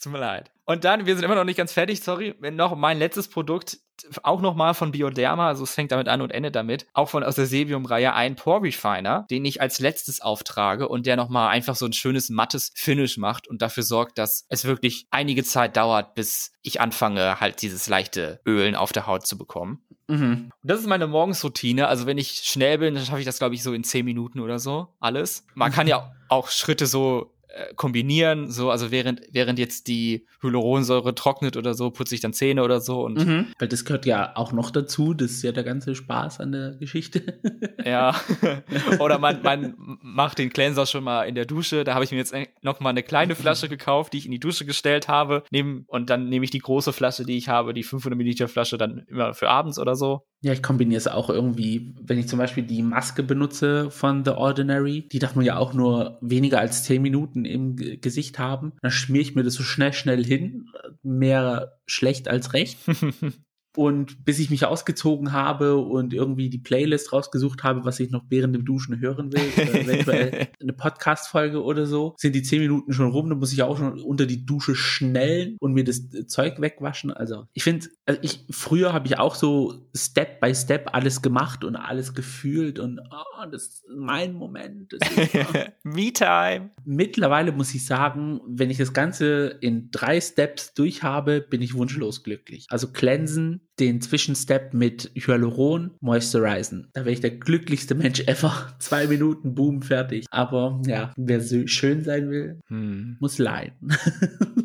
Tut 0.00 0.12
mir 0.12 0.18
leid. 0.18 0.50
Und 0.64 0.84
dann, 0.84 1.04
wir 1.04 1.14
sind 1.14 1.24
immer 1.24 1.34
noch 1.34 1.44
nicht 1.44 1.56
ganz 1.56 1.72
fertig, 1.72 2.00
sorry, 2.00 2.34
noch 2.52 2.74
mein 2.74 2.98
letztes 2.98 3.28
Produkt, 3.28 3.78
auch 4.22 4.40
nochmal 4.40 4.72
von 4.72 4.92
Bioderma, 4.92 5.48
also 5.48 5.64
es 5.64 5.74
fängt 5.74 5.92
damit 5.92 6.08
an 6.08 6.22
und 6.22 6.30
endet 6.30 6.54
damit, 6.56 6.86
auch 6.94 7.10
von 7.10 7.22
aus 7.22 7.34
der 7.34 7.44
Sebium-Reihe, 7.44 8.14
ein 8.14 8.34
Pore 8.34 8.62
Refiner, 8.62 9.26
den 9.30 9.44
ich 9.44 9.60
als 9.60 9.78
letztes 9.78 10.22
auftrage 10.22 10.88
und 10.88 11.06
der 11.06 11.16
nochmal 11.16 11.50
einfach 11.50 11.76
so 11.76 11.84
ein 11.84 11.92
schönes 11.92 12.30
mattes 12.30 12.72
Finish 12.74 13.18
macht 13.18 13.46
und 13.46 13.60
dafür 13.60 13.82
sorgt, 13.82 14.16
dass 14.16 14.46
es 14.48 14.64
wirklich 14.64 15.06
einige 15.10 15.44
Zeit 15.44 15.76
dauert, 15.76 16.14
bis 16.14 16.52
ich 16.62 16.80
anfange, 16.80 17.40
halt 17.40 17.60
dieses 17.60 17.88
leichte 17.88 18.40
Ölen 18.46 18.74
auf 18.74 18.92
der 18.92 19.06
Haut 19.06 19.26
zu 19.26 19.36
bekommen. 19.36 19.82
Mhm. 20.08 20.50
Und 20.62 20.70
das 20.70 20.80
ist 20.80 20.86
meine 20.86 21.06
Morgensroutine. 21.06 21.88
Also 21.88 22.06
wenn 22.06 22.16
ich 22.18 22.42
schnell 22.44 22.78
bin, 22.78 22.94
dann 22.94 23.04
schaffe 23.04 23.20
ich 23.20 23.26
das, 23.26 23.38
glaube 23.38 23.54
ich, 23.54 23.62
so 23.62 23.72
in 23.72 23.84
zehn 23.84 24.04
Minuten 24.04 24.40
oder 24.40 24.58
so. 24.58 24.88
Alles. 24.98 25.46
Man 25.54 25.72
kann 25.72 25.86
ja 25.86 26.12
auch 26.28 26.48
Schritte 26.48 26.86
so 26.86 27.32
äh, 27.54 27.74
kombinieren, 27.74 28.50
so, 28.50 28.70
also 28.70 28.90
während, 28.90 29.22
während 29.32 29.58
jetzt 29.58 29.88
die 29.88 30.26
Hyaluronsäure 30.42 31.14
trocknet 31.14 31.56
oder 31.56 31.74
so, 31.74 31.90
putze 31.90 32.14
ich 32.14 32.20
dann 32.20 32.32
Zähne 32.32 32.62
oder 32.62 32.80
so 32.80 33.04
und. 33.04 33.26
Mhm. 33.26 33.46
Weil 33.58 33.68
das 33.68 33.84
gehört 33.84 34.06
ja 34.06 34.36
auch 34.36 34.52
noch 34.52 34.70
dazu, 34.70 35.14
das 35.14 35.32
ist 35.32 35.42
ja 35.42 35.52
der 35.52 35.64
ganze 35.64 35.94
Spaß 35.94 36.40
an 36.40 36.52
der 36.52 36.76
Geschichte. 36.76 37.40
ja. 37.84 38.14
oder 39.00 39.18
man, 39.18 39.42
man 39.42 39.74
macht 39.78 40.38
den 40.38 40.50
Cleanser 40.50 40.86
schon 40.86 41.04
mal 41.04 41.24
in 41.24 41.34
der 41.34 41.46
Dusche, 41.46 41.84
da 41.84 41.94
habe 41.94 42.04
ich 42.04 42.12
mir 42.12 42.18
jetzt 42.18 42.34
noch 42.62 42.80
mal 42.80 42.90
eine 42.90 43.02
kleine 43.02 43.34
Flasche 43.34 43.68
gekauft, 43.68 44.12
die 44.12 44.18
ich 44.18 44.26
in 44.26 44.32
die 44.32 44.40
Dusche 44.40 44.64
gestellt 44.64 45.08
habe, 45.08 45.44
nehm, 45.50 45.84
und 45.88 46.10
dann 46.10 46.28
nehme 46.28 46.44
ich 46.44 46.50
die 46.50 46.58
große 46.58 46.92
Flasche, 46.92 47.24
die 47.24 47.36
ich 47.36 47.48
habe, 47.48 47.74
die 47.74 47.82
500 47.82 48.16
Milliliter 48.16 48.48
Flasche 48.48 48.78
dann 48.78 49.04
immer 49.08 49.34
für 49.34 49.48
abends 49.48 49.78
oder 49.78 49.96
so. 49.96 50.26
Ja, 50.42 50.54
ich 50.54 50.62
kombiniere 50.62 50.96
es 50.96 51.06
auch 51.06 51.28
irgendwie, 51.28 51.94
wenn 52.00 52.18
ich 52.18 52.26
zum 52.26 52.38
Beispiel 52.38 52.64
die 52.64 52.82
Maske 52.82 53.22
benutze 53.22 53.90
von 53.90 54.24
The 54.24 54.30
Ordinary, 54.30 55.06
die 55.06 55.18
darf 55.18 55.34
man 55.34 55.44
ja 55.44 55.58
auch 55.58 55.74
nur 55.74 56.16
weniger 56.22 56.58
als 56.60 56.84
10 56.84 57.02
Minuten 57.02 57.44
im 57.44 57.76
Gesicht 57.76 58.38
haben. 58.38 58.72
Dann 58.80 58.90
schmiere 58.90 59.22
ich 59.22 59.34
mir 59.34 59.42
das 59.42 59.54
so 59.54 59.62
schnell, 59.62 59.92
schnell 59.92 60.24
hin. 60.24 60.70
Mehr 61.02 61.78
schlecht 61.86 62.28
als 62.28 62.54
recht. 62.54 62.78
Und 63.76 64.24
bis 64.24 64.38
ich 64.38 64.50
mich 64.50 64.64
ausgezogen 64.64 65.32
habe 65.32 65.76
und 65.76 66.12
irgendwie 66.12 66.50
die 66.50 66.58
Playlist 66.58 67.12
rausgesucht 67.12 67.62
habe, 67.62 67.84
was 67.84 68.00
ich 68.00 68.10
noch 68.10 68.24
während 68.28 68.54
dem 68.54 68.64
Duschen 68.64 69.00
hören 69.00 69.32
will, 69.32 69.40
eventuell 69.74 70.48
eine 70.60 70.72
Podcast-Folge 70.72 71.62
oder 71.62 71.86
so, 71.86 72.14
sind 72.16 72.34
die 72.34 72.42
zehn 72.42 72.60
Minuten 72.60 72.92
schon 72.92 73.10
rum. 73.10 73.28
Dann 73.28 73.38
muss 73.38 73.52
ich 73.52 73.62
auch 73.62 73.78
schon 73.78 74.00
unter 74.00 74.26
die 74.26 74.44
Dusche 74.44 74.74
schnellen 74.74 75.56
und 75.60 75.72
mir 75.72 75.84
das 75.84 76.08
Zeug 76.26 76.60
wegwaschen. 76.60 77.12
Also 77.12 77.46
ich 77.52 77.62
finde, 77.62 77.88
also 78.06 78.20
ich 78.22 78.44
früher 78.50 78.92
habe 78.92 79.06
ich 79.06 79.18
auch 79.18 79.34
so 79.34 79.88
Step 79.94 80.40
by 80.40 80.54
Step 80.54 80.90
alles 80.92 81.22
gemacht 81.22 81.64
und 81.64 81.76
alles 81.76 82.14
gefühlt 82.14 82.78
und 82.78 83.00
oh, 83.00 83.46
das 83.50 83.62
ist 83.62 83.84
mein 83.88 84.34
Moment. 84.34 84.96
Me-Time. 85.82 86.70
Mittlerweile 86.84 87.52
muss 87.52 87.74
ich 87.74 87.84
sagen, 87.84 88.40
wenn 88.46 88.70
ich 88.70 88.78
das 88.78 88.92
Ganze 88.92 89.58
in 89.60 89.90
drei 89.90 90.20
Steps 90.20 90.74
durchhabe, 90.74 91.40
bin 91.40 91.62
ich 91.62 91.74
wunschlos 91.74 92.22
glücklich. 92.22 92.66
Also 92.68 92.88
cleansen, 92.92 93.68
den 93.80 94.00
Zwischenstep 94.00 94.74
mit 94.74 95.10
Hyaluron 95.14 95.92
moisturizing. 96.00 96.86
Da 96.92 97.00
wäre 97.00 97.12
ich 97.12 97.20
der 97.20 97.30
glücklichste 97.30 97.94
Mensch 97.94 98.20
ever. 98.26 98.74
Zwei 98.78 99.06
Minuten, 99.06 99.54
boom, 99.54 99.82
fertig. 99.82 100.26
Aber 100.30 100.80
ja, 100.86 101.12
wer 101.16 101.40
so 101.40 101.66
schön 101.66 102.04
sein 102.04 102.30
will, 102.30 102.60
hm. 102.68 103.16
muss 103.20 103.38
leiden. 103.38 103.74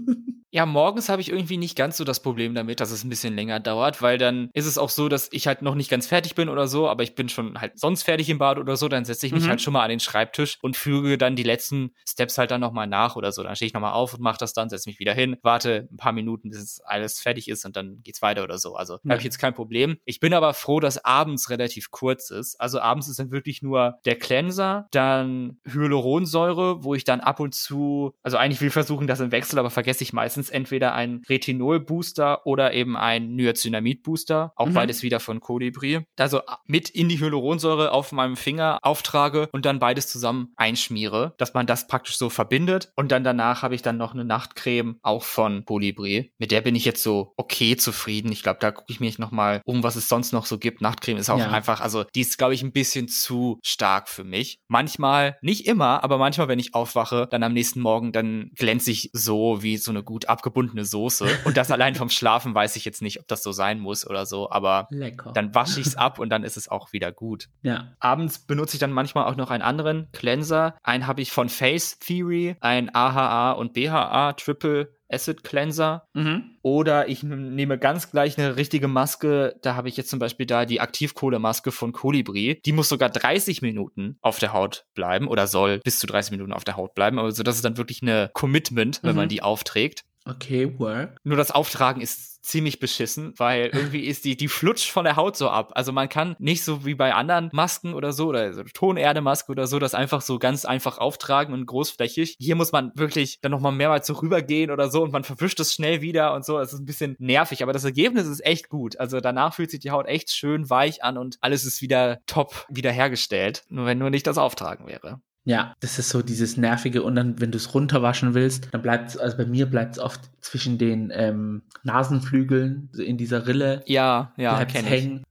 Ja, 0.55 0.65
morgens 0.65 1.09
habe 1.09 1.21
ich 1.21 1.29
irgendwie 1.29 1.57
nicht 1.57 1.75
ganz 1.75 1.97
so 1.97 2.05
das 2.05 2.21
Problem 2.21 2.55
damit, 2.55 2.79
dass 2.79 2.89
es 2.89 3.03
ein 3.03 3.09
bisschen 3.09 3.35
länger 3.35 3.59
dauert, 3.59 4.01
weil 4.01 4.17
dann 4.17 4.49
ist 4.53 4.67
es 4.67 4.77
auch 4.77 4.89
so, 4.89 5.09
dass 5.09 5.27
ich 5.33 5.47
halt 5.47 5.61
noch 5.61 5.75
nicht 5.75 5.89
ganz 5.89 6.07
fertig 6.07 6.33
bin 6.33 6.47
oder 6.47 6.69
so, 6.69 6.87
aber 6.87 7.03
ich 7.03 7.13
bin 7.13 7.27
schon 7.27 7.59
halt 7.59 7.77
sonst 7.77 8.03
fertig 8.03 8.29
im 8.29 8.37
Bad 8.37 8.57
oder 8.57 8.77
so, 8.77 8.87
dann 8.87 9.03
setze 9.03 9.27
ich 9.27 9.33
mich 9.33 9.43
mhm. 9.43 9.49
halt 9.49 9.61
schon 9.61 9.73
mal 9.73 9.83
an 9.83 9.89
den 9.89 9.99
Schreibtisch 9.99 10.57
und 10.61 10.77
füge 10.77 11.17
dann 11.17 11.35
die 11.35 11.43
letzten 11.43 11.91
Steps 12.07 12.37
halt 12.37 12.51
dann 12.51 12.61
nochmal 12.61 12.87
nach 12.87 13.17
oder 13.17 13.33
so. 13.33 13.43
Dann 13.43 13.57
stehe 13.57 13.67
ich 13.67 13.73
nochmal 13.73 13.91
auf 13.91 14.13
und 14.13 14.21
mache 14.21 14.37
das 14.37 14.53
dann, 14.53 14.69
setze 14.69 14.87
mich 14.87 14.97
wieder 14.97 15.13
hin, 15.13 15.35
warte 15.41 15.89
ein 15.91 15.97
paar 15.97 16.13
Minuten, 16.13 16.51
bis 16.51 16.79
alles 16.85 17.19
fertig 17.19 17.49
ist 17.49 17.65
und 17.65 17.75
dann 17.75 17.99
geht's 18.03 18.21
weiter 18.21 18.45
oder 18.45 18.57
so. 18.57 18.75
Also 18.75 18.93
ja. 19.03 19.09
habe 19.09 19.17
ich 19.17 19.25
jetzt 19.25 19.39
kein 19.39 19.53
Problem. 19.53 19.97
Ich 20.05 20.21
bin 20.21 20.33
aber 20.33 20.53
froh, 20.53 20.79
dass 20.79 21.03
abends 21.03 21.49
relativ 21.49 21.91
kurz 21.91 22.29
ist. 22.29 22.61
Also 22.61 22.79
abends 22.79 23.09
ist 23.09 23.19
dann 23.19 23.29
wirklich 23.29 23.61
nur 23.61 23.99
der 24.05 24.15
Cleanser, 24.15 24.87
dann 24.91 25.57
Hyaluronsäure, 25.65 26.85
wo 26.85 26.95
ich 26.95 27.03
dann 27.03 27.19
ab 27.19 27.41
und 27.41 27.53
zu, 27.53 28.13
also 28.23 28.37
eigentlich 28.37 28.61
will 28.61 28.69
ich 28.69 28.73
versuchen, 28.73 29.05
das 29.05 29.19
im 29.19 29.33
Wechsel, 29.33 29.59
aber 29.59 29.69
vergesse 29.69 30.01
ich 30.01 30.13
meistens 30.13 30.44
meistens 30.45 30.49
entweder 30.49 30.93
ein 30.93 31.21
Retinol-Booster 31.27 32.45
oder 32.45 32.73
eben 32.73 32.97
ein 32.97 33.35
Niacinamid-Booster, 33.35 34.53
auch 34.55 34.67
mhm. 34.67 34.73
beides 34.73 35.03
wieder 35.03 35.19
von 35.19 35.39
Colibri. 35.39 36.05
Also 36.17 36.41
mit 36.65 36.89
in 36.89 37.09
die 37.09 37.19
Hyaluronsäure 37.19 37.91
auf 37.91 38.11
meinem 38.11 38.35
Finger 38.35 38.79
auftrage 38.81 39.49
und 39.51 39.65
dann 39.65 39.79
beides 39.79 40.07
zusammen 40.07 40.53
einschmiere, 40.55 41.33
dass 41.37 41.53
man 41.53 41.65
das 41.65 41.87
praktisch 41.87 42.17
so 42.17 42.29
verbindet. 42.29 42.91
Und 42.95 43.11
dann 43.11 43.23
danach 43.23 43.61
habe 43.61 43.75
ich 43.75 43.81
dann 43.81 43.97
noch 43.97 44.13
eine 44.13 44.25
Nachtcreme, 44.25 44.97
auch 45.01 45.23
von 45.23 45.65
Colibri. 45.65 46.31
Mit 46.37 46.51
der 46.51 46.61
bin 46.61 46.75
ich 46.75 46.85
jetzt 46.85 47.03
so 47.03 47.33
okay 47.37 47.75
zufrieden. 47.75 48.31
Ich 48.31 48.43
glaube, 48.43 48.59
da 48.59 48.71
gucke 48.71 48.91
ich 48.91 48.99
mich 48.99 49.19
nochmal 49.19 49.61
um, 49.65 49.83
was 49.83 49.95
es 49.95 50.09
sonst 50.09 50.31
noch 50.31 50.45
so 50.45 50.57
gibt. 50.57 50.81
Nachtcreme 50.81 51.17
ist 51.17 51.29
auch 51.29 51.39
ja. 51.39 51.49
einfach, 51.49 51.81
also 51.81 52.03
die 52.15 52.21
ist, 52.21 52.37
glaube 52.37 52.53
ich, 52.53 52.63
ein 52.63 52.71
bisschen 52.71 53.07
zu 53.07 53.59
stark 53.63 54.09
für 54.09 54.23
mich. 54.23 54.59
Manchmal, 54.67 55.37
nicht 55.41 55.65
immer, 55.67 56.03
aber 56.03 56.17
manchmal, 56.17 56.47
wenn 56.47 56.59
ich 56.59 56.73
aufwache, 56.73 57.27
dann 57.29 57.43
am 57.43 57.53
nächsten 57.53 57.81
Morgen, 57.81 58.11
dann 58.11 58.51
glänze 58.55 58.91
ich 58.91 59.09
so 59.13 59.61
wie 59.61 59.77
so 59.77 59.91
eine 59.91 60.03
gut 60.03 60.29
abgebundene 60.35 60.83
Soße. 60.83 61.25
Und 61.45 61.55
das 61.55 61.71
allein 61.71 61.95
vom 61.95 62.09
Schlafen 62.09 62.53
weiß 62.53 62.75
ich 62.75 62.83
jetzt 62.83 63.01
nicht, 63.01 63.19
ob 63.21 63.27
das 63.27 63.41
so 63.41 63.53
sein 63.53 63.79
muss 63.79 64.05
oder 64.05 64.25
so, 64.25 64.51
aber 64.51 64.87
Lecker. 64.89 65.31
dann 65.33 65.55
wasche 65.55 65.79
ich 65.79 65.87
es 65.87 65.95
ab 65.95 66.19
und 66.19 66.29
dann 66.29 66.43
ist 66.43 66.57
es 66.57 66.67
auch 66.67 66.91
wieder 66.91 67.13
gut. 67.13 67.47
Ja. 67.61 67.93
Abends 67.99 68.39
benutze 68.39 68.75
ich 68.75 68.79
dann 68.79 68.91
manchmal 68.91 69.25
auch 69.25 69.37
noch 69.37 69.49
einen 69.49 69.63
anderen 69.63 70.09
Cleanser. 70.11 70.75
Einen 70.83 71.07
habe 71.07 71.21
ich 71.21 71.31
von 71.31 71.47
Face 71.47 71.99
Theory, 71.99 72.57
ein 72.59 72.93
AHA 72.93 73.53
und 73.53 73.73
BHA 73.73 74.33
Triple 74.33 74.95
Acid 75.09 75.43
Cleanser. 75.43 76.07
Mhm. 76.13 76.57
Oder 76.61 77.07
ich 77.07 77.23
nehme 77.23 77.77
ganz 77.77 78.11
gleich 78.11 78.37
eine 78.37 78.57
richtige 78.57 78.87
Maske. 78.87 79.55
Da 79.61 79.75
habe 79.75 79.89
ich 79.89 79.97
jetzt 79.97 80.09
zum 80.09 80.19
Beispiel 80.19 80.45
da 80.45 80.65
die 80.65 80.81
Aktivkohlemaske 80.81 81.71
von 81.71 81.91
Colibri. 81.91 82.61
Die 82.65 82.71
muss 82.71 82.89
sogar 82.89 83.09
30 83.09 83.61
Minuten 83.61 84.17
auf 84.21 84.39
der 84.39 84.53
Haut 84.53 84.85
bleiben 84.95 85.27
oder 85.27 85.47
soll 85.47 85.79
bis 85.79 85.99
zu 85.99 86.07
30 86.07 86.31
Minuten 86.31 86.53
auf 86.53 86.63
der 86.63 86.77
Haut 86.77 86.95
bleiben. 86.95 87.19
Also 87.19 87.43
das 87.43 87.55
ist 87.55 87.65
dann 87.65 87.77
wirklich 87.77 88.01
eine 88.01 88.29
Commitment, 88.33 89.01
wenn 89.03 89.11
mhm. 89.11 89.17
man 89.17 89.29
die 89.29 89.41
aufträgt. 89.41 90.05
Okay, 90.27 90.79
work. 90.79 91.17
Nur 91.23 91.37
das 91.37 91.51
Auftragen 91.51 92.01
ist 92.01 92.43
ziemlich 92.43 92.79
beschissen, 92.79 93.33
weil 93.37 93.67
irgendwie 93.73 94.05
ist 94.05 94.25
die, 94.25 94.35
die 94.35 94.47
flutscht 94.47 94.89
von 94.89 95.03
der 95.03 95.15
Haut 95.15 95.35
so 95.35 95.49
ab. 95.49 95.71
Also 95.75 95.91
man 95.91 96.09
kann 96.09 96.35
nicht 96.39 96.63
so 96.63 96.85
wie 96.85 96.95
bei 96.95 97.13
anderen 97.13 97.49
Masken 97.53 97.93
oder 97.93 98.11
so, 98.11 98.27
oder 98.27 98.53
so 98.53 98.63
Tonerdemaske 98.63 99.51
oder 99.51 99.67
so, 99.67 99.79
das 99.79 99.93
einfach 99.93 100.21
so 100.21 100.39
ganz 100.39 100.65
einfach 100.65 100.97
auftragen 100.97 101.53
und 101.53 101.65
großflächig. 101.65 102.35
Hier 102.39 102.55
muss 102.55 102.71
man 102.71 102.91
wirklich 102.95 103.39
dann 103.41 103.51
nochmal 103.51 103.71
mehrmals 103.71 104.07
so 104.07 104.13
rübergehen 104.13 104.71
oder 104.71 104.89
so 104.89 105.03
und 105.03 105.11
man 105.11 105.23
verwischt 105.23 105.59
es 105.59 105.73
schnell 105.73 106.01
wieder 106.01 106.33
und 106.33 106.45
so. 106.45 106.59
Es 106.59 106.73
ist 106.73 106.79
ein 106.79 106.85
bisschen 106.85 107.15
nervig, 107.19 107.61
aber 107.61 107.73
das 107.73 107.83
Ergebnis 107.83 108.27
ist 108.27 108.43
echt 108.45 108.69
gut. 108.69 108.99
Also 108.99 109.19
danach 109.19 109.53
fühlt 109.53 109.71
sich 109.71 109.79
die 109.79 109.91
Haut 109.91 110.07
echt 110.07 110.31
schön 110.31 110.69
weich 110.69 111.03
an 111.03 111.17
und 111.17 111.37
alles 111.41 111.65
ist 111.65 111.81
wieder 111.81 112.19
top 112.25 112.65
wiederhergestellt. 112.69 113.63
Nur 113.69 113.85
wenn 113.85 113.99
nur 113.99 114.09
nicht 114.09 114.27
das 114.27 114.37
Auftragen 114.37 114.87
wäre. 114.87 115.19
Ja, 115.45 115.75
das 115.79 115.99
ist 115.99 116.09
so 116.09 116.23
dieses 116.23 116.57
Nervige. 116.57 117.03
Und 117.03 117.15
dann, 117.15 117.39
wenn 117.39 117.51
du 117.51 117.57
es 117.57 117.73
runterwaschen 117.73 118.33
willst, 118.33 118.67
dann 118.71 118.81
bleibt 118.81 119.09
es, 119.09 119.17
also 119.17 119.37
bei 119.37 119.45
mir 119.45 119.67
bleibt 119.67 119.93
es 119.93 119.99
oft 119.99 120.31
zwischen 120.41 120.77
den 120.79 121.11
ähm, 121.13 121.61
Nasenflügeln 121.83 122.89
in 122.97 123.17
dieser 123.17 123.47
Rille. 123.47 123.83
Ja, 123.85 124.33
ja, 124.37 124.65
kenn 124.65 124.85
hängen. 124.85 125.19
Ich. 125.19 125.25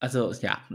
Also, 0.00 0.32
ja. 0.42 0.58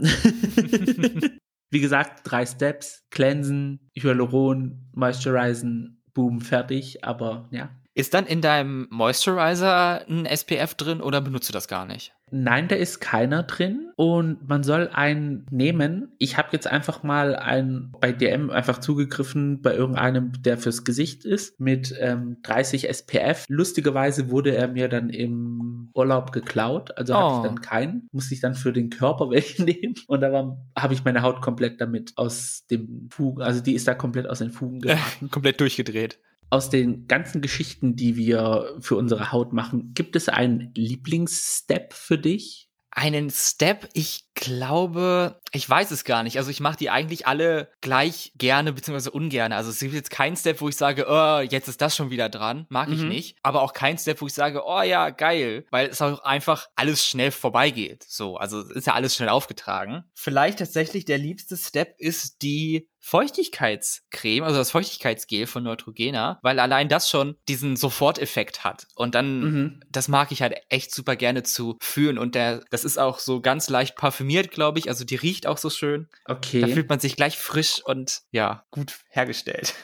Wie 1.70 1.80
gesagt, 1.80 2.22
drei 2.24 2.46
Steps: 2.46 3.04
Cleansen, 3.10 3.90
Hyaluron, 3.96 4.88
Moisturizing, 4.92 6.02
boom, 6.14 6.40
fertig. 6.40 7.04
Aber 7.04 7.48
ja. 7.52 7.68
Ist 8.00 8.14
dann 8.14 8.24
in 8.24 8.40
deinem 8.40 8.86
Moisturizer 8.90 10.08
ein 10.08 10.24
SPF 10.24 10.72
drin 10.74 11.02
oder 11.02 11.20
benutzt 11.20 11.50
du 11.50 11.52
das 11.52 11.68
gar 11.68 11.84
nicht? 11.84 12.14
Nein, 12.30 12.66
da 12.66 12.76
ist 12.76 13.00
keiner 13.00 13.42
drin 13.42 13.90
und 13.94 14.48
man 14.48 14.62
soll 14.62 14.88
einen 14.90 15.44
nehmen. 15.50 16.08
Ich 16.16 16.38
habe 16.38 16.48
jetzt 16.52 16.66
einfach 16.66 17.02
mal 17.02 17.36
einen 17.36 17.92
bei 18.00 18.12
DM 18.12 18.48
einfach 18.48 18.78
zugegriffen 18.78 19.60
bei 19.60 19.74
irgendeinem, 19.74 20.32
der 20.40 20.56
fürs 20.56 20.84
Gesicht 20.84 21.26
ist, 21.26 21.60
mit 21.60 21.94
ähm, 22.00 22.38
30 22.42 22.88
SPF. 22.88 23.44
Lustigerweise 23.48 24.30
wurde 24.30 24.56
er 24.56 24.68
mir 24.68 24.88
dann 24.88 25.10
im 25.10 25.90
Urlaub 25.92 26.32
geklaut, 26.32 26.96
also 26.96 27.12
oh. 27.12 27.16
hatte 27.16 27.36
ich 27.36 27.52
dann 27.52 27.60
keinen. 27.60 28.08
Musste 28.12 28.32
ich 28.32 28.40
dann 28.40 28.54
für 28.54 28.72
den 28.72 28.88
Körper 28.88 29.28
welchen 29.30 29.66
nehmen 29.66 29.94
und 30.06 30.22
da 30.22 30.56
habe 30.74 30.94
ich 30.94 31.04
meine 31.04 31.20
Haut 31.20 31.42
komplett 31.42 31.82
damit 31.82 32.12
aus 32.16 32.64
dem 32.70 33.10
Fugen, 33.10 33.42
also 33.42 33.60
die 33.60 33.74
ist 33.74 33.86
da 33.86 33.92
komplett 33.92 34.26
aus 34.26 34.38
den 34.38 34.52
Fugen 34.52 34.80
geraten. 34.80 35.30
komplett 35.30 35.60
durchgedreht 35.60 36.18
aus 36.50 36.68
den 36.68 37.06
ganzen 37.06 37.40
Geschichten, 37.40 37.96
die 37.96 38.16
wir 38.16 38.76
für 38.80 38.96
unsere 38.96 39.32
Haut 39.32 39.52
machen, 39.52 39.92
gibt 39.94 40.16
es 40.16 40.28
einen 40.28 40.72
Lieblingsstep 40.74 41.92
für 41.92 42.18
dich? 42.18 42.68
Einen 42.90 43.30
Step? 43.30 43.88
Ich 43.94 44.29
glaube, 44.34 45.40
ich 45.52 45.68
weiß 45.68 45.90
es 45.90 46.04
gar 46.04 46.22
nicht. 46.22 46.38
Also 46.38 46.50
ich 46.50 46.60
mache 46.60 46.76
die 46.76 46.90
eigentlich 46.90 47.26
alle 47.26 47.70
gleich 47.80 48.32
gerne 48.36 48.72
bzw. 48.72 49.10
ungerne. 49.10 49.56
Also 49.56 49.70
es 49.70 49.80
gibt 49.80 49.94
jetzt 49.94 50.10
keinen 50.10 50.36
Step, 50.36 50.60
wo 50.60 50.68
ich 50.68 50.76
sage, 50.76 51.06
oh, 51.08 51.40
jetzt 51.40 51.68
ist 51.68 51.80
das 51.80 51.96
schon 51.96 52.10
wieder 52.10 52.28
dran. 52.28 52.66
Mag 52.68 52.88
mhm. 52.88 52.94
ich 52.94 53.02
nicht. 53.02 53.36
Aber 53.42 53.62
auch 53.62 53.72
kein 53.72 53.98
Step, 53.98 54.20
wo 54.20 54.26
ich 54.26 54.34
sage, 54.34 54.62
oh 54.64 54.82
ja, 54.82 55.10
geil. 55.10 55.66
Weil 55.70 55.88
es 55.88 56.00
auch 56.00 56.20
einfach 56.24 56.66
alles 56.76 57.04
schnell 57.04 57.30
vorbeigeht. 57.30 58.04
So, 58.08 58.36
also 58.36 58.60
ist 58.62 58.86
ja 58.86 58.94
alles 58.94 59.14
schnell 59.14 59.28
aufgetragen. 59.28 60.04
Vielleicht 60.14 60.58
tatsächlich 60.58 61.04
der 61.04 61.18
liebste 61.18 61.56
Step 61.56 61.94
ist 61.98 62.42
die 62.42 62.88
Feuchtigkeitscreme, 63.02 64.44
also 64.44 64.58
das 64.58 64.70
Feuchtigkeitsgel 64.70 65.46
von 65.46 65.62
Neutrogena, 65.62 66.38
weil 66.42 66.58
allein 66.60 66.88
das 66.88 67.08
schon 67.08 67.36
diesen 67.48 67.76
Soforteffekt 67.76 68.62
hat. 68.62 68.86
Und 68.94 69.14
dann, 69.14 69.40
mhm. 69.40 69.80
das 69.90 70.08
mag 70.08 70.32
ich 70.32 70.42
halt 70.42 70.54
echt 70.68 70.94
super 70.94 71.16
gerne 71.16 71.42
zu 71.42 71.78
fühlen. 71.80 72.18
Und 72.18 72.34
der, 72.34 72.62
das 72.70 72.84
ist 72.84 72.98
auch 72.98 73.18
so 73.18 73.40
ganz 73.40 73.70
leicht 73.70 73.96
parfümiert 73.96 74.19
parfümiert, 74.20 74.50
glaube 74.50 74.78
ich. 74.78 74.88
Also 74.88 75.04
die 75.04 75.16
riecht 75.16 75.46
auch 75.46 75.58
so 75.58 75.70
schön. 75.70 76.08
Okay. 76.26 76.60
Da 76.60 76.66
fühlt 76.68 76.88
man 76.88 77.00
sich 77.00 77.16
gleich 77.16 77.38
frisch 77.38 77.82
und 77.84 78.20
ja, 78.30 78.64
gut 78.70 79.00
hergestellt. 79.08 79.74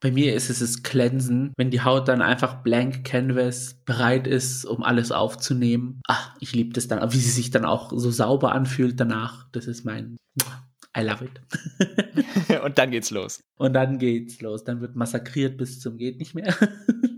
Bei 0.00 0.10
mir 0.10 0.34
ist 0.34 0.50
es 0.50 0.58
das 0.58 0.82
Cleansen, 0.82 1.52
wenn 1.56 1.70
die 1.70 1.82
Haut 1.82 2.08
dann 2.08 2.20
einfach 2.20 2.62
blank 2.62 3.04
Canvas 3.04 3.74
bereit 3.84 4.26
ist, 4.26 4.64
um 4.64 4.82
alles 4.82 5.12
aufzunehmen. 5.12 6.00
Ach, 6.06 6.34
ich 6.40 6.54
liebe 6.54 6.72
das 6.72 6.88
dann. 6.88 7.12
Wie 7.12 7.18
sie 7.18 7.30
sich 7.30 7.50
dann 7.50 7.64
auch 7.64 7.90
so 7.94 8.10
sauber 8.10 8.52
anfühlt 8.52 8.98
danach. 9.00 9.46
Das 9.52 9.66
ist 9.66 9.84
mein. 9.84 10.16
I 10.96 11.00
love 11.00 11.24
it. 11.24 12.60
und 12.64 12.78
dann 12.78 12.90
geht's 12.90 13.10
los. 13.10 13.40
Und 13.56 13.72
dann 13.72 13.98
geht's 13.98 14.40
los. 14.40 14.64
Dann 14.64 14.80
wird 14.80 14.94
massakriert 14.94 15.56
bis 15.56 15.80
zum 15.80 15.96
geht 15.96 16.18
nicht 16.18 16.34
mehr. 16.34 16.54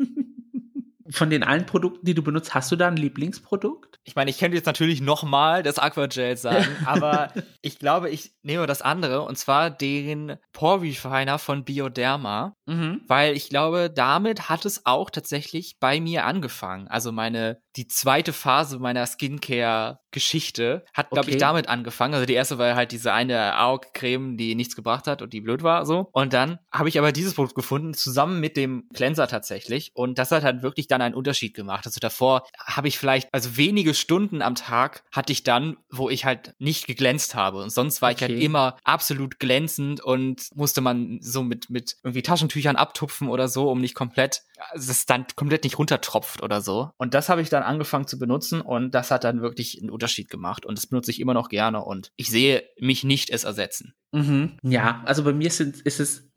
Von 1.16 1.31
den 1.31 1.42
allen 1.42 1.64
Produkten, 1.64 2.05
die 2.05 2.14
du 2.14 2.22
benutzt, 2.22 2.55
hast 2.55 2.70
du 2.70 2.76
da 2.76 2.88
ein 2.88 2.96
Lieblingsprodukt? 2.96 3.98
Ich 4.05 4.14
meine, 4.14 4.31
ich 4.31 4.38
könnte 4.38 4.57
jetzt 4.57 4.66
natürlich 4.66 5.00
nochmal 5.00 5.62
das 5.62 5.79
Aquagel 5.79 6.37
sagen, 6.37 6.66
aber 6.85 7.33
ich 7.62 7.79
glaube, 7.79 8.11
ich 8.11 8.33
nehme 8.42 8.66
das 8.66 8.83
andere 8.83 9.22
und 9.22 9.37
zwar 9.37 9.70
den 9.70 10.37
Pore 10.52 10.83
Refiner 10.83 11.38
von 11.38 11.64
Bioderma, 11.64 12.55
mhm. 12.66 13.00
weil 13.07 13.35
ich 13.35 13.48
glaube, 13.48 13.90
damit 13.90 14.50
hat 14.50 14.66
es 14.66 14.85
auch 14.85 15.09
tatsächlich 15.09 15.79
bei 15.81 16.00
mir 16.00 16.26
angefangen. 16.26 16.87
Also 16.88 17.12
meine 17.12 17.61
die 17.76 17.86
zweite 17.86 18.32
Phase 18.32 18.78
meiner 18.78 19.06
Skincare-Geschichte 19.06 20.84
hat, 20.94 21.10
glaube 21.10 21.26
okay. 21.26 21.36
ich, 21.36 21.38
damit 21.38 21.68
angefangen. 21.68 22.14
Also 22.14 22.26
die 22.26 22.34
erste 22.34 22.58
war 22.58 22.74
halt 22.74 22.92
diese 22.92 23.12
eine 23.12 23.60
Aug-Creme, 23.60 24.36
die 24.36 24.54
nichts 24.54 24.74
gebracht 24.76 25.06
hat 25.06 25.20
und 25.20 25.32
die 25.32 25.42
blöd 25.42 25.62
war, 25.62 25.84
so. 25.84 26.08
Und 26.12 26.32
dann 26.32 26.58
habe 26.72 26.88
ich 26.88 26.98
aber 26.98 27.12
dieses 27.12 27.34
Produkt 27.34 27.54
gefunden, 27.54 27.92
zusammen 27.92 28.40
mit 28.40 28.56
dem 28.56 28.88
Cleanser 28.94 29.28
tatsächlich. 29.28 29.90
Und 29.94 30.18
das 30.18 30.30
hat 30.30 30.42
halt 30.42 30.62
wirklich 30.62 30.88
dann 30.88 31.02
einen 31.02 31.14
Unterschied 31.14 31.54
gemacht. 31.54 31.86
Also 31.86 32.00
davor 32.00 32.46
habe 32.58 32.88
ich 32.88 32.98
vielleicht, 32.98 33.28
also 33.32 33.56
wenige 33.56 33.92
Stunden 33.94 34.40
am 34.40 34.54
Tag 34.54 35.04
hatte 35.12 35.32
ich 35.32 35.42
dann, 35.42 35.76
wo 35.90 36.08
ich 36.08 36.24
halt 36.24 36.54
nicht 36.58 36.86
geglänzt 36.86 37.34
habe. 37.34 37.62
Und 37.62 37.70
sonst 37.70 38.00
war 38.00 38.10
okay. 38.10 38.24
ich 38.24 38.30
halt 38.30 38.42
immer 38.42 38.76
absolut 38.84 39.38
glänzend 39.38 40.00
und 40.00 40.48
musste 40.54 40.80
man 40.80 41.18
so 41.20 41.42
mit, 41.42 41.68
mit 41.68 41.96
irgendwie 42.02 42.22
Taschentüchern 42.22 42.76
abtupfen 42.76 43.28
oder 43.28 43.48
so, 43.48 43.70
um 43.70 43.80
nicht 43.80 43.94
komplett, 43.94 44.42
also 44.70 44.88
das 44.88 45.04
dann 45.04 45.26
komplett 45.36 45.64
nicht 45.64 45.78
runtertropft 45.78 46.42
oder 46.42 46.60
so. 46.60 46.90
Und 46.96 47.12
das 47.12 47.28
habe 47.28 47.42
ich 47.42 47.50
dann 47.50 47.65
angefangen 47.66 48.07
zu 48.07 48.18
benutzen 48.18 48.61
und 48.61 48.94
das 48.94 49.11
hat 49.11 49.24
dann 49.24 49.42
wirklich 49.42 49.79
einen 49.81 49.90
Unterschied 49.90 50.31
gemacht 50.31 50.64
und 50.64 50.79
das 50.79 50.87
benutze 50.87 51.11
ich 51.11 51.20
immer 51.20 51.35
noch 51.35 51.48
gerne 51.48 51.85
und 51.85 52.12
ich 52.16 52.31
sehe 52.31 52.62
mich 52.81 53.05
nicht 53.05 53.31
es 53.31 53.44
ersetzen. 53.44 53.94
Mhm. 54.12 54.57
Ja, 54.62 55.02
also 55.05 55.24
bei 55.24 55.33
mir 55.33 55.50
sind, 55.50 55.81
ist 55.81 56.00
es, 56.00 56.31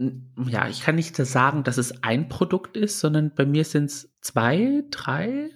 ja, 0.47 0.67
ich 0.67 0.81
kann 0.81 0.95
nicht 0.95 1.15
sagen, 1.15 1.63
dass 1.63 1.77
es 1.77 2.03
ein 2.03 2.27
Produkt 2.27 2.75
ist, 2.75 2.99
sondern 2.99 3.33
bei 3.33 3.45
mir 3.45 3.63
sind 3.63 3.85
es 3.85 4.13
zwei, 4.21 4.83
drei. 4.91 5.49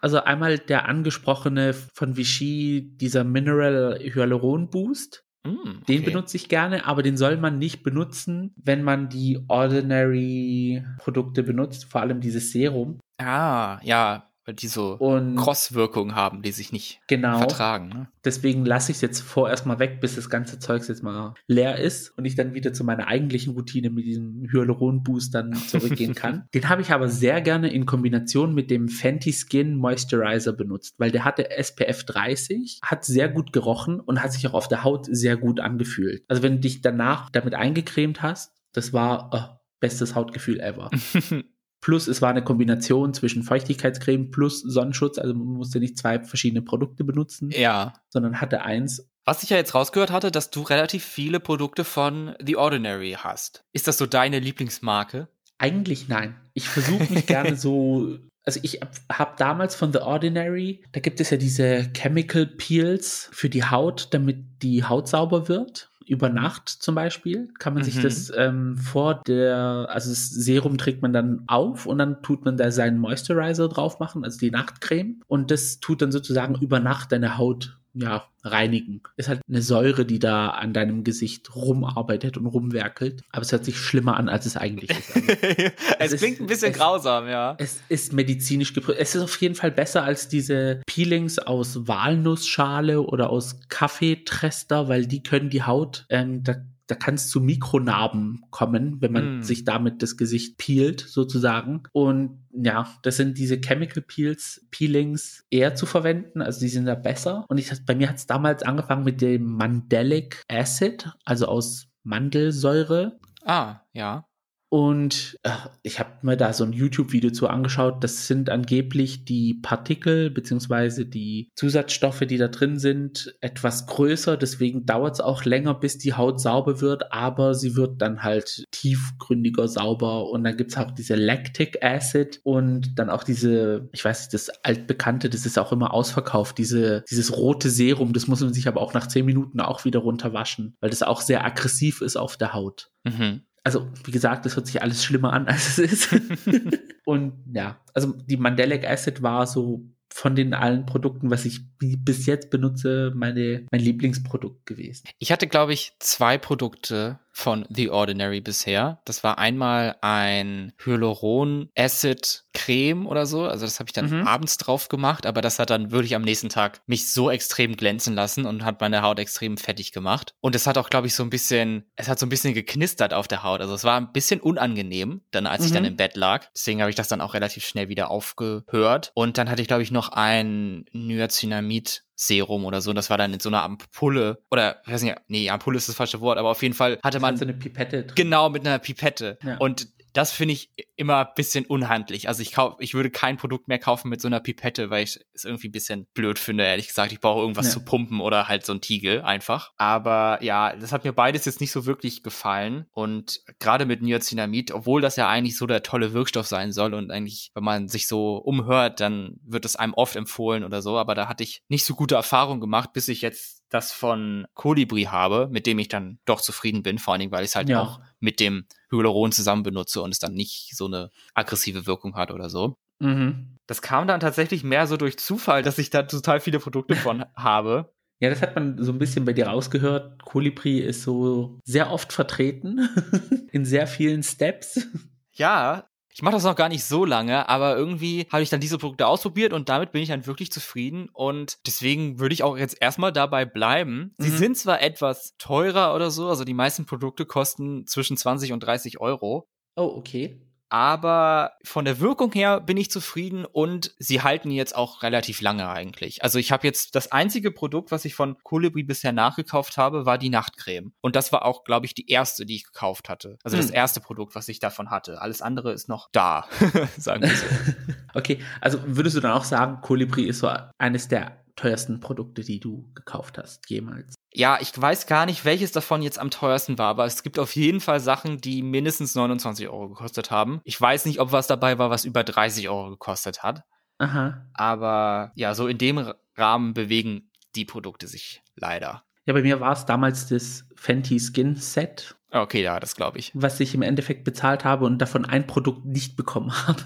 Also 0.00 0.22
einmal 0.22 0.58
der 0.58 0.88
angesprochene 0.88 1.72
von 1.72 2.16
Vichy, 2.16 2.92
dieser 2.96 3.24
Mineral 3.24 3.98
Hyaluron 4.02 4.68
Boost. 4.68 5.24
Mm, 5.44 5.50
okay. 5.50 5.84
Den 5.88 6.04
benutze 6.04 6.36
ich 6.36 6.48
gerne, 6.48 6.86
aber 6.86 7.02
den 7.02 7.16
soll 7.16 7.36
man 7.36 7.58
nicht 7.58 7.82
benutzen, 7.82 8.54
wenn 8.56 8.82
man 8.82 9.08
die 9.08 9.44
Ordinary 9.48 10.84
Produkte 10.98 11.42
benutzt, 11.42 11.84
vor 11.84 12.00
allem 12.00 12.20
dieses 12.20 12.50
Serum. 12.50 12.98
Ah, 13.18 13.78
ja, 13.82 14.30
weil 14.44 14.54
die 14.54 14.68
so 14.68 14.94
und 14.94 15.36
Crosswirkungen 15.36 16.14
haben, 16.14 16.42
die 16.42 16.52
sich 16.52 16.72
nicht 16.72 17.00
genau, 17.06 17.38
vertragen. 17.38 17.88
Ne? 17.88 18.08
Deswegen 18.24 18.64
lasse 18.64 18.92
ich 18.92 18.98
es 18.98 19.02
jetzt 19.02 19.20
vorerst 19.20 19.66
mal 19.66 19.78
weg, 19.78 20.00
bis 20.00 20.16
das 20.16 20.28
ganze 20.28 20.58
Zeug 20.58 20.86
jetzt 20.86 21.02
mal 21.02 21.34
leer 21.46 21.78
ist 21.78 22.10
und 22.18 22.24
ich 22.24 22.34
dann 22.34 22.54
wieder 22.54 22.72
zu 22.72 22.84
meiner 22.84 23.06
eigentlichen 23.06 23.54
Routine 23.54 23.90
mit 23.90 24.04
diesem 24.04 24.46
Hyaluron-Boost 24.50 25.34
dann 25.34 25.54
zurückgehen 25.54 26.14
kann. 26.14 26.48
Den 26.54 26.68
habe 26.68 26.82
ich 26.82 26.90
aber 26.90 27.08
sehr 27.08 27.40
gerne 27.40 27.72
in 27.72 27.86
Kombination 27.86 28.54
mit 28.54 28.70
dem 28.70 28.88
Fenty 28.88 29.32
Skin 29.32 29.76
Moisturizer 29.76 30.52
benutzt, 30.52 30.94
weil 30.98 31.10
der 31.10 31.24
hatte 31.24 31.50
SPF 31.50 32.04
30, 32.04 32.80
hat 32.82 33.04
sehr 33.04 33.28
gut 33.28 33.52
gerochen 33.52 34.00
und 34.00 34.22
hat 34.22 34.32
sich 34.32 34.46
auch 34.46 34.54
auf 34.54 34.68
der 34.68 34.84
Haut 34.84 35.06
sehr 35.06 35.36
gut 35.36 35.60
angefühlt. 35.60 36.24
Also 36.28 36.42
wenn 36.42 36.54
du 36.54 36.60
dich 36.60 36.82
danach 36.82 37.30
damit 37.30 37.54
eingecremt 37.54 38.22
hast, 38.22 38.52
das 38.72 38.92
war 38.92 39.30
oh, 39.32 39.60
bestes 39.80 40.14
Hautgefühl 40.14 40.60
ever. 40.60 40.90
Plus 41.84 42.08
es 42.08 42.22
war 42.22 42.30
eine 42.30 42.42
Kombination 42.42 43.12
zwischen 43.12 43.42
Feuchtigkeitscreme 43.42 44.30
plus 44.30 44.62
Sonnenschutz. 44.62 45.18
Also 45.18 45.34
man 45.34 45.48
musste 45.48 45.80
nicht 45.80 45.98
zwei 45.98 46.18
verschiedene 46.18 46.62
Produkte 46.62 47.04
benutzen. 47.04 47.50
Ja. 47.50 47.92
Sondern 48.08 48.40
hatte 48.40 48.62
eins. 48.62 49.06
Was 49.26 49.42
ich 49.42 49.50
ja 49.50 49.58
jetzt 49.58 49.74
rausgehört 49.74 50.10
hatte, 50.10 50.30
dass 50.30 50.50
du 50.50 50.62
relativ 50.62 51.04
viele 51.04 51.40
Produkte 51.40 51.84
von 51.84 52.36
The 52.42 52.56
Ordinary 52.56 53.18
hast. 53.18 53.64
Ist 53.74 53.86
das 53.86 53.98
so 53.98 54.06
deine 54.06 54.38
Lieblingsmarke? 54.38 55.28
Eigentlich 55.58 56.08
nein. 56.08 56.36
Ich 56.54 56.70
versuche 56.70 57.12
mich 57.12 57.26
gerne 57.26 57.54
so 57.56 58.16
also 58.46 58.60
ich 58.62 58.80
habe 59.10 59.34
damals 59.38 59.74
von 59.74 59.92
The 59.92 60.00
Ordinary, 60.00 60.82
da 60.92 61.00
gibt 61.00 61.20
es 61.20 61.30
ja 61.30 61.38
diese 61.38 61.90
Chemical 61.94 62.46
Peels 62.46 63.30
für 63.32 63.48
die 63.48 63.64
Haut, 63.64 64.08
damit 64.12 64.62
die 64.62 64.84
Haut 64.84 65.08
sauber 65.08 65.48
wird 65.48 65.90
über 66.06 66.28
Nacht 66.28 66.68
zum 66.68 66.94
Beispiel, 66.94 67.48
kann 67.58 67.74
man 67.74 67.82
mhm. 67.82 67.86
sich 67.86 68.00
das 68.00 68.32
ähm, 68.36 68.76
vor 68.76 69.22
der, 69.26 69.86
also 69.90 70.10
das 70.10 70.28
Serum 70.30 70.78
trägt 70.78 71.02
man 71.02 71.12
dann 71.12 71.44
auf 71.46 71.86
und 71.86 71.98
dann 71.98 72.22
tut 72.22 72.44
man 72.44 72.56
da 72.56 72.70
seinen 72.70 72.98
Moisturizer 72.98 73.68
drauf 73.68 74.00
machen, 74.00 74.24
also 74.24 74.38
die 74.38 74.50
Nachtcreme. 74.50 75.20
Und 75.26 75.50
das 75.50 75.80
tut 75.80 76.02
dann 76.02 76.12
sozusagen 76.12 76.54
über 76.60 76.80
Nacht 76.80 77.12
deine 77.12 77.38
Haut 77.38 77.78
ja, 77.94 78.28
reinigen. 78.42 79.02
Ist 79.16 79.28
halt 79.28 79.40
eine 79.48 79.62
Säure, 79.62 80.04
die 80.04 80.18
da 80.18 80.48
an 80.48 80.72
deinem 80.72 81.04
Gesicht 81.04 81.54
rumarbeitet 81.54 82.36
und 82.36 82.46
rumwerkelt. 82.46 83.22
Aber 83.30 83.42
es 83.42 83.52
hört 83.52 83.64
sich 83.64 83.78
schlimmer 83.78 84.16
an, 84.16 84.28
als 84.28 84.46
es 84.46 84.56
eigentlich 84.56 84.90
ist. 84.90 85.14
Also, 85.98 86.16
es, 86.16 86.20
es, 86.20 86.20
klingt 86.20 86.40
ein 86.40 86.46
bisschen 86.46 86.72
es, 86.72 86.76
grausam, 86.76 87.28
ja. 87.28 87.56
Es 87.58 87.80
ist 87.88 88.12
medizinisch 88.12 88.72
geprüft. 88.72 88.98
Es 88.98 89.14
ist 89.14 89.22
auf 89.22 89.40
jeden 89.40 89.54
Fall 89.54 89.70
besser 89.70 90.02
als 90.02 90.28
diese 90.28 90.82
Peelings 90.86 91.38
aus 91.38 91.86
Walnussschale 91.86 93.00
oder 93.00 93.30
aus 93.30 93.60
Kaffeetrester, 93.68 94.88
weil 94.88 95.06
die 95.06 95.22
können 95.22 95.50
die 95.50 95.62
Haut, 95.62 96.04
ähm, 96.08 96.42
da 96.42 96.56
da 96.86 96.94
kann 96.94 97.14
es 97.14 97.28
zu 97.28 97.40
Mikronarben 97.40 98.42
kommen, 98.50 99.00
wenn 99.00 99.12
man 99.12 99.38
mm. 99.38 99.42
sich 99.42 99.64
damit 99.64 100.02
das 100.02 100.16
Gesicht 100.16 100.58
peelt, 100.58 101.00
sozusagen. 101.00 101.84
Und 101.92 102.44
ja, 102.52 102.86
das 103.02 103.16
sind 103.16 103.38
diese 103.38 103.60
Chemical 103.60 104.02
Peels, 104.02 104.66
Peelings 104.70 105.44
eher 105.50 105.74
zu 105.74 105.86
verwenden, 105.86 106.42
also 106.42 106.60
die 106.60 106.68
sind 106.68 106.86
da 106.86 106.94
besser. 106.94 107.44
Und 107.48 107.58
ich, 107.58 107.70
bei 107.86 107.94
mir 107.94 108.08
hat 108.08 108.16
es 108.16 108.26
damals 108.26 108.62
angefangen 108.62 109.04
mit 109.04 109.20
dem 109.20 109.44
Mandelic 109.44 110.42
Acid, 110.48 111.10
also 111.24 111.46
aus 111.46 111.88
Mandelsäure. 112.02 113.18
Ah, 113.44 113.80
ja. 113.92 114.26
Und 114.74 115.38
äh, 115.44 115.50
ich 115.84 116.00
habe 116.00 116.10
mir 116.22 116.36
da 116.36 116.52
so 116.52 116.64
ein 116.64 116.72
YouTube-Video 116.72 117.30
zu 117.30 117.46
angeschaut. 117.46 118.02
Das 118.02 118.26
sind 118.26 118.50
angeblich 118.50 119.24
die 119.24 119.54
Partikel 119.54 120.30
beziehungsweise 120.30 121.06
die 121.06 121.52
Zusatzstoffe, 121.54 122.24
die 122.26 122.38
da 122.38 122.48
drin 122.48 122.80
sind, 122.80 123.36
etwas 123.40 123.86
größer. 123.86 124.36
Deswegen 124.36 124.84
dauert 124.84 125.14
es 125.14 125.20
auch 125.20 125.44
länger, 125.44 125.74
bis 125.74 125.98
die 125.98 126.14
Haut 126.14 126.40
sauber 126.40 126.80
wird. 126.80 127.12
Aber 127.12 127.54
sie 127.54 127.76
wird 127.76 128.02
dann 128.02 128.24
halt 128.24 128.64
tiefgründiger 128.72 129.68
sauber. 129.68 130.28
Und 130.28 130.42
dann 130.42 130.56
gibt 130.56 130.72
es 130.72 130.76
auch 130.76 130.90
diese 130.90 131.14
Lactic 131.14 131.78
Acid 131.80 132.40
und 132.42 132.98
dann 132.98 133.10
auch 133.10 133.22
diese, 133.22 133.88
ich 133.92 134.04
weiß 134.04 134.22
nicht, 134.22 134.34
das 134.34 134.50
altbekannte, 134.64 135.30
das 135.30 135.46
ist 135.46 135.56
auch 135.56 135.70
immer 135.70 135.94
ausverkauft. 135.94 136.58
Diese, 136.58 137.04
dieses 137.08 137.36
rote 137.36 137.70
Serum, 137.70 138.12
das 138.12 138.26
muss 138.26 138.40
man 138.40 138.52
sich 138.52 138.66
aber 138.66 138.80
auch 138.80 138.92
nach 138.92 139.06
zehn 139.06 139.24
Minuten 139.24 139.60
auch 139.60 139.84
wieder 139.84 140.00
runterwaschen, 140.00 140.74
weil 140.80 140.90
das 140.90 141.04
auch 141.04 141.20
sehr 141.20 141.44
aggressiv 141.44 142.00
ist 142.00 142.16
auf 142.16 142.36
der 142.36 142.54
Haut. 142.54 142.90
Mhm 143.04 143.42
also 143.64 143.88
wie 144.04 144.10
gesagt, 144.10 144.44
das 144.44 144.56
hört 144.56 144.66
sich 144.66 144.82
alles 144.82 145.02
schlimmer 145.02 145.32
an, 145.32 145.48
als 145.48 145.78
es 145.78 145.78
ist. 145.78 146.16
und 147.04 147.32
ja, 147.52 147.80
also 147.94 148.12
die 148.12 148.36
Mandelic 148.36 148.86
Acid 148.86 149.22
war 149.22 149.46
so 149.46 149.84
von 150.12 150.36
den 150.36 150.54
allen 150.54 150.86
Produkten, 150.86 151.30
was 151.30 151.44
ich 151.44 151.73
bis 151.98 152.26
jetzt 152.26 152.50
benutze, 152.50 153.12
meine, 153.14 153.66
mein 153.70 153.80
Lieblingsprodukt 153.80 154.66
gewesen. 154.66 155.08
Ich 155.18 155.32
hatte, 155.32 155.46
glaube 155.46 155.72
ich, 155.72 155.92
zwei 155.98 156.38
Produkte, 156.38 157.18
von 157.36 157.66
The 157.68 157.90
Ordinary 157.90 158.40
bisher. 158.40 159.00
Das 159.04 159.24
war 159.24 159.38
einmal 159.38 159.96
ein 160.02 160.72
Hyaluron 160.82 161.68
Acid 161.76 162.44
Creme 162.54 163.06
oder 163.08 163.26
so. 163.26 163.42
Also 163.42 163.66
das 163.66 163.80
habe 163.80 163.88
ich 163.88 163.92
dann 163.92 164.08
mhm. 164.08 164.26
abends 164.26 164.56
drauf 164.56 164.88
gemacht, 164.88 165.26
aber 165.26 165.40
das 165.42 165.58
hat 165.58 165.70
dann 165.70 165.90
wirklich 165.90 166.14
am 166.14 166.22
nächsten 166.22 166.48
Tag 166.48 166.80
mich 166.86 167.12
so 167.12 167.30
extrem 167.30 167.76
glänzen 167.76 168.14
lassen 168.14 168.46
und 168.46 168.64
hat 168.64 168.80
meine 168.80 169.02
Haut 169.02 169.18
extrem 169.18 169.56
fettig 169.56 169.90
gemacht. 169.90 170.34
Und 170.40 170.54
es 170.54 170.68
hat 170.68 170.78
auch, 170.78 170.88
glaube 170.88 171.08
ich, 171.08 171.16
so 171.16 171.24
ein 171.24 171.30
bisschen, 171.30 171.90
es 171.96 172.08
hat 172.08 172.20
so 172.20 172.26
ein 172.26 172.28
bisschen 172.28 172.54
geknistert 172.54 173.12
auf 173.12 173.26
der 173.26 173.42
Haut. 173.42 173.60
Also 173.60 173.74
es 173.74 173.82
war 173.82 174.00
ein 174.00 174.12
bisschen 174.12 174.40
unangenehm, 174.40 175.22
dann 175.32 175.48
als 175.48 175.62
mhm. 175.62 175.66
ich 175.66 175.72
dann 175.72 175.82
mhm. 175.82 175.88
im 175.88 175.96
Bett 175.96 176.16
lag. 176.16 176.46
Deswegen 176.54 176.80
habe 176.80 176.90
ich 176.90 176.96
das 176.96 177.08
dann 177.08 177.20
auch 177.20 177.34
relativ 177.34 177.66
schnell 177.66 177.88
wieder 177.88 178.12
aufgehört. 178.12 179.10
Und 179.14 179.38
dann 179.38 179.50
hatte 179.50 179.60
ich, 179.60 179.66
glaube 179.66 179.82
ich, 179.82 179.90
noch 179.90 180.10
ein 180.10 180.84
Niacinamid 180.92 181.73
Serum 182.14 182.64
oder 182.64 182.80
so. 182.80 182.90
Und 182.90 182.96
das 182.96 183.10
war 183.10 183.18
dann 183.18 183.32
in 183.32 183.40
so 183.40 183.48
einer 183.48 183.62
Ampulle. 183.62 184.42
Oder, 184.50 184.80
ich 184.86 184.92
weiß 184.92 185.02
nicht, 185.02 185.16
nee, 185.28 185.50
Ampulle 185.50 185.76
ist 185.76 185.88
das 185.88 185.96
falsche 185.96 186.20
Wort, 186.20 186.38
aber 186.38 186.50
auf 186.50 186.62
jeden 186.62 186.74
Fall 186.74 186.98
hatte 187.02 187.20
man. 187.20 187.36
So 187.36 187.44
eine 187.44 187.54
Pipette. 187.54 188.04
Drin. 188.04 188.14
Genau, 188.14 188.50
mit 188.50 188.66
einer 188.66 188.78
Pipette. 188.78 189.38
Ja. 189.42 189.56
Und 189.58 189.88
das 190.14 190.30
finde 190.30 190.54
ich 190.54 190.70
immer 190.94 191.26
ein 191.26 191.34
bisschen 191.34 191.66
unhandlich. 191.66 192.28
Also 192.28 192.40
ich 192.40 192.52
kauf, 192.52 192.76
ich 192.78 192.94
würde 192.94 193.10
kein 193.10 193.36
Produkt 193.36 193.66
mehr 193.66 193.80
kaufen 193.80 194.08
mit 194.08 194.20
so 194.20 194.28
einer 194.28 194.38
Pipette, 194.38 194.88
weil 194.88 195.02
ich 195.02 195.18
es 195.34 195.44
irgendwie 195.44 195.68
ein 195.68 195.72
bisschen 195.72 196.06
blöd 196.14 196.38
finde, 196.38 196.64
ehrlich 196.64 196.86
gesagt. 196.86 197.10
Ich 197.10 197.20
brauche 197.20 197.40
irgendwas 197.40 197.66
ja. 197.66 197.72
zu 197.72 197.84
pumpen 197.84 198.20
oder 198.20 198.46
halt 198.46 198.64
so 198.64 198.72
ein 198.72 198.80
Tiegel 198.80 199.22
einfach. 199.22 199.72
Aber 199.76 200.38
ja, 200.40 200.74
das 200.76 200.92
hat 200.92 201.02
mir 201.02 201.12
beides 201.12 201.44
jetzt 201.46 201.60
nicht 201.60 201.72
so 201.72 201.84
wirklich 201.84 202.22
gefallen. 202.22 202.86
Und 202.92 203.40
gerade 203.58 203.86
mit 203.86 204.02
Niacinamid, 204.02 204.70
obwohl 204.70 205.00
das 205.00 205.16
ja 205.16 205.28
eigentlich 205.28 205.58
so 205.58 205.66
der 205.66 205.82
tolle 205.82 206.12
Wirkstoff 206.12 206.46
sein 206.46 206.72
soll 206.72 206.94
und 206.94 207.10
eigentlich, 207.10 207.50
wenn 207.54 207.64
man 207.64 207.88
sich 207.88 208.06
so 208.06 208.36
umhört, 208.36 209.00
dann 209.00 209.40
wird 209.44 209.64
es 209.64 209.74
einem 209.74 209.94
oft 209.94 210.14
empfohlen 210.14 210.62
oder 210.62 210.80
so. 210.80 210.96
Aber 210.96 211.16
da 211.16 211.26
hatte 211.26 211.42
ich 211.42 211.62
nicht 211.68 211.84
so 211.84 211.96
gute 211.96 212.14
Erfahrungen 212.14 212.60
gemacht, 212.60 212.92
bis 212.92 213.08
ich 213.08 213.20
jetzt 213.20 213.63
das 213.68 213.92
von 213.92 214.46
Colibri 214.54 215.04
habe, 215.04 215.48
mit 215.50 215.66
dem 215.66 215.78
ich 215.78 215.88
dann 215.88 216.18
doch 216.24 216.40
zufrieden 216.40 216.82
bin, 216.82 216.98
vor 216.98 217.12
allen 217.12 217.20
Dingen, 217.20 217.32
weil 217.32 217.44
ich 217.44 217.50
es 217.50 217.56
halt 217.56 217.68
ja. 217.68 217.80
auch 217.80 218.00
mit 218.20 218.40
dem 218.40 218.66
Hyaluron 218.90 219.32
zusammen 219.32 219.62
benutze 219.62 220.02
und 220.02 220.10
es 220.10 220.18
dann 220.18 220.34
nicht 220.34 220.76
so 220.76 220.86
eine 220.86 221.10
aggressive 221.34 221.86
Wirkung 221.86 222.14
hat 222.14 222.30
oder 222.30 222.48
so. 222.48 222.76
Mhm. 223.00 223.58
Das 223.66 223.82
kam 223.82 224.06
dann 224.06 224.20
tatsächlich 224.20 224.62
mehr 224.62 224.86
so 224.86 224.96
durch 224.96 225.18
Zufall, 225.18 225.62
dass 225.62 225.78
ich 225.78 225.90
da 225.90 226.02
total 226.02 226.40
viele 226.40 226.58
Produkte 226.58 226.96
von 226.96 227.24
habe. 227.36 227.92
Ja, 228.20 228.30
das 228.30 228.42
hat 228.42 228.54
man 228.54 228.82
so 228.82 228.92
ein 228.92 228.98
bisschen 228.98 229.24
bei 229.24 229.32
dir 229.32 229.48
rausgehört. 229.48 230.22
Colibri 230.22 230.78
ist 230.78 231.02
so 231.02 231.58
sehr 231.64 231.90
oft 231.90 232.12
vertreten 232.12 232.88
in 233.52 233.64
sehr 233.64 233.86
vielen 233.86 234.22
Steps. 234.22 234.86
Ja, 235.32 235.88
ich 236.14 236.22
mache 236.22 236.34
das 236.34 236.44
noch 236.44 236.54
gar 236.54 236.68
nicht 236.68 236.84
so 236.84 237.04
lange, 237.04 237.48
aber 237.48 237.76
irgendwie 237.76 238.26
habe 238.30 238.42
ich 238.42 238.48
dann 238.48 238.60
diese 238.60 238.78
Produkte 238.78 239.06
ausprobiert 239.06 239.52
und 239.52 239.68
damit 239.68 239.90
bin 239.90 240.00
ich 240.00 240.08
dann 240.08 240.26
wirklich 240.26 240.52
zufrieden 240.52 241.08
und 241.12 241.58
deswegen 241.66 242.20
würde 242.20 242.32
ich 242.32 242.44
auch 242.44 242.56
jetzt 242.56 242.80
erstmal 242.80 243.12
dabei 243.12 243.44
bleiben. 243.44 244.14
Sie 244.18 244.30
mhm. 244.30 244.36
sind 244.36 244.56
zwar 244.56 244.80
etwas 244.80 245.34
teurer 245.38 245.94
oder 245.94 246.12
so, 246.12 246.28
also 246.28 246.44
die 246.44 246.54
meisten 246.54 246.86
Produkte 246.86 247.26
kosten 247.26 247.86
zwischen 247.86 248.16
20 248.16 248.52
und 248.52 248.60
30 248.60 249.00
Euro. 249.00 249.48
Oh, 249.76 249.92
okay 249.96 250.40
aber 250.74 251.52
von 251.62 251.84
der 251.84 252.00
Wirkung 252.00 252.32
her 252.32 252.60
bin 252.60 252.76
ich 252.76 252.90
zufrieden 252.90 253.44
und 253.44 253.94
sie 254.00 254.22
halten 254.22 254.50
jetzt 254.50 254.74
auch 254.74 255.04
relativ 255.04 255.40
lange 255.40 255.68
eigentlich. 255.68 256.24
Also 256.24 256.40
ich 256.40 256.50
habe 256.50 256.66
jetzt 256.66 256.96
das 256.96 257.12
einzige 257.12 257.52
Produkt, 257.52 257.92
was 257.92 258.04
ich 258.04 258.16
von 258.16 258.36
Colibri 258.42 258.82
bisher 258.82 259.12
nachgekauft 259.12 259.76
habe, 259.76 260.04
war 260.04 260.18
die 260.18 260.30
Nachtcreme 260.30 260.92
und 261.00 261.14
das 261.14 261.30
war 261.30 261.44
auch, 261.44 261.62
glaube 261.62 261.86
ich, 261.86 261.94
die 261.94 262.10
erste, 262.10 262.44
die 262.44 262.56
ich 262.56 262.64
gekauft 262.64 263.08
hatte. 263.08 263.38
Also 263.44 263.56
hm. 263.56 263.62
das 263.62 263.70
erste 263.70 264.00
Produkt, 264.00 264.34
was 264.34 264.48
ich 264.48 264.58
davon 264.58 264.90
hatte. 264.90 265.22
Alles 265.22 265.42
andere 265.42 265.72
ist 265.72 265.88
noch 265.88 266.08
da, 266.10 266.48
sagen 266.98 267.22
wir 267.22 267.36
so. 267.36 267.46
okay, 268.14 268.40
also 268.60 268.80
würdest 268.84 269.14
du 269.14 269.20
dann 269.20 269.30
auch 269.30 269.44
sagen, 269.44 269.80
Colibri 269.80 270.24
ist 270.24 270.40
so 270.40 270.50
eines 270.76 271.06
der 271.06 271.43
teuersten 271.56 272.00
Produkte, 272.00 272.42
die 272.42 272.60
du 272.60 272.90
gekauft 272.94 273.38
hast 273.38 273.68
jemals? 273.70 274.14
Ja, 274.32 274.58
ich 274.60 274.70
weiß 274.80 275.06
gar 275.06 275.26
nicht, 275.26 275.44
welches 275.44 275.72
davon 275.72 276.02
jetzt 276.02 276.18
am 276.18 276.30
teuersten 276.30 276.76
war, 276.78 276.88
aber 276.88 277.04
es 277.04 277.22
gibt 277.22 277.38
auf 277.38 277.54
jeden 277.54 277.80
Fall 277.80 278.00
Sachen, 278.00 278.40
die 278.40 278.62
mindestens 278.62 279.14
29 279.14 279.68
Euro 279.68 279.90
gekostet 279.90 280.30
haben. 280.30 280.60
Ich 280.64 280.80
weiß 280.80 281.04
nicht, 281.06 281.20
ob 281.20 281.30
was 281.32 281.46
dabei 281.46 281.78
war, 281.78 281.90
was 281.90 282.04
über 282.04 282.24
30 282.24 282.68
Euro 282.68 282.90
gekostet 282.90 283.42
hat. 283.42 283.62
Aha. 283.98 284.44
Aber 284.54 285.32
ja, 285.36 285.54
so 285.54 285.68
in 285.68 285.78
dem 285.78 286.12
Rahmen 286.36 286.74
bewegen 286.74 287.30
die 287.54 287.64
Produkte 287.64 288.08
sich 288.08 288.42
leider. 288.56 289.04
Ja, 289.26 289.32
bei 289.32 289.42
mir 289.42 289.60
war 289.60 289.72
es 289.72 289.86
damals 289.86 290.26
das 290.28 290.66
Fenty 290.74 291.20
Skin 291.20 291.54
Set. 291.54 292.16
Okay, 292.30 292.62
ja, 292.62 292.80
das 292.80 292.96
glaube 292.96 293.18
ich. 293.18 293.30
Was 293.34 293.60
ich 293.60 293.74
im 293.74 293.82
Endeffekt 293.82 294.24
bezahlt 294.24 294.64
habe 294.64 294.84
und 294.84 294.98
davon 294.98 295.24
ein 295.24 295.46
Produkt 295.46 295.84
nicht 295.86 296.16
bekommen 296.16 296.52
habe. 296.66 296.82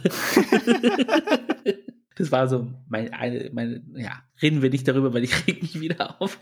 Das 2.18 2.32
war 2.32 2.48
so 2.48 2.68
meine, 2.88 3.12
eine, 3.12 3.48
meine, 3.52 3.82
ja, 3.94 4.22
reden 4.42 4.60
wir 4.60 4.70
nicht 4.70 4.86
darüber, 4.88 5.14
weil 5.14 5.22
ich 5.22 5.34
reg 5.46 5.62
mich 5.62 5.80
wieder 5.80 6.20
auf. 6.20 6.38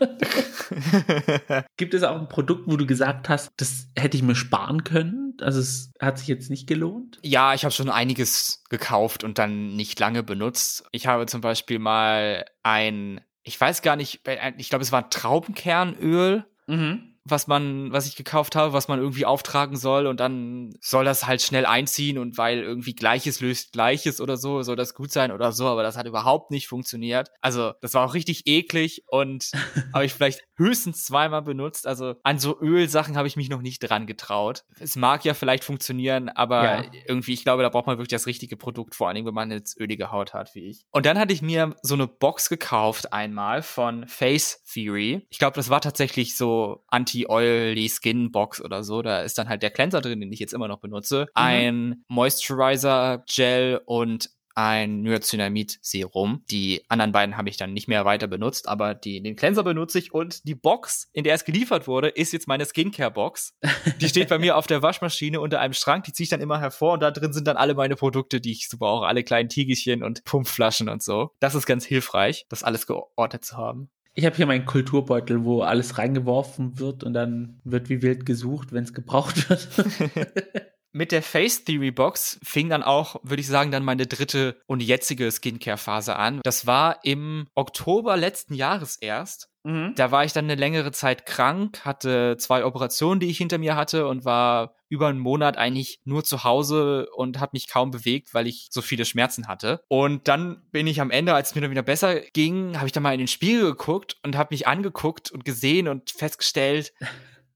Gibt 1.77 1.93
es 1.93 2.03
auch 2.03 2.19
ein 2.19 2.29
Produkt, 2.29 2.63
wo 2.65 2.77
du 2.77 2.87
gesagt 2.87 3.29
hast, 3.29 3.51
das 3.57 3.87
hätte 3.95 4.17
ich 4.17 4.23
mir 4.23 4.35
sparen 4.35 4.83
können? 4.83 5.37
Also 5.41 5.59
es 5.59 5.93
hat 5.99 6.17
sich 6.17 6.27
jetzt 6.27 6.49
nicht 6.49 6.67
gelohnt? 6.67 7.19
Ja, 7.23 7.53
ich 7.53 7.63
habe 7.63 7.73
schon 7.73 7.89
einiges 7.89 8.63
gekauft 8.69 9.23
und 9.23 9.37
dann 9.37 9.75
nicht 9.75 9.99
lange 9.99 10.23
benutzt. 10.23 10.83
Ich 10.91 11.05
habe 11.05 11.27
zum 11.27 11.41
Beispiel 11.41 11.77
mal 11.77 12.45
ein, 12.63 13.21
ich 13.43 13.61
weiß 13.61 13.83
gar 13.83 13.95
nicht, 13.95 14.21
ich 14.57 14.69
glaube, 14.69 14.83
es 14.83 14.91
war 14.91 15.03
ein 15.03 15.11
Traubenkernöl. 15.11 16.43
Mhm 16.65 17.16
was 17.29 17.47
man, 17.47 17.91
was 17.91 18.07
ich 18.07 18.15
gekauft 18.15 18.55
habe, 18.55 18.73
was 18.73 18.87
man 18.87 18.99
irgendwie 18.99 19.25
auftragen 19.25 19.77
soll 19.77 20.07
und 20.07 20.19
dann 20.19 20.73
soll 20.81 21.05
das 21.05 21.27
halt 21.27 21.41
schnell 21.41 21.65
einziehen 21.65 22.17
und 22.17 22.37
weil 22.37 22.59
irgendwie 22.59 22.93
Gleiches 22.93 23.41
löst 23.41 23.73
Gleiches 23.73 24.21
oder 24.21 24.37
so, 24.37 24.63
soll 24.63 24.75
das 24.75 24.93
gut 24.93 25.11
sein 25.11 25.31
oder 25.31 25.51
so, 25.51 25.67
aber 25.67 25.83
das 25.83 25.97
hat 25.97 26.07
überhaupt 26.07 26.51
nicht 26.51 26.67
funktioniert. 26.67 27.29
Also, 27.41 27.73
das 27.81 27.93
war 27.93 28.05
auch 28.05 28.13
richtig 28.13 28.47
eklig 28.47 29.03
und 29.07 29.51
habe 29.93 30.05
ich 30.05 30.13
vielleicht 30.13 30.46
höchstens 30.57 31.05
zweimal 31.05 31.41
benutzt. 31.41 31.87
Also, 31.87 32.15
an 32.23 32.39
so 32.39 32.59
Ölsachen 32.59 33.17
habe 33.17 33.27
ich 33.27 33.35
mich 33.35 33.49
noch 33.49 33.61
nicht 33.61 33.79
dran 33.79 34.07
getraut. 34.07 34.63
Es 34.79 34.95
mag 34.95 35.25
ja 35.25 35.33
vielleicht 35.33 35.63
funktionieren, 35.63 36.29
aber 36.29 36.63
ja. 36.63 36.91
irgendwie, 37.07 37.33
ich 37.33 37.43
glaube, 37.43 37.63
da 37.63 37.69
braucht 37.69 37.87
man 37.87 37.97
wirklich 37.97 38.07
das 38.09 38.25
richtige 38.25 38.57
Produkt, 38.57 38.95
vor 38.95 39.07
allen 39.07 39.15
Dingen, 39.15 39.27
wenn 39.27 39.33
man 39.33 39.51
jetzt 39.51 39.79
ölige 39.79 40.11
Haut 40.11 40.33
hat 40.33 40.55
wie 40.55 40.69
ich. 40.69 40.85
Und 40.91 41.05
dann 41.05 41.19
hatte 41.19 41.33
ich 41.33 41.41
mir 41.41 41.75
so 41.81 41.95
eine 41.95 42.07
Box 42.07 42.49
gekauft 42.49 43.13
einmal 43.13 43.61
von 43.61 44.07
Face 44.07 44.63
Theory. 44.71 45.25
Ich 45.29 45.39
glaube, 45.39 45.55
das 45.55 45.69
war 45.69 45.81
tatsächlich 45.81 46.37
so 46.37 46.83
anti 46.87 47.17
Anti-Oily 47.17 47.89
Skin 47.89 48.31
Box 48.31 48.61
oder 48.61 48.83
so. 48.83 49.01
Da 49.01 49.21
ist 49.21 49.37
dann 49.37 49.49
halt 49.49 49.63
der 49.63 49.71
Cleanser 49.71 50.01
drin, 50.01 50.19
den 50.19 50.31
ich 50.31 50.39
jetzt 50.39 50.53
immer 50.53 50.67
noch 50.67 50.79
benutze. 50.79 51.21
Mhm. 51.21 51.25
Ein 51.33 52.03
Moisturizer 52.07 53.23
Gel 53.27 53.81
und 53.85 54.29
ein 54.57 55.01
Niacinamid 55.01 55.77
Serum. 55.81 56.43
Die 56.49 56.83
anderen 56.89 57.11
beiden 57.11 57.37
habe 57.37 57.47
ich 57.47 57.57
dann 57.57 57.73
nicht 57.73 57.87
mehr 57.87 58.05
weiter 58.05 58.27
benutzt, 58.27 58.67
aber 58.67 58.95
die, 58.95 59.21
den 59.21 59.35
Cleanser 59.35 59.63
benutze 59.63 59.99
ich 59.99 60.11
und 60.11 60.47
die 60.47 60.55
Box, 60.55 61.09
in 61.13 61.23
der 61.23 61.35
es 61.35 61.45
geliefert 61.45 61.87
wurde, 61.87 62.07
ist 62.09 62.33
jetzt 62.33 62.47
meine 62.47 62.65
Skincare 62.65 63.11
Box. 63.11 63.53
Die 64.01 64.09
steht 64.09 64.29
bei 64.29 64.39
mir 64.39 64.57
auf 64.57 64.65
der 64.65 64.81
Waschmaschine 64.81 65.39
unter 65.39 65.59
einem 65.59 65.73
Schrank, 65.73 66.05
die 66.05 66.13
ziehe 66.13 66.25
ich 66.25 66.29
dann 66.29 66.41
immer 66.41 66.59
hervor 66.59 66.93
und 66.93 67.01
da 67.01 67.11
drin 67.11 67.33
sind 67.33 67.47
dann 67.47 67.57
alle 67.57 67.75
meine 67.75 67.95
Produkte, 67.95 68.41
die 68.41 68.51
ich 68.51 68.67
so 68.67 68.77
brauche, 68.77 69.05
alle 69.05 69.23
kleinen 69.23 69.49
Tiegelchen 69.49 70.03
und 70.03 70.23
Pumpflaschen 70.23 70.89
und 70.89 71.03
so. 71.03 71.31
Das 71.39 71.55
ist 71.55 71.65
ganz 71.65 71.85
hilfreich, 71.85 72.45
das 72.49 72.63
alles 72.63 72.87
geordnet 72.87 73.45
zu 73.45 73.57
haben. 73.57 73.89
Ich 74.13 74.25
habe 74.25 74.35
hier 74.35 74.47
meinen 74.47 74.65
Kulturbeutel, 74.65 75.45
wo 75.45 75.61
alles 75.61 75.97
reingeworfen 75.97 76.79
wird 76.79 77.03
und 77.03 77.13
dann 77.13 77.59
wird 77.63 77.89
wie 77.89 78.01
wild 78.01 78.25
gesucht, 78.25 78.71
wenn 78.71 78.83
es 78.83 78.93
gebraucht 78.93 79.49
wird. 79.49 79.67
mit 80.91 81.11
der 81.11 81.21
Face 81.21 81.63
Theory 81.63 81.91
Box 81.91 82.39
fing 82.43 82.69
dann 82.69 82.83
auch, 82.83 83.17
würde 83.23 83.41
ich 83.41 83.47
sagen, 83.47 83.71
dann 83.71 83.83
meine 83.83 84.07
dritte 84.07 84.59
und 84.65 84.81
jetzige 84.81 85.31
Skincare-Phase 85.31 86.15
an. 86.15 86.41
Das 86.43 86.65
war 86.65 86.99
im 87.03 87.47
Oktober 87.55 88.17
letzten 88.17 88.53
Jahres 88.53 88.97
erst. 88.97 89.49
Mhm. 89.63 89.93
Da 89.95 90.11
war 90.11 90.23
ich 90.23 90.33
dann 90.33 90.45
eine 90.45 90.55
längere 90.55 90.91
Zeit 90.93 91.25
krank, 91.25 91.81
hatte 91.83 92.37
zwei 92.37 92.63
Operationen, 92.63 93.19
die 93.19 93.29
ich 93.29 93.37
hinter 93.37 93.57
mir 93.57 93.75
hatte 93.75 94.07
und 94.07 94.23
war 94.23 94.75
über 94.89 95.07
einen 95.07 95.19
Monat 95.19 95.57
eigentlich 95.57 95.99
nur 96.05 96.23
zu 96.23 96.45
Hause 96.45 97.09
und 97.13 97.39
habe 97.39 97.51
mich 97.53 97.67
kaum 97.67 97.91
bewegt, 97.91 98.33
weil 98.33 98.47
ich 98.47 98.69
so 98.71 98.81
viele 98.81 99.03
Schmerzen 99.03 99.47
hatte. 99.47 99.81
Und 99.89 100.29
dann 100.29 100.61
bin 100.71 100.87
ich 100.87 101.01
am 101.01 101.11
Ende, 101.11 101.33
als 101.33 101.49
es 101.49 101.55
mir 101.55 101.61
dann 101.61 101.71
wieder 101.71 101.83
besser 101.83 102.21
ging, 102.31 102.77
habe 102.77 102.87
ich 102.87 102.93
dann 102.93 103.03
mal 103.03 103.11
in 103.11 103.19
den 103.19 103.27
Spiegel 103.27 103.65
geguckt 103.65 104.15
und 104.23 104.37
habe 104.37 104.53
mich 104.53 104.67
angeguckt 104.67 105.31
und 105.31 105.43
gesehen 105.43 105.89
und 105.89 106.11
festgestellt, 106.11 106.93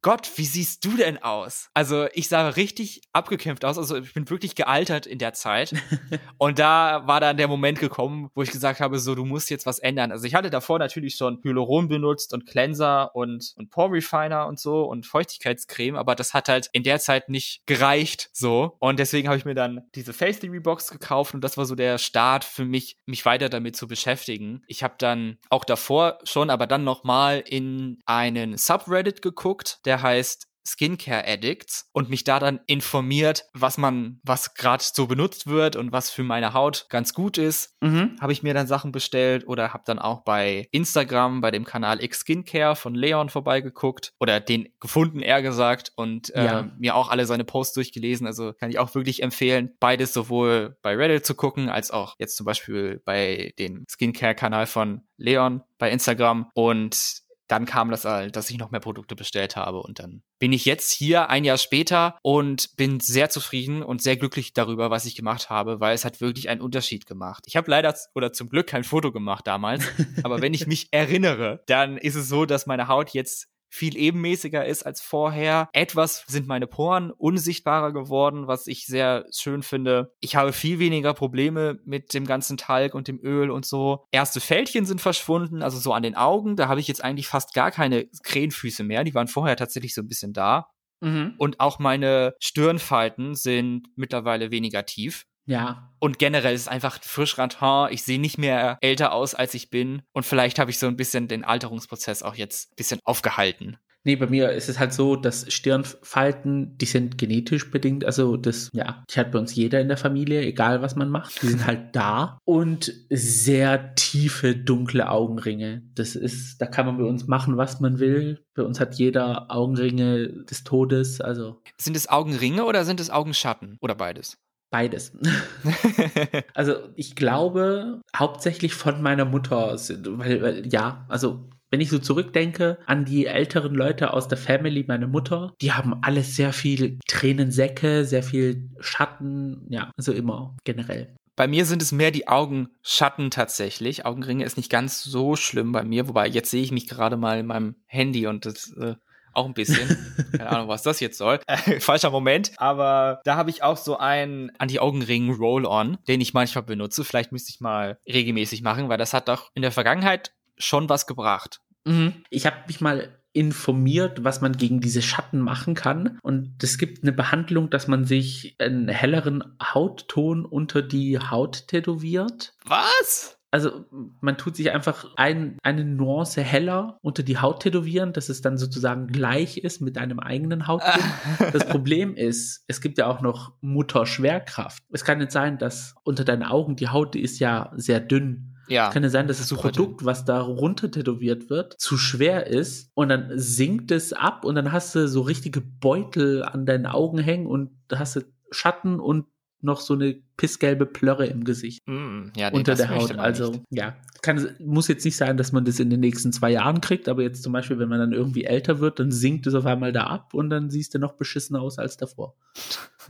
Gott, 0.03 0.31
wie 0.37 0.45
siehst 0.45 0.83
du 0.83 0.97
denn 0.97 1.21
aus? 1.21 1.69
Also 1.75 2.07
ich 2.13 2.27
sah 2.27 2.49
richtig 2.49 3.01
abgekämpft 3.13 3.63
aus. 3.63 3.77
Also 3.77 3.97
ich 3.97 4.15
bin 4.15 4.27
wirklich 4.31 4.55
gealtert 4.55 5.05
in 5.05 5.19
der 5.19 5.33
Zeit. 5.33 5.75
und 6.39 6.57
da 6.57 7.03
war 7.05 7.19
dann 7.19 7.37
der 7.37 7.47
Moment 7.47 7.79
gekommen, 7.79 8.31
wo 8.33 8.41
ich 8.41 8.49
gesagt 8.49 8.79
habe, 8.79 8.97
so, 8.97 9.13
du 9.13 9.25
musst 9.25 9.51
jetzt 9.51 9.67
was 9.67 9.77
ändern. 9.77 10.11
Also 10.11 10.25
ich 10.25 10.33
hatte 10.33 10.49
davor 10.49 10.79
natürlich 10.79 11.15
schon 11.15 11.39
Hyaluron 11.43 11.87
benutzt 11.87 12.33
und 12.33 12.47
Cleanser 12.47 13.15
und, 13.15 13.53
und 13.57 13.69
Pore 13.69 13.91
Refiner 13.91 14.47
und 14.47 14.59
so 14.59 14.85
und 14.85 15.05
Feuchtigkeitscreme, 15.05 15.95
aber 15.95 16.15
das 16.15 16.33
hat 16.33 16.49
halt 16.49 16.69
in 16.73 16.81
der 16.81 16.99
Zeit 16.99 17.29
nicht 17.29 17.61
gereicht, 17.67 18.29
so. 18.33 18.77
Und 18.79 18.97
deswegen 18.97 19.27
habe 19.27 19.37
ich 19.37 19.45
mir 19.45 19.53
dann 19.53 19.83
diese 19.93 20.13
Face 20.13 20.39
Theory 20.39 20.61
Box 20.61 20.89
gekauft 20.89 21.35
und 21.35 21.43
das 21.43 21.57
war 21.57 21.65
so 21.65 21.75
der 21.75 21.99
Start 21.99 22.43
für 22.43 22.65
mich, 22.65 22.97
mich 23.05 23.23
weiter 23.25 23.49
damit 23.49 23.75
zu 23.75 23.87
beschäftigen. 23.87 24.63
Ich 24.65 24.81
habe 24.81 24.95
dann 24.97 25.37
auch 25.51 25.63
davor 25.63 26.17
schon, 26.23 26.49
aber 26.49 26.65
dann 26.65 26.83
nochmal 26.83 27.43
in 27.45 27.99
einen 28.07 28.57
Subreddit 28.57 29.21
geguckt, 29.21 29.79
der 29.85 29.90
der 29.91 30.01
heißt 30.01 30.47
Skincare 30.65 31.27
Addicts 31.27 31.89
und 31.91 32.09
mich 32.09 32.23
da 32.23 32.39
dann 32.39 32.61
informiert, 32.65 33.45
was 33.53 33.77
man, 33.77 34.21
was 34.23 34.53
gerade 34.53 34.81
so 34.81 35.07
benutzt 35.07 35.47
wird 35.47 35.75
und 35.75 35.91
was 35.91 36.11
für 36.11 36.23
meine 36.23 36.53
Haut 36.53 36.85
ganz 36.89 37.13
gut 37.13 37.37
ist. 37.37 37.75
Mhm. 37.81 38.15
Habe 38.21 38.31
ich 38.31 38.41
mir 38.41 38.53
dann 38.53 38.67
Sachen 38.67 38.93
bestellt 38.93 39.45
oder 39.47 39.73
habe 39.73 39.83
dann 39.85 39.99
auch 39.99 40.23
bei 40.23 40.69
Instagram, 40.71 41.41
bei 41.41 41.51
dem 41.51 41.65
Kanal 41.65 42.01
X 42.01 42.21
Skincare 42.21 42.77
von 42.77 42.95
Leon 42.95 43.29
vorbeigeguckt 43.29 44.13
oder 44.19 44.39
den 44.39 44.69
gefunden, 44.79 45.19
eher 45.19 45.41
gesagt, 45.41 45.91
und 45.95 46.33
äh, 46.35 46.45
ja. 46.45 46.71
mir 46.77 46.95
auch 46.95 47.09
alle 47.09 47.25
seine 47.25 47.43
Posts 47.43 47.73
durchgelesen. 47.73 48.27
Also 48.27 48.53
kann 48.53 48.69
ich 48.69 48.79
auch 48.79 48.95
wirklich 48.95 49.23
empfehlen, 49.23 49.71
beides 49.79 50.13
sowohl 50.13 50.77
bei 50.81 50.95
Reddit 50.95 51.25
zu 51.25 51.35
gucken, 51.35 51.69
als 51.69 51.91
auch 51.91 52.15
jetzt 52.17 52.37
zum 52.37 52.45
Beispiel 52.45 53.01
bei 53.03 53.53
dem 53.59 53.83
Skincare-Kanal 53.89 54.67
von 54.67 55.01
Leon 55.17 55.63
bei 55.77 55.91
Instagram. 55.91 56.51
Und 56.53 57.20
dann 57.51 57.65
kam 57.65 57.91
das 57.91 58.05
halt, 58.05 58.37
dass 58.37 58.49
ich 58.49 58.57
noch 58.57 58.71
mehr 58.71 58.79
Produkte 58.79 59.13
bestellt 59.13 59.57
habe 59.57 59.81
und 59.81 59.99
dann 59.99 60.23
bin 60.39 60.53
ich 60.53 60.63
jetzt 60.63 60.89
hier 60.89 61.29
ein 61.29 61.43
Jahr 61.43 61.57
später 61.57 62.17
und 62.21 62.77
bin 62.77 63.01
sehr 63.01 63.29
zufrieden 63.29 63.83
und 63.83 64.01
sehr 64.01 64.15
glücklich 64.15 64.53
darüber, 64.53 64.89
was 64.89 65.05
ich 65.05 65.17
gemacht 65.17 65.49
habe, 65.49 65.81
weil 65.81 65.93
es 65.93 66.05
hat 66.05 66.21
wirklich 66.21 66.47
einen 66.47 66.61
Unterschied 66.61 67.05
gemacht. 67.05 67.43
Ich 67.47 67.57
habe 67.57 67.69
leider 67.69 67.93
oder 68.15 68.31
zum 68.31 68.47
Glück 68.47 68.67
kein 68.67 68.85
Foto 68.85 69.11
gemacht 69.11 69.45
damals, 69.45 69.83
aber 70.23 70.41
wenn 70.41 70.53
ich 70.53 70.65
mich 70.65 70.87
erinnere, 70.91 71.61
dann 71.67 71.97
ist 71.97 72.15
es 72.15 72.29
so, 72.29 72.45
dass 72.45 72.67
meine 72.67 72.87
Haut 72.87 73.09
jetzt 73.09 73.49
viel 73.71 73.97
ebenmäßiger 73.97 74.65
ist 74.65 74.83
als 74.83 75.01
vorher. 75.01 75.69
Etwas 75.73 76.25
sind 76.27 76.45
meine 76.45 76.67
Poren 76.67 77.09
unsichtbarer 77.09 77.93
geworden, 77.93 78.47
was 78.47 78.67
ich 78.67 78.85
sehr 78.85 79.25
schön 79.33 79.63
finde. 79.63 80.13
Ich 80.19 80.35
habe 80.35 80.51
viel 80.51 80.77
weniger 80.77 81.13
Probleme 81.13 81.79
mit 81.85 82.13
dem 82.13 82.27
ganzen 82.27 82.57
Talg 82.57 82.93
und 82.93 83.07
dem 83.07 83.19
Öl 83.23 83.49
und 83.49 83.65
so. 83.65 84.05
Erste 84.11 84.41
Fältchen 84.41 84.85
sind 84.85 84.99
verschwunden, 84.99 85.63
also 85.63 85.79
so 85.79 85.93
an 85.93 86.03
den 86.03 86.15
Augen. 86.15 86.57
Da 86.57 86.67
habe 86.67 86.81
ich 86.81 86.87
jetzt 86.87 87.03
eigentlich 87.03 87.27
fast 87.27 87.53
gar 87.53 87.71
keine 87.71 88.07
Krähenfüße 88.23 88.83
mehr. 88.83 89.05
Die 89.05 89.15
waren 89.15 89.29
vorher 89.29 89.55
tatsächlich 89.55 89.93
so 89.93 90.01
ein 90.01 90.09
bisschen 90.09 90.33
da. 90.33 90.67
Mhm. 90.99 91.35
Und 91.37 91.59
auch 91.59 91.79
meine 91.79 92.35
Stirnfalten 92.39 93.35
sind 93.35 93.87
mittlerweile 93.95 94.51
weniger 94.51 94.85
tief. 94.85 95.25
Ja. 95.51 95.89
Und 95.99 96.17
generell 96.17 96.55
ist 96.55 96.61
es 96.61 96.67
einfach 96.67 96.99
frisch 97.03 97.37
Rantin. 97.37 97.87
Ich 97.91 98.03
sehe 98.03 98.19
nicht 98.19 98.37
mehr 98.37 98.77
älter 98.81 99.11
aus, 99.11 99.35
als 99.35 99.53
ich 99.53 99.69
bin. 99.69 100.01
Und 100.13 100.25
vielleicht 100.25 100.57
habe 100.57 100.71
ich 100.71 100.79
so 100.79 100.87
ein 100.87 100.95
bisschen 100.95 101.27
den 101.27 101.43
Alterungsprozess 101.43 102.23
auch 102.23 102.35
jetzt 102.35 102.71
ein 102.71 102.75
bisschen 102.77 102.99
aufgehalten. 103.03 103.77
Nee, 104.03 104.15
bei 104.15 104.25
mir 104.25 104.51
ist 104.51 104.67
es 104.67 104.79
halt 104.79 104.93
so, 104.93 105.15
dass 105.15 105.53
Stirnfalten, 105.53 106.75
die 106.77 106.85
sind 106.85 107.19
genetisch 107.19 107.69
bedingt. 107.69 108.03
Also 108.03 108.35
das, 108.35 108.69
ja, 108.73 109.03
die 109.13 109.19
hat 109.19 109.31
bei 109.31 109.37
uns 109.37 109.53
jeder 109.53 109.79
in 109.79 109.89
der 109.89 109.97
Familie, 109.97 110.41
egal 110.41 110.81
was 110.81 110.95
man 110.95 111.09
macht. 111.09 111.39
Die 111.43 111.47
sind 111.47 111.67
halt 111.67 111.95
da. 111.95 112.39
Und 112.43 112.91
sehr 113.11 113.93
tiefe, 113.93 114.55
dunkle 114.55 115.07
Augenringe. 115.07 115.83
Das 115.93 116.15
ist, 116.15 116.59
da 116.59 116.65
kann 116.65 116.87
man 116.87 116.97
bei 116.97 117.03
uns 117.03 117.27
machen, 117.27 117.57
was 117.57 117.79
man 117.79 117.99
will. 117.99 118.43
Bei 118.55 118.63
uns 118.63 118.79
hat 118.79 118.95
jeder 118.95 119.51
Augenringe 119.51 120.45
des 120.45 120.63
Todes. 120.63 121.21
Also. 121.21 121.61
Sind 121.79 121.95
es 121.95 122.09
Augenringe 122.09 122.65
oder 122.65 122.85
sind 122.85 122.99
es 122.99 123.11
Augenschatten? 123.11 123.77
Oder 123.81 123.93
beides? 123.93 124.39
Beides. 124.71 125.11
also 126.55 126.75
ich 126.95 127.15
glaube 127.15 128.01
hauptsächlich 128.15 128.73
von 128.73 129.01
meiner 129.01 129.25
Mutter, 129.25 129.77
weil, 129.77 130.41
weil, 130.41 130.67
ja, 130.73 131.05
also 131.09 131.49
wenn 131.69 131.81
ich 131.81 131.89
so 131.89 131.99
zurückdenke 131.99 132.77
an 132.85 133.05
die 133.05 133.27
älteren 133.27 133.73
Leute 133.73 134.13
aus 134.13 134.27
der 134.27 134.37
Family, 134.37 134.83
meine 134.87 135.07
Mutter, 135.07 135.53
die 135.61 135.71
haben 135.71 135.93
alles 136.01 136.35
sehr 136.35 136.51
viel 136.51 136.99
Tränensäcke, 137.07 138.05
sehr 138.05 138.23
viel 138.23 138.69
Schatten, 138.79 139.65
ja, 139.69 139.91
also 139.97 140.11
immer 140.11 140.57
generell. 140.65 141.15
Bei 141.37 141.47
mir 141.47 141.65
sind 141.65 141.81
es 141.81 141.93
mehr 141.93 142.11
die 142.11 142.27
Augenschatten 142.27 143.31
tatsächlich. 143.31 144.05
Augenringe 144.05 144.43
ist 144.43 144.57
nicht 144.57 144.69
ganz 144.69 145.01
so 145.03 145.37
schlimm 145.37 145.71
bei 145.71 145.83
mir, 145.83 146.09
wobei 146.09 146.27
jetzt 146.27 146.51
sehe 146.51 146.61
ich 146.61 146.73
mich 146.73 146.87
gerade 146.87 147.15
mal 147.15 147.39
in 147.39 147.47
meinem 147.47 147.75
Handy 147.87 148.27
und 148.27 148.45
das 148.45 148.73
äh, 148.73 148.95
auch 149.33 149.45
ein 149.45 149.53
bisschen. 149.53 149.97
Keine 150.37 150.49
Ahnung, 150.49 150.67
was 150.67 150.83
das 150.83 150.99
jetzt 150.99 151.17
soll. 151.17 151.39
Äh, 151.47 151.79
falscher 151.79 152.09
Moment. 152.09 152.51
Aber 152.57 153.21
da 153.23 153.35
habe 153.35 153.49
ich 153.49 153.63
auch 153.63 153.77
so 153.77 153.97
einen 153.97 154.51
Anti-Augenring 154.57 155.33
Roll-On, 155.33 155.97
den 156.07 156.21
ich 156.21 156.33
manchmal 156.33 156.63
benutze. 156.63 157.03
Vielleicht 157.03 157.31
müsste 157.31 157.51
ich 157.51 157.61
mal 157.61 157.97
regelmäßig 158.07 158.61
machen, 158.61 158.89
weil 158.89 158.97
das 158.97 159.13
hat 159.13 159.27
doch 159.27 159.51
in 159.53 159.61
der 159.61 159.71
Vergangenheit 159.71 160.33
schon 160.57 160.89
was 160.89 161.07
gebracht. 161.07 161.61
Mhm. 161.85 162.23
Ich 162.29 162.45
habe 162.45 162.57
mich 162.67 162.81
mal 162.81 163.17
informiert, 163.33 164.23
was 164.23 164.41
man 164.41 164.57
gegen 164.57 164.81
diese 164.81 165.01
Schatten 165.01 165.39
machen 165.39 165.73
kann. 165.73 166.19
Und 166.21 166.61
es 166.61 166.77
gibt 166.77 167.03
eine 167.03 167.13
Behandlung, 167.13 167.69
dass 167.69 167.87
man 167.87 168.05
sich 168.05 168.55
einen 168.59 168.89
helleren 168.89 169.55
Hautton 169.61 170.45
unter 170.45 170.81
die 170.81 171.17
Haut 171.17 171.67
tätowiert. 171.67 172.53
Was? 172.65 173.37
Also 173.51 173.85
man 174.21 174.37
tut 174.37 174.55
sich 174.55 174.71
einfach 174.71 175.05
ein, 175.17 175.57
eine 175.61 175.83
Nuance 175.83 176.41
heller 176.41 176.97
unter 177.01 177.21
die 177.21 177.37
Haut 177.37 177.61
tätowieren, 177.61 178.13
dass 178.13 178.29
es 178.29 178.41
dann 178.41 178.57
sozusagen 178.57 179.07
gleich 179.07 179.57
ist 179.57 179.81
mit 179.81 179.97
einem 179.97 180.19
eigenen 180.19 180.67
Hautton. 180.67 181.01
das 181.51 181.67
Problem 181.67 182.15
ist, 182.15 182.63
es 182.67 182.79
gibt 182.79 182.97
ja 182.97 183.07
auch 183.07 183.21
noch 183.21 183.53
Mutterschwerkraft. 183.59 184.81
Es 184.91 185.03
kann 185.03 185.17
nicht 185.17 185.31
sein, 185.31 185.57
dass 185.57 185.95
unter 186.03 186.23
deinen 186.23 186.43
Augen 186.43 186.77
die 186.77 186.87
Haut 186.87 187.11
die 187.13 187.21
ist 187.21 187.39
ja 187.39 187.71
sehr 187.75 187.99
dünn. 187.99 188.55
Ja. 188.67 188.87
Es 188.87 188.93
kann 188.93 189.03
ja 189.03 189.09
sein, 189.09 189.27
dass 189.27 189.39
das 189.39 189.49
Produkt, 189.49 190.05
was 190.05 190.23
da 190.23 190.39
runter 190.39 190.89
tätowiert 190.89 191.49
wird, 191.49 191.75
zu 191.77 191.97
schwer 191.97 192.47
ist 192.47 192.89
und 192.93 193.09
dann 193.09 193.31
sinkt 193.37 193.91
es 193.91 194.13
ab 194.13 194.45
und 194.45 194.55
dann 194.55 194.71
hast 194.71 194.95
du 194.95 195.09
so 195.09 195.21
richtige 195.21 195.59
Beutel 195.59 196.43
an 196.43 196.65
deinen 196.65 196.85
Augen 196.85 197.17
hängen 197.17 197.47
und 197.47 197.71
hast 197.93 198.15
du 198.15 198.21
Schatten 198.51 198.99
und 198.99 199.25
noch 199.63 199.79
so 199.79 199.93
eine 199.93 200.17
pissgelbe 200.37 200.85
Plörre 200.85 201.25
im 201.27 201.43
Gesicht. 201.43 201.79
Mm, 201.87 202.29
ja, 202.35 202.49
nee, 202.49 202.57
unter 202.57 202.75
der 202.75 202.89
Haut. 202.89 203.17
Also, 203.17 203.51
nicht. 203.51 203.63
ja. 203.69 203.95
Kann, 204.21 204.49
muss 204.59 204.87
jetzt 204.87 205.05
nicht 205.05 205.17
sein, 205.17 205.37
dass 205.37 205.51
man 205.51 205.65
das 205.65 205.79
in 205.79 205.89
den 205.89 205.99
nächsten 205.99 206.31
zwei 206.31 206.51
Jahren 206.51 206.81
kriegt, 206.81 207.09
aber 207.09 207.23
jetzt 207.23 207.43
zum 207.43 207.53
Beispiel, 207.53 207.79
wenn 207.79 207.89
man 207.89 207.99
dann 207.99 208.13
irgendwie 208.13 208.43
älter 208.43 208.79
wird, 208.79 208.99
dann 208.99 209.11
sinkt 209.11 209.47
es 209.47 209.55
auf 209.55 209.65
einmal 209.65 209.91
da 209.91 210.03
ab 210.05 210.33
und 210.33 210.49
dann 210.49 210.69
siehst 210.69 210.93
du 210.93 210.99
noch 210.99 211.13
beschissener 211.13 211.61
aus 211.61 211.79
als 211.79 211.97
davor. 211.97 212.35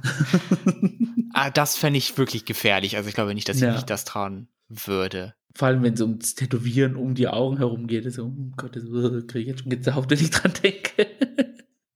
ah, 1.34 1.50
das 1.50 1.78
fände 1.78 1.98
ich 1.98 2.18
wirklich 2.18 2.46
gefährlich. 2.46 2.96
Also 2.96 3.10
ich 3.10 3.16
glaube 3.16 3.34
nicht, 3.34 3.50
dass 3.50 3.58
ich 3.58 3.64
ja. 3.64 3.74
mich 3.74 3.84
das 3.84 4.06
trauen 4.06 4.48
würde. 4.70 5.34
Vor 5.54 5.68
allem, 5.68 5.84
wenn 5.84 5.94
es 5.94 6.02
ums 6.02 6.36
Tätowieren 6.36 6.96
um 6.96 7.14
die 7.14 7.28
Augen 7.28 7.58
herum 7.58 7.88
geht, 7.88 8.12
so, 8.14 8.24
um 8.24 8.54
Gottes 8.56 8.90
Willen, 8.90 9.28
kriege 9.28 9.42
ich 9.42 9.48
jetzt 9.48 9.62
schon 9.62 9.70
Gänsehaut, 9.70 10.10
wenn 10.10 10.20
ich 10.20 10.30
dran 10.30 10.54
denke. 10.64 11.08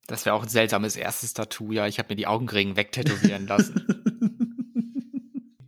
Das 0.07 0.25
wäre 0.25 0.35
auch 0.35 0.43
ein 0.43 0.49
seltsames 0.49 0.95
erstes 0.95 1.33
Tattoo, 1.33 1.71
ja. 1.71 1.87
Ich 1.87 1.97
habe 1.99 2.09
mir 2.09 2.15
die 2.15 2.27
Augenringe 2.27 2.75
wegtätowieren 2.75 3.47
lassen. 3.47 3.85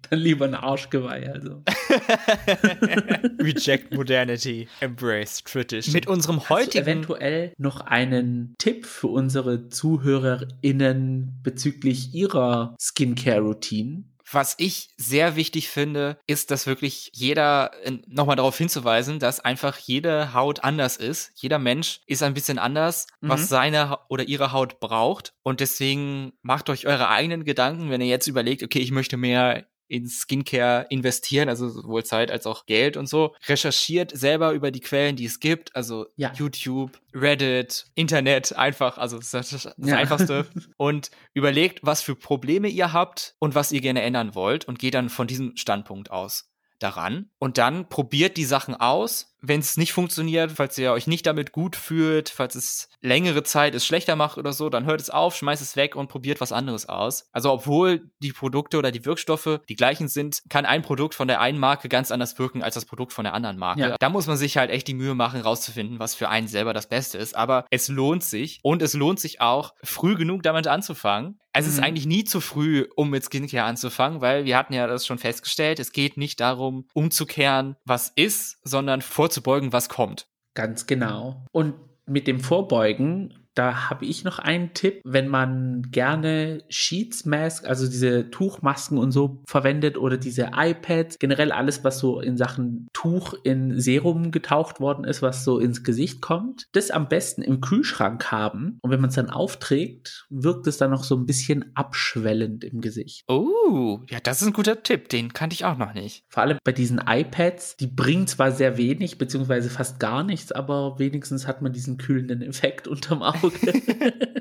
Dann 0.10 0.20
lieber 0.20 0.46
ein 0.46 0.56
Arschgeweih, 0.56 1.32
also. 1.34 1.64
Reject 3.40 3.94
Modernity, 3.94 4.68
Embrace 4.80 5.44
Tradition. 5.44 5.94
Mit 5.94 6.08
unserem 6.08 6.48
heutigen. 6.50 6.84
eventuell 6.84 7.54
noch 7.58 7.82
einen 7.82 8.56
Tipp 8.58 8.86
für 8.86 9.08
unsere 9.08 9.70
ZuhörerInnen 9.70 11.40
bezüglich 11.44 12.14
ihrer 12.14 12.76
Skincare-Routine? 12.80 14.04
Was 14.30 14.56
ich 14.58 14.90
sehr 14.98 15.38
wichtig 15.38 15.70
finde, 15.70 16.20
ist, 16.28 16.52
dass 16.52 16.68
wirklich 16.68 17.12
jeder, 17.14 17.72
nochmal 18.08 18.36
darauf 18.36 18.58
hinzuweisen, 18.58 19.20
dass 19.20 19.40
einfach 19.40 19.78
jede 19.78 20.34
Haut 20.34 20.66
anders 20.66 20.98
ist. 20.98 21.32
Jeder 21.36 21.60
Mensch 21.60 22.02
ist 22.08 22.24
ein 22.24 22.34
bisschen 22.34 22.60
anders, 22.60 23.08
mhm. 23.22 23.30
was 23.30 23.48
seine 23.48 24.00
oder 24.10 24.26
ihre 24.26 24.52
Haut 24.52 24.82
braucht. 24.82 25.34
Und 25.44 25.62
deswegen 25.62 26.34
macht 26.42 26.70
euch 26.70 26.88
eure 26.88 27.08
eigenen 27.08 27.46
Gedanken, 27.46 27.90
wenn 27.90 28.02
ihr 28.02 28.08
jetzt 28.08 28.28
überlegt, 28.28 28.64
okay, 28.64 28.80
ich 28.80 28.92
möchte 28.92 29.16
mehr 29.16 29.66
in 29.88 30.08
Skincare 30.08 30.86
investieren, 30.90 31.50
also 31.50 31.70
sowohl 31.70 32.04
Zeit 32.04 32.32
als 32.32 32.46
auch 32.46 32.66
Geld 32.66 32.98
und 32.98 33.08
so, 33.08 33.36
recherchiert 33.48 34.16
selber 34.16 34.52
über 34.52 34.72
die 34.72 34.80
Quellen, 34.80 35.16
die 35.16 35.26
es 35.26 35.40
gibt, 35.40 35.76
also 35.76 36.08
ja. 36.16 36.34
YouTube, 36.34 37.00
Reddit, 37.14 37.86
Internet, 37.96 38.56
einfach, 38.56 38.98
also 38.98 39.18
das 39.18 39.34
ist 39.34 39.66
das 39.66 39.76
ja. 39.78 39.98
Einfachste 39.98 40.48
und 40.78 41.12
überlegt, 41.34 41.80
was 41.84 42.02
für 42.02 42.16
Probleme 42.16 42.68
ihr 42.68 42.94
habt 42.94 43.36
und 43.40 43.56
was 43.56 43.72
ihr 43.72 43.82
gerne 43.82 44.02
ändern 44.02 44.36
wollt 44.36 44.66
und 44.66 44.80
geht 44.80 44.94
dann 44.94 45.10
von 45.10 45.28
diesem 45.28 45.56
Standpunkt 45.58 46.12
aus 46.12 46.50
daran 46.80 47.30
und 47.40 47.58
dann 47.58 47.90
probiert 47.90 48.38
die 48.38 48.46
Sachen 48.46 48.76
aus 48.76 49.36
wenn 49.42 49.60
es 49.60 49.78
nicht 49.78 49.94
funktioniert, 49.94 50.52
falls 50.52 50.78
ihr 50.78 50.92
euch 50.92 51.08
nicht 51.08 51.26
damit 51.26 51.52
gut 51.52 51.76
fühlt, 51.76 52.30
falls 52.30 52.56
es 52.56 52.90
längere 53.02 53.44
Zeit 53.44 53.76
es 53.76 53.86
schlechter 53.86 54.16
macht 54.16 54.38
oder 54.38 54.54
so, 54.54 54.70
dann 54.70 54.86
hört 54.86 55.00
es 55.00 55.10
auf, 55.10 55.36
schmeißt 55.36 55.62
es 55.62 55.76
weg 55.76 55.96
und 55.96 56.08
probiert 56.08 56.42
was 56.42 56.52
anderes 56.52 56.90
aus. 56.90 57.30
Also 57.32 57.52
obwohl 57.52 58.10
die 58.20 58.32
Produkte 58.32 58.78
oder 58.78 58.92
die 58.92 59.06
Wirkstoffe 59.06 59.62
die 59.70 59.76
gleichen 59.76 60.08
sind, 60.08 60.42
kann 60.50 60.66
ein 60.66 60.82
Produkt 60.82 61.14
von 61.14 61.28
der 61.28 61.40
einen 61.40 61.60
Marke 61.60 61.90
ganz 61.90 62.12
anders 62.12 62.38
wirken 62.40 62.64
als 62.64 62.76
das 62.76 62.86
Produkt 62.86 63.14
von 63.14 63.24
der 63.24 63.34
anderen 63.34 63.58
Marke. 63.58 63.82
Ja. 63.82 63.96
Da 64.00 64.10
muss 64.10 64.28
man 64.28 64.38
sich 64.38 64.58
halt 64.58 64.72
echt 64.72 64.88
die 64.88 64.94
Mühe 64.94 65.14
machen, 65.14 65.42
rauszufinden, 65.42 66.00
was 66.00 66.16
für 66.16 66.30
einen 66.30 66.48
selber 66.48 66.74
das 66.74 66.90
Beste 66.90 67.18
ist. 67.18 67.36
Aber 67.36 67.66
es 67.70 67.88
lohnt 67.88 68.24
sich 68.24 68.60
und 68.64 68.82
es 68.82 68.94
lohnt 68.94 69.20
sich 69.20 69.40
auch, 69.42 69.74
früh 69.84 70.16
genug 70.16 70.44
damit 70.44 70.68
anzufangen. 70.68 71.40
Es 71.58 71.66
mhm. 71.66 71.72
ist 71.72 71.80
eigentlich 71.80 72.06
nie 72.06 72.24
zu 72.24 72.40
früh, 72.40 72.86
um 72.96 73.10
mit 73.10 73.26
Skincare 73.26 73.66
anzufangen, 73.66 74.22
weil 74.22 74.46
wir 74.46 74.58
hatten 74.58 74.74
ja 74.74 74.86
das 74.86 75.08
schon 75.08 75.18
festgestellt, 75.18 75.80
es 75.80 75.92
geht 75.92 76.16
nicht 76.16 76.40
darum, 76.40 76.86
umzukehren, 76.94 77.76
was 77.84 78.12
ist, 78.16 78.60
sondern 78.64 79.02
vor 79.02 79.28
vorzubeugen, 79.28 79.74
was 79.74 79.90
kommt. 79.90 80.28
Ganz 80.54 80.86
genau. 80.86 81.46
Und 81.52 81.74
mit 82.06 82.28
dem 82.28 82.40
Vorbeugen 82.40 83.47
da 83.58 83.90
habe 83.90 84.06
ich 84.06 84.24
noch 84.24 84.40
einen 84.40 84.74
Tipp, 84.74 85.02
wenn 85.04 85.28
man 85.28 85.84
gerne 85.92 86.64
Sheets 86.70 87.26
Mask, 87.26 87.66
also 87.66 87.88
diese 87.88 88.30
Tuchmasken 88.30 88.98
und 88.98 89.12
so 89.12 89.42
verwendet 89.48 89.98
oder 89.98 90.18
diese 90.18 90.52
iPads, 90.56 91.18
generell 91.20 91.52
alles, 91.52 91.84
was 91.84 92.00
so 92.00 92.20
in 92.20 92.38
Sachen 92.38 92.88
Tuch 92.94 93.34
in 93.44 93.80
Serum 93.80 94.32
getaucht 94.32 94.80
worden 94.80 95.06
ist, 95.06 95.22
was 95.22 95.44
so 95.44 95.60
ins 95.60 95.84
Gesicht 95.84 96.22
kommt, 96.22 96.68
das 96.74 96.92
am 96.92 97.08
besten 97.08 97.42
im 97.42 97.62
Kühlschrank 97.62 98.32
haben. 98.32 98.78
Und 98.82 98.92
wenn 98.92 99.02
man 99.02 99.10
es 99.10 99.16
dann 99.16 99.30
aufträgt, 99.30 100.28
wirkt 100.30 100.68
es 100.68 100.78
dann 100.78 100.92
noch 100.92 101.04
so 101.04 101.16
ein 101.16 101.26
bisschen 101.26 101.72
abschwellend 101.76 102.64
im 102.64 102.82
Gesicht. 102.82 103.24
Oh, 103.28 104.02
ja, 104.10 104.20
das 104.20 104.42
ist 104.42 104.48
ein 104.48 104.54
guter 104.54 104.84
Tipp. 104.84 105.10
Den 105.10 105.34
kannte 105.34 105.56
ich 105.56 105.66
auch 105.66 105.78
noch 105.78 105.94
nicht. 105.94 106.24
Vor 106.30 106.44
allem 106.44 106.58
bei 106.64 106.72
diesen 106.72 107.02
iPads, 107.06 107.78
die 107.78 107.88
bringen 107.88 108.28
zwar 108.28 108.52
sehr 108.52 108.78
wenig, 108.78 109.18
beziehungsweise 109.18 109.70
fast 109.70 110.00
gar 110.00 110.24
nichts, 110.24 110.52
aber 110.52 111.00
wenigstens 111.00 111.48
hat 111.48 111.62
man 111.62 111.74
diesen 111.74 111.98
kühlenden 111.98 112.42
Effekt 112.42 112.88
unterm 112.88 113.24
Auge. 113.24 113.47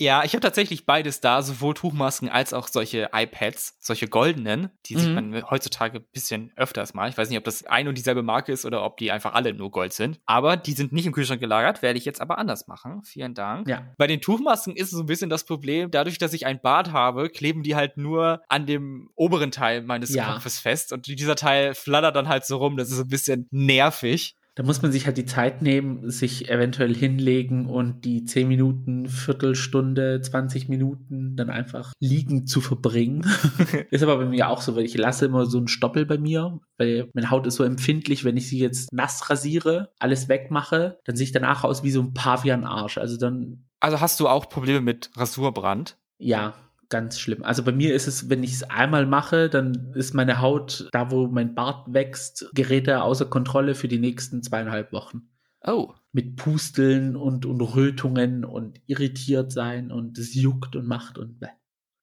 Ja, 0.00 0.22
ich 0.22 0.32
habe 0.32 0.40
tatsächlich 0.40 0.86
beides 0.86 1.20
da, 1.20 1.42
sowohl 1.42 1.74
Tuchmasken 1.74 2.28
als 2.28 2.52
auch 2.52 2.68
solche 2.68 3.10
iPads, 3.12 3.78
solche 3.80 4.06
goldenen, 4.06 4.70
die 4.86 4.94
mhm. 4.94 4.98
sieht 5.00 5.14
man 5.14 5.50
heutzutage 5.50 5.98
ein 5.98 6.06
bisschen 6.12 6.52
öfters 6.54 6.94
mal. 6.94 7.08
Ich 7.08 7.18
weiß 7.18 7.28
nicht, 7.28 7.38
ob 7.38 7.44
das 7.44 7.66
ein 7.66 7.88
und 7.88 7.98
dieselbe 7.98 8.22
Marke 8.22 8.52
ist 8.52 8.64
oder 8.64 8.84
ob 8.84 8.96
die 8.98 9.10
einfach 9.10 9.34
alle 9.34 9.54
nur 9.54 9.72
Gold 9.72 9.92
sind. 9.92 10.20
Aber 10.24 10.56
die 10.56 10.72
sind 10.72 10.92
nicht 10.92 11.06
im 11.06 11.12
Kühlschrank 11.12 11.40
gelagert, 11.40 11.82
werde 11.82 11.98
ich 11.98 12.04
jetzt 12.04 12.20
aber 12.20 12.38
anders 12.38 12.68
machen. 12.68 13.02
Vielen 13.02 13.34
Dank. 13.34 13.68
Ja. 13.68 13.88
Bei 13.98 14.06
den 14.06 14.20
Tuchmasken 14.20 14.76
ist 14.76 14.86
es 14.86 14.90
so 14.92 15.02
ein 15.02 15.06
bisschen 15.06 15.30
das 15.30 15.44
Problem, 15.44 15.90
dadurch, 15.90 16.18
dass 16.18 16.32
ich 16.32 16.46
ein 16.46 16.60
Bart 16.60 16.92
habe, 16.92 17.28
kleben 17.28 17.64
die 17.64 17.74
halt 17.74 17.96
nur 17.96 18.42
an 18.48 18.66
dem 18.66 19.10
oberen 19.16 19.50
Teil 19.50 19.82
meines 19.82 20.14
ja. 20.14 20.32
Kopfes 20.32 20.60
fest 20.60 20.92
und 20.92 21.08
dieser 21.08 21.34
Teil 21.34 21.74
flattert 21.74 22.14
dann 22.14 22.28
halt 22.28 22.44
so 22.44 22.58
rum. 22.58 22.76
Das 22.76 22.92
ist 22.92 23.00
ein 23.00 23.08
bisschen 23.08 23.48
nervig. 23.50 24.36
Da 24.58 24.64
muss 24.64 24.82
man 24.82 24.90
sich 24.90 25.06
halt 25.06 25.16
die 25.16 25.24
Zeit 25.24 25.62
nehmen, 25.62 26.10
sich 26.10 26.50
eventuell 26.50 26.92
hinlegen 26.92 27.66
und 27.66 28.04
die 28.04 28.24
10 28.24 28.48
Minuten, 28.48 29.06
Viertelstunde, 29.06 30.20
20 30.20 30.68
Minuten 30.68 31.36
dann 31.36 31.48
einfach 31.48 31.92
liegen 32.00 32.44
zu 32.44 32.60
verbringen. 32.60 33.24
ist 33.92 34.02
aber 34.02 34.16
bei 34.16 34.24
mir 34.24 34.48
auch 34.48 34.60
so, 34.60 34.74
weil 34.74 34.84
ich 34.84 34.96
lasse 34.96 35.26
immer 35.26 35.46
so 35.46 35.58
einen 35.58 35.68
Stoppel 35.68 36.06
bei 36.06 36.18
mir, 36.18 36.58
weil 36.76 37.08
meine 37.14 37.30
Haut 37.30 37.46
ist 37.46 37.54
so 37.54 37.62
empfindlich, 37.62 38.24
wenn 38.24 38.36
ich 38.36 38.48
sie 38.48 38.58
jetzt 38.58 38.92
nass 38.92 39.30
rasiere, 39.30 39.92
alles 40.00 40.28
wegmache, 40.28 40.98
dann 41.04 41.14
sehe 41.14 41.26
ich 41.26 41.32
danach 41.32 41.62
aus 41.62 41.84
wie 41.84 41.92
so 41.92 42.00
ein 42.00 42.12
Pavian-Arsch. 42.12 42.98
Also 42.98 43.16
dann. 43.16 43.64
Also 43.78 44.00
hast 44.00 44.18
du 44.18 44.26
auch 44.26 44.48
Probleme 44.48 44.80
mit 44.80 45.12
Rasurbrand? 45.16 45.98
Ja, 46.18 46.54
ganz 46.88 47.18
schlimm. 47.18 47.44
Also 47.44 47.62
bei 47.62 47.72
mir 47.72 47.94
ist 47.94 48.06
es, 48.06 48.30
wenn 48.30 48.42
ich 48.42 48.52
es 48.52 48.62
einmal 48.64 49.06
mache, 49.06 49.48
dann 49.48 49.92
ist 49.94 50.14
meine 50.14 50.40
Haut, 50.40 50.88
da 50.92 51.10
wo 51.10 51.26
mein 51.26 51.54
Bart 51.54 51.92
wächst, 51.92 52.50
gerät 52.54 52.88
er 52.88 53.04
außer 53.04 53.26
Kontrolle 53.26 53.74
für 53.74 53.88
die 53.88 53.98
nächsten 53.98 54.42
zweieinhalb 54.42 54.92
Wochen. 54.92 55.28
Oh. 55.64 55.92
Mit 56.12 56.36
Pusteln 56.36 57.16
und, 57.16 57.44
und 57.44 57.60
Rötungen 57.60 58.44
und 58.44 58.80
irritiert 58.86 59.52
sein 59.52 59.90
und 59.90 60.18
es 60.18 60.34
juckt 60.34 60.76
und 60.76 60.86
macht 60.86 61.18
und 61.18 61.40
bäh. 61.40 61.48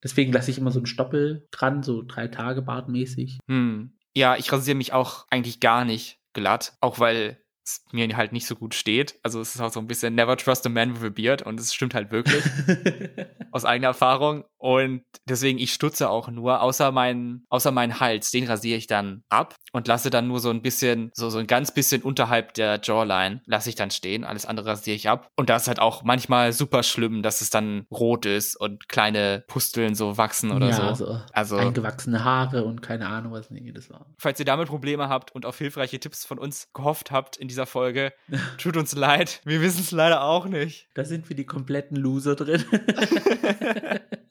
Deswegen 0.03 0.31
lasse 0.31 0.51
ich 0.51 0.59
immer 0.59 0.71
so 0.71 0.79
einen 0.79 0.85
Stoppel 0.85 1.47
dran, 1.51 1.81
so 1.81 2.03
drei 2.05 2.27
Tage 2.27 2.61
bartmäßig. 2.61 3.39
Hm. 3.47 3.97
Ja, 4.13 4.35
ich 4.35 4.51
rasiere 4.51 4.77
mich 4.77 4.93
auch 4.93 5.25
eigentlich 5.29 5.59
gar 5.59 5.83
nicht 5.83 6.19
glatt, 6.33 6.77
auch 6.79 6.99
weil 6.99 7.41
es 7.65 7.83
mir 7.91 8.15
halt 8.15 8.31
nicht 8.31 8.45
so 8.45 8.55
gut 8.55 8.75
steht. 8.75 9.19
Also 9.23 9.41
es 9.41 9.55
ist 9.55 9.61
auch 9.61 9.71
so 9.71 9.79
ein 9.79 9.87
bisschen 9.87 10.13
Never 10.13 10.37
trust 10.37 10.65
a 10.67 10.69
man 10.69 10.95
with 10.95 11.03
a 11.03 11.09
beard 11.09 11.41
und 11.41 11.59
es 11.59 11.73
stimmt 11.73 11.95
halt 11.95 12.11
wirklich 12.11 12.43
aus 13.51 13.65
eigener 13.65 13.87
Erfahrung. 13.87 14.45
Und 14.65 15.03
deswegen, 15.29 15.59
ich 15.59 15.71
stutze 15.73 16.09
auch 16.09 16.27
nur, 16.27 16.59
außer 16.59 16.91
meinen, 16.91 17.45
außer 17.49 17.69
meinen 17.69 17.99
Hals, 17.99 18.31
den 18.31 18.47
rasiere 18.47 18.79
ich 18.79 18.87
dann 18.87 19.23
ab 19.29 19.53
und 19.73 19.87
lasse 19.87 20.09
dann 20.09 20.27
nur 20.27 20.39
so 20.39 20.49
ein 20.49 20.63
bisschen, 20.63 21.11
so, 21.13 21.29
so 21.29 21.37
ein 21.37 21.45
ganz 21.45 21.71
bisschen 21.71 22.01
unterhalb 22.01 22.55
der 22.55 22.79
Jawline, 22.81 23.41
lasse 23.45 23.69
ich 23.69 23.75
dann 23.75 23.91
stehen. 23.91 24.23
Alles 24.23 24.47
andere 24.47 24.71
rasiere 24.71 24.95
ich 24.95 25.07
ab. 25.07 25.29
Und 25.35 25.51
das 25.51 25.61
ist 25.61 25.67
halt 25.67 25.79
auch 25.79 26.01
manchmal 26.01 26.51
super 26.51 26.81
schlimm, 26.81 27.21
dass 27.21 27.41
es 27.41 27.51
dann 27.51 27.85
rot 27.91 28.25
ist 28.25 28.59
und 28.59 28.89
kleine 28.89 29.43
Pusteln 29.47 29.93
so 29.93 30.17
wachsen 30.17 30.49
oder 30.49 30.69
ja, 30.69 30.73
so. 30.73 30.81
Also, 30.81 31.21
also 31.31 31.57
eingewachsene 31.57 32.23
Haare 32.23 32.65
und 32.65 32.81
keine 32.81 33.07
Ahnung, 33.07 33.33
was 33.33 33.51
nee, 33.51 33.71
das 33.71 33.91
war. 33.91 34.07
Falls 34.17 34.39
ihr 34.39 34.45
damit 34.45 34.69
Probleme 34.69 35.09
habt 35.09 35.31
und 35.35 35.45
auf 35.45 35.59
hilfreiche 35.59 35.99
Tipps 35.99 36.25
von 36.25 36.39
uns 36.39 36.69
gehofft 36.73 37.11
habt 37.11 37.37
in 37.37 37.47
dieser 37.47 37.67
Folge. 37.67 38.13
Tut 38.57 38.77
uns 38.77 38.95
leid, 38.95 39.41
wir 39.45 39.61
wissen 39.61 39.81
es 39.81 39.91
leider 39.91 40.23
auch 40.23 40.47
nicht. 40.47 40.87
Da 40.95 41.05
sind 41.05 41.29
wir 41.29 41.35
die 41.35 41.45
kompletten 41.45 41.97
Loser 41.97 42.35
drin. 42.35 42.65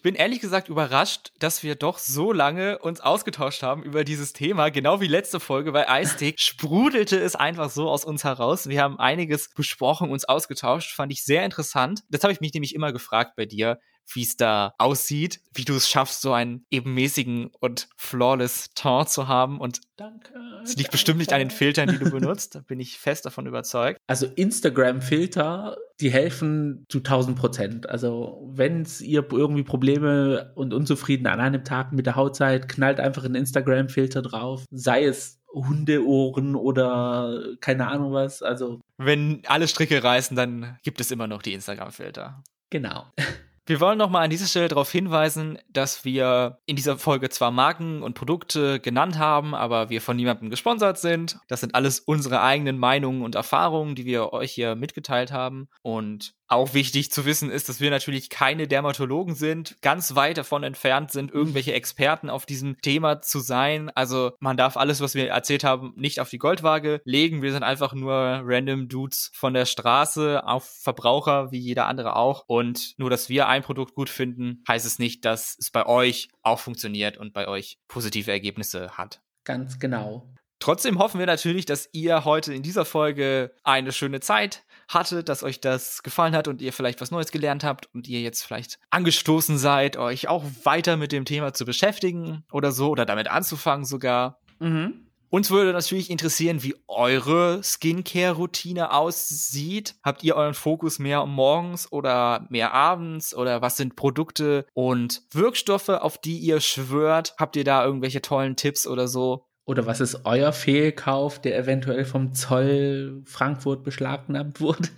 Ich 0.00 0.02
bin 0.02 0.14
ehrlich 0.14 0.40
gesagt 0.40 0.70
überrascht, 0.70 1.30
dass 1.40 1.62
wir 1.62 1.74
doch 1.74 1.98
so 1.98 2.32
lange 2.32 2.78
uns 2.78 3.02
ausgetauscht 3.02 3.62
haben 3.62 3.82
über 3.82 4.02
dieses 4.02 4.32
Thema, 4.32 4.70
genau 4.70 5.02
wie 5.02 5.06
letzte 5.06 5.40
Folge 5.40 5.72
bei 5.72 5.90
Eistig 5.90 6.36
sprudelte 6.40 7.18
es 7.18 7.36
einfach 7.36 7.68
so 7.68 7.86
aus 7.86 8.06
uns 8.06 8.24
heraus. 8.24 8.66
Wir 8.66 8.80
haben 8.80 8.98
einiges 8.98 9.50
besprochen, 9.50 10.08
uns 10.08 10.24
ausgetauscht, 10.24 10.94
fand 10.94 11.12
ich 11.12 11.22
sehr 11.22 11.44
interessant. 11.44 12.00
Das 12.08 12.22
habe 12.22 12.32
ich 12.32 12.40
mich 12.40 12.54
nämlich 12.54 12.74
immer 12.74 12.94
gefragt 12.94 13.32
bei 13.36 13.44
dir 13.44 13.78
wie 14.14 14.22
es 14.22 14.36
da 14.36 14.74
aussieht, 14.78 15.40
wie 15.54 15.64
du 15.64 15.74
es 15.74 15.88
schaffst, 15.88 16.20
so 16.22 16.32
einen 16.32 16.64
ebenmäßigen 16.70 17.50
und 17.60 17.88
flawless 17.96 18.70
Ton 18.74 19.06
zu 19.06 19.28
haben. 19.28 19.60
Und 19.60 19.80
danke. 19.96 20.32
Es 20.62 20.70
liegt 20.70 20.88
danke. 20.88 20.90
bestimmt 20.92 21.18
nicht 21.18 21.32
an 21.32 21.40
den 21.40 21.50
Filtern, 21.50 21.88
die 21.88 21.98
du 21.98 22.10
benutzt. 22.10 22.54
Da 22.54 22.60
bin 22.60 22.80
ich 22.80 22.98
fest 22.98 23.26
davon 23.26 23.46
überzeugt. 23.46 24.00
Also 24.06 24.26
Instagram-Filter, 24.26 25.76
die 26.00 26.10
helfen 26.10 26.86
zu 26.88 26.98
1000 26.98 27.38
Prozent. 27.38 27.88
Also 27.88 28.50
wenn 28.52 28.86
ihr 29.00 29.26
irgendwie 29.30 29.62
Probleme 29.62 30.52
und 30.54 30.74
unzufrieden 30.74 31.26
an 31.26 31.40
einem 31.40 31.64
Tag 31.64 31.92
mit 31.92 32.06
der 32.06 32.16
Haut 32.16 32.36
seid, 32.36 32.68
knallt 32.68 33.00
einfach 33.00 33.24
einen 33.24 33.34
Instagram-Filter 33.34 34.22
drauf. 34.22 34.64
Sei 34.70 35.04
es 35.04 35.40
Hundeohren 35.52 36.54
oder 36.54 37.56
keine 37.60 37.88
Ahnung 37.88 38.12
was. 38.12 38.42
Also 38.42 38.80
wenn 38.98 39.42
alle 39.46 39.68
Stricke 39.68 40.02
reißen, 40.02 40.36
dann 40.36 40.78
gibt 40.82 41.00
es 41.00 41.10
immer 41.10 41.26
noch 41.26 41.42
die 41.42 41.54
Instagram-Filter. 41.54 42.42
Genau. 42.70 43.06
Wir 43.70 43.78
wollen 43.78 43.98
nochmal 43.98 44.24
an 44.24 44.30
dieser 44.30 44.48
Stelle 44.48 44.66
darauf 44.66 44.90
hinweisen, 44.90 45.56
dass 45.68 46.04
wir 46.04 46.58
in 46.66 46.74
dieser 46.74 46.98
Folge 46.98 47.28
zwar 47.28 47.52
Marken 47.52 48.02
und 48.02 48.14
Produkte 48.14 48.80
genannt 48.80 49.16
haben, 49.16 49.54
aber 49.54 49.90
wir 49.90 50.00
von 50.00 50.16
niemandem 50.16 50.50
gesponsert 50.50 50.98
sind. 50.98 51.38
Das 51.46 51.60
sind 51.60 51.76
alles 51.76 52.00
unsere 52.00 52.42
eigenen 52.42 52.80
Meinungen 52.80 53.22
und 53.22 53.36
Erfahrungen, 53.36 53.94
die 53.94 54.06
wir 54.06 54.32
euch 54.32 54.50
hier 54.50 54.74
mitgeteilt 54.74 55.30
haben. 55.30 55.68
Und 55.82 56.34
auch 56.50 56.74
wichtig 56.74 57.12
zu 57.12 57.24
wissen 57.24 57.50
ist, 57.50 57.68
dass 57.68 57.80
wir 57.80 57.90
natürlich 57.90 58.28
keine 58.28 58.66
Dermatologen 58.66 59.34
sind, 59.34 59.76
ganz 59.82 60.16
weit 60.16 60.36
davon 60.36 60.64
entfernt 60.64 61.12
sind, 61.12 61.30
irgendwelche 61.30 61.72
Experten 61.72 62.28
auf 62.28 62.44
diesem 62.44 62.80
Thema 62.80 63.22
zu 63.22 63.38
sein. 63.38 63.90
Also 63.94 64.32
man 64.40 64.56
darf 64.56 64.76
alles, 64.76 65.00
was 65.00 65.14
wir 65.14 65.28
erzählt 65.28 65.62
haben, 65.62 65.92
nicht 65.96 66.20
auf 66.20 66.28
die 66.28 66.38
Goldwaage 66.38 67.00
legen. 67.04 67.42
Wir 67.42 67.52
sind 67.52 67.62
einfach 67.62 67.92
nur 67.92 68.42
random 68.44 68.88
Dudes 68.88 69.30
von 69.32 69.54
der 69.54 69.64
Straße 69.64 70.44
auf 70.44 70.64
Verbraucher, 70.64 71.52
wie 71.52 71.58
jeder 71.58 71.86
andere 71.86 72.16
auch. 72.16 72.44
Und 72.48 72.94
nur, 72.98 73.10
dass 73.10 73.28
wir 73.28 73.46
ein 73.46 73.62
Produkt 73.62 73.94
gut 73.94 74.08
finden, 74.08 74.64
heißt 74.66 74.86
es 74.86 74.98
nicht, 74.98 75.24
dass 75.24 75.56
es 75.58 75.70
bei 75.70 75.86
euch 75.86 76.28
auch 76.42 76.58
funktioniert 76.58 77.16
und 77.16 77.32
bei 77.32 77.46
euch 77.46 77.78
positive 77.86 78.30
Ergebnisse 78.30 78.98
hat. 78.98 79.20
Ganz 79.44 79.78
genau. 79.78 80.26
Trotzdem 80.58 80.98
hoffen 80.98 81.18
wir 81.18 81.26
natürlich, 81.26 81.64
dass 81.64 81.88
ihr 81.92 82.26
heute 82.26 82.52
in 82.52 82.62
dieser 82.62 82.84
Folge 82.84 83.54
eine 83.64 83.92
schöne 83.92 84.20
Zeit 84.20 84.62
hatte, 84.90 85.24
dass 85.24 85.42
euch 85.42 85.60
das 85.60 86.02
gefallen 86.02 86.34
hat 86.34 86.48
und 86.48 86.60
ihr 86.60 86.72
vielleicht 86.72 87.00
was 87.00 87.10
Neues 87.10 87.30
gelernt 87.30 87.64
habt 87.64 87.88
und 87.94 88.08
ihr 88.08 88.20
jetzt 88.20 88.42
vielleicht 88.42 88.78
angestoßen 88.90 89.56
seid, 89.56 89.96
euch 89.96 90.28
auch 90.28 90.44
weiter 90.64 90.96
mit 90.96 91.12
dem 91.12 91.24
Thema 91.24 91.54
zu 91.54 91.64
beschäftigen 91.64 92.44
oder 92.52 92.72
so 92.72 92.90
oder 92.90 93.06
damit 93.06 93.28
anzufangen 93.28 93.84
sogar. 93.84 94.40
Mhm. 94.58 95.06
Uns 95.32 95.52
würde 95.52 95.72
natürlich 95.72 96.10
interessieren, 96.10 96.64
wie 96.64 96.74
eure 96.88 97.62
Skincare-Routine 97.62 98.92
aussieht. 98.92 99.94
Habt 100.02 100.24
ihr 100.24 100.34
euren 100.34 100.54
Fokus 100.54 100.98
mehr 100.98 101.24
morgens 101.24 101.90
oder 101.92 102.46
mehr 102.50 102.74
abends 102.74 103.32
oder 103.32 103.62
was 103.62 103.76
sind 103.76 103.94
Produkte 103.94 104.66
und 104.74 105.22
Wirkstoffe, 105.30 105.88
auf 105.88 106.18
die 106.18 106.38
ihr 106.38 106.60
schwört? 106.60 107.34
Habt 107.38 107.54
ihr 107.54 107.62
da 107.62 107.84
irgendwelche 107.84 108.22
tollen 108.22 108.56
Tipps 108.56 108.88
oder 108.88 109.06
so? 109.06 109.46
Oder 109.64 109.86
was 109.86 110.00
ist 110.00 110.24
euer 110.24 110.52
Fehlkauf, 110.52 111.40
der 111.40 111.56
eventuell 111.56 112.04
vom 112.04 112.34
Zoll 112.34 113.22
Frankfurt 113.24 113.84
beschlagnahmt 113.84 114.60
wurde? 114.60 114.88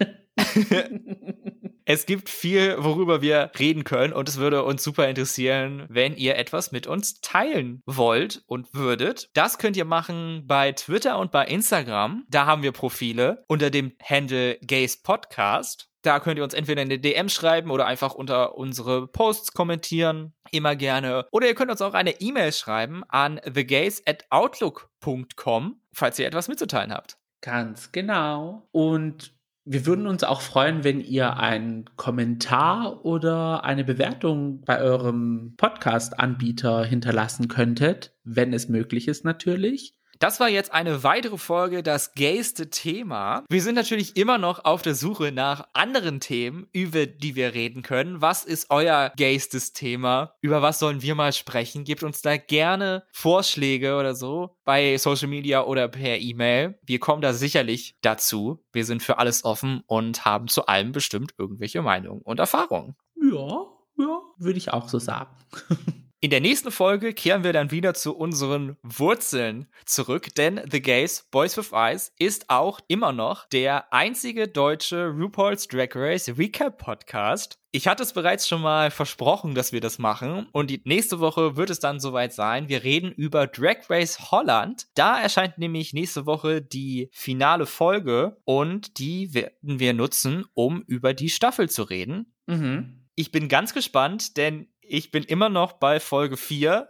Es 1.84 2.06
gibt 2.06 2.28
viel, 2.28 2.76
worüber 2.78 3.22
wir 3.22 3.50
reden 3.58 3.82
können 3.82 4.12
und 4.12 4.28
es 4.28 4.38
würde 4.38 4.62
uns 4.62 4.84
super 4.84 5.08
interessieren, 5.08 5.84
wenn 5.88 6.14
ihr 6.14 6.36
etwas 6.36 6.70
mit 6.70 6.86
uns 6.86 7.20
teilen 7.20 7.82
wollt 7.86 8.42
und 8.46 8.72
würdet. 8.72 9.30
Das 9.34 9.58
könnt 9.58 9.76
ihr 9.76 9.84
machen 9.84 10.44
bei 10.46 10.72
Twitter 10.72 11.18
und 11.18 11.32
bei 11.32 11.44
Instagram. 11.44 12.24
Da 12.30 12.46
haben 12.46 12.62
wir 12.62 12.72
Profile 12.72 13.44
unter 13.48 13.70
dem 13.70 13.92
Handle 14.02 14.58
Gays 14.62 15.02
Podcast. 15.02 15.91
Da 16.02 16.18
könnt 16.18 16.36
ihr 16.38 16.44
uns 16.44 16.54
entweder 16.54 16.82
in 16.82 16.88
eine 16.88 16.98
DM 16.98 17.28
schreiben 17.28 17.70
oder 17.70 17.86
einfach 17.86 18.14
unter 18.14 18.56
unsere 18.56 19.06
Posts 19.06 19.52
kommentieren. 19.52 20.32
Immer 20.50 20.74
gerne. 20.74 21.26
Oder 21.30 21.46
ihr 21.46 21.54
könnt 21.54 21.70
uns 21.70 21.80
auch 21.80 21.94
eine 21.94 22.20
E-Mail 22.20 22.52
schreiben 22.52 23.04
an 23.08 23.40
thegays 23.42 24.02
at 24.06 24.24
outlook.com, 24.30 25.80
falls 25.92 26.18
ihr 26.18 26.26
etwas 26.26 26.48
mitzuteilen 26.48 26.92
habt. 26.92 27.16
Ganz 27.40 27.92
genau. 27.92 28.68
Und 28.72 29.32
wir 29.64 29.86
würden 29.86 30.08
uns 30.08 30.24
auch 30.24 30.40
freuen, 30.40 30.82
wenn 30.82 31.00
ihr 31.00 31.36
einen 31.36 31.84
Kommentar 31.96 33.04
oder 33.04 33.62
eine 33.62 33.84
Bewertung 33.84 34.62
bei 34.62 34.80
eurem 34.80 35.54
Podcast-Anbieter 35.56 36.84
hinterlassen 36.84 37.46
könntet, 37.46 38.16
wenn 38.24 38.52
es 38.52 38.68
möglich 38.68 39.06
ist 39.06 39.24
natürlich. 39.24 39.94
Das 40.22 40.38
war 40.38 40.48
jetzt 40.48 40.72
eine 40.72 41.02
weitere 41.02 41.36
Folge, 41.36 41.82
das 41.82 42.14
gayste 42.14 42.70
Thema. 42.70 43.42
Wir 43.50 43.60
sind 43.60 43.74
natürlich 43.74 44.16
immer 44.16 44.38
noch 44.38 44.64
auf 44.64 44.80
der 44.80 44.94
Suche 44.94 45.32
nach 45.32 45.66
anderen 45.72 46.20
Themen, 46.20 46.68
über 46.72 47.06
die 47.06 47.34
wir 47.34 47.54
reden 47.54 47.82
können. 47.82 48.20
Was 48.20 48.44
ist 48.44 48.70
euer 48.70 49.12
gaystes 49.16 49.72
Thema? 49.72 50.36
Über 50.40 50.62
was 50.62 50.78
sollen 50.78 51.02
wir 51.02 51.16
mal 51.16 51.32
sprechen? 51.32 51.82
Gebt 51.82 52.04
uns 52.04 52.22
da 52.22 52.36
gerne 52.36 53.02
Vorschläge 53.10 53.96
oder 53.96 54.14
so 54.14 54.54
bei 54.64 54.96
Social 54.96 55.26
Media 55.26 55.64
oder 55.64 55.88
per 55.88 56.20
E-Mail. 56.20 56.78
Wir 56.86 57.00
kommen 57.00 57.20
da 57.20 57.32
sicherlich 57.32 57.96
dazu. 58.00 58.64
Wir 58.72 58.84
sind 58.84 59.02
für 59.02 59.18
alles 59.18 59.44
offen 59.44 59.82
und 59.88 60.24
haben 60.24 60.46
zu 60.46 60.66
allem 60.66 60.92
bestimmt 60.92 61.34
irgendwelche 61.36 61.82
Meinungen 61.82 62.22
und 62.22 62.38
Erfahrungen. 62.38 62.94
Ja, 63.16 63.66
ja, 63.98 64.20
würde 64.38 64.58
ich 64.58 64.72
auch 64.72 64.88
so 64.88 65.00
sagen. 65.00 65.34
In 66.24 66.30
der 66.30 66.40
nächsten 66.40 66.70
Folge 66.70 67.14
kehren 67.14 67.42
wir 67.42 67.52
dann 67.52 67.72
wieder 67.72 67.94
zu 67.94 68.16
unseren 68.16 68.76
Wurzeln 68.84 69.66
zurück, 69.84 70.32
denn 70.36 70.60
The 70.70 70.80
Gays 70.80 71.26
Boys 71.32 71.56
with 71.56 71.72
Eyes 71.72 72.12
ist 72.16 72.48
auch 72.48 72.78
immer 72.86 73.10
noch 73.10 73.48
der 73.48 73.92
einzige 73.92 74.46
deutsche 74.46 75.08
RuPaul's 75.08 75.66
Drag 75.66 75.88
Race 75.96 76.28
Recap 76.38 76.78
Podcast. 76.78 77.58
Ich 77.72 77.88
hatte 77.88 78.04
es 78.04 78.12
bereits 78.12 78.46
schon 78.46 78.62
mal 78.62 78.92
versprochen, 78.92 79.56
dass 79.56 79.72
wir 79.72 79.80
das 79.80 79.98
machen 79.98 80.46
und 80.52 80.70
die 80.70 80.80
nächste 80.84 81.18
Woche 81.18 81.56
wird 81.56 81.70
es 81.70 81.80
dann 81.80 81.98
soweit 81.98 82.32
sein. 82.32 82.68
Wir 82.68 82.84
reden 82.84 83.10
über 83.10 83.48
Drag 83.48 83.90
Race 83.90 84.30
Holland. 84.30 84.86
Da 84.94 85.20
erscheint 85.20 85.58
nämlich 85.58 85.92
nächste 85.92 86.24
Woche 86.24 86.62
die 86.62 87.08
finale 87.10 87.66
Folge 87.66 88.36
und 88.44 89.00
die 89.00 89.34
werden 89.34 89.80
wir 89.80 89.92
nutzen, 89.92 90.44
um 90.54 90.82
über 90.82 91.14
die 91.14 91.30
Staffel 91.30 91.68
zu 91.68 91.82
reden. 91.82 92.32
Mhm. 92.46 93.08
Ich 93.14 93.30
bin 93.30 93.48
ganz 93.48 93.74
gespannt, 93.74 94.36
denn 94.36 94.68
ich 94.82 95.10
bin 95.10 95.24
immer 95.24 95.48
noch 95.48 95.74
bei 95.74 96.00
Folge 96.00 96.36
4. 96.36 96.88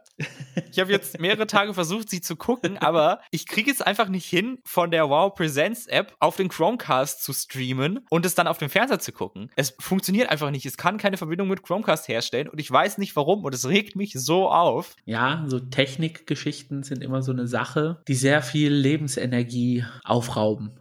Ich 0.71 0.79
habe 0.79 0.93
jetzt 0.93 1.19
mehrere 1.21 1.47
Tage 1.47 1.75
versucht, 1.75 2.09
sie 2.09 2.21
zu 2.21 2.37
gucken, 2.37 2.79
aber 2.79 3.21
ich 3.31 3.47
kriege 3.47 3.71
es 3.71 3.83
einfach 3.83 4.09
nicht 4.09 4.27
hin, 4.27 4.59
von 4.65 4.91
der 4.91 5.09
Wow 5.09 5.35
Presents 5.35 5.87
App 5.87 6.15
auf 6.21 6.37
den 6.37 6.49
Chromecast 6.49 7.23
zu 7.23 7.33
streamen 7.33 8.07
und 8.11 8.25
es 8.27 8.35
dann 8.35 8.47
auf 8.47 8.59
dem 8.59 8.71
Fernseher 8.71 8.99
zu 8.99 9.13
gucken. 9.13 9.51
Es 9.57 9.75
funktioniert 9.79 10.31
einfach 10.31 10.51
nicht. 10.51 10.67
Es 10.67 10.77
kann 10.77 10.99
keine 10.99 11.17
Verbindung 11.17 11.49
mit 11.49 11.63
Chromecast 11.63 12.09
herstellen 12.09 12.49
und 12.49 12.61
ich 12.61 12.71
weiß 12.71 12.99
nicht 12.99 13.17
warum 13.17 13.45
und 13.45 13.55
es 13.55 13.69
regt 13.69 13.97
mich 13.97 14.13
so 14.15 14.49
auf. 14.51 14.97
Ja, 15.05 15.45
so 15.47 15.61
Technikgeschichten 15.61 16.83
sind 16.83 17.03
immer 17.03 17.23
so 17.23 17.33
eine 17.33 17.47
Sache, 17.47 18.03
die 18.09 18.15
sehr 18.15 18.43
viel 18.43 18.73
Lebensenergie 18.73 19.85
aufrauben. 20.05 20.79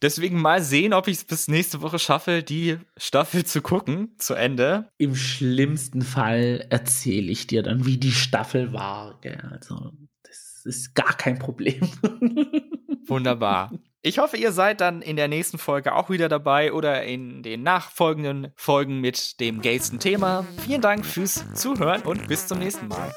Deswegen 0.00 0.40
mal 0.40 0.62
sehen, 0.62 0.92
ob 0.92 1.08
ich 1.08 1.18
es 1.18 1.24
bis 1.24 1.48
nächste 1.48 1.82
Woche 1.82 1.98
schaffe, 1.98 2.42
die 2.42 2.78
Staffel 2.96 3.44
zu 3.44 3.62
gucken, 3.62 4.14
zu 4.18 4.34
Ende. 4.34 4.88
Im 4.96 5.16
schlimmsten 5.16 6.02
Fall 6.02 6.66
erzähle 6.70 7.32
ich 7.32 7.48
dir 7.48 7.62
dann, 7.62 7.84
wie 7.84 7.98
die 7.98 8.12
Staffel 8.12 8.72
war. 8.72 9.18
Also, 9.50 9.92
das 10.22 10.62
ist 10.64 10.94
gar 10.94 11.14
kein 11.14 11.38
Problem. 11.38 11.88
Wunderbar. 13.06 13.72
Ich 14.00 14.20
hoffe, 14.20 14.36
ihr 14.36 14.52
seid 14.52 14.80
dann 14.80 15.02
in 15.02 15.16
der 15.16 15.26
nächsten 15.26 15.58
Folge 15.58 15.92
auch 15.92 16.08
wieder 16.08 16.28
dabei 16.28 16.72
oder 16.72 17.02
in 17.02 17.42
den 17.42 17.64
nachfolgenden 17.64 18.52
Folgen 18.54 19.00
mit 19.00 19.40
dem 19.40 19.60
gaysten 19.60 19.98
Thema. 19.98 20.46
Vielen 20.64 20.80
Dank 20.80 21.04
fürs 21.04 21.52
Zuhören 21.54 22.02
und 22.02 22.28
bis 22.28 22.46
zum 22.46 22.60
nächsten 22.60 22.86
Mal. 22.86 23.12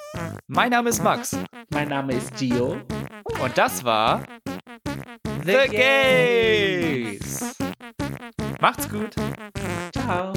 Mein 0.47 0.71
Name 0.71 0.89
ist 0.89 1.03
Max. 1.03 1.38
Mein 1.69 1.89
Name 1.89 2.15
ist 2.15 2.36
Gio. 2.36 2.77
Und 3.43 3.57
das 3.57 3.84
war 3.84 4.23
the 5.43 5.67
Gays. 5.69 7.41
Macht's 8.59 8.85
gut. 8.85 9.15
Ciao. 9.93 10.33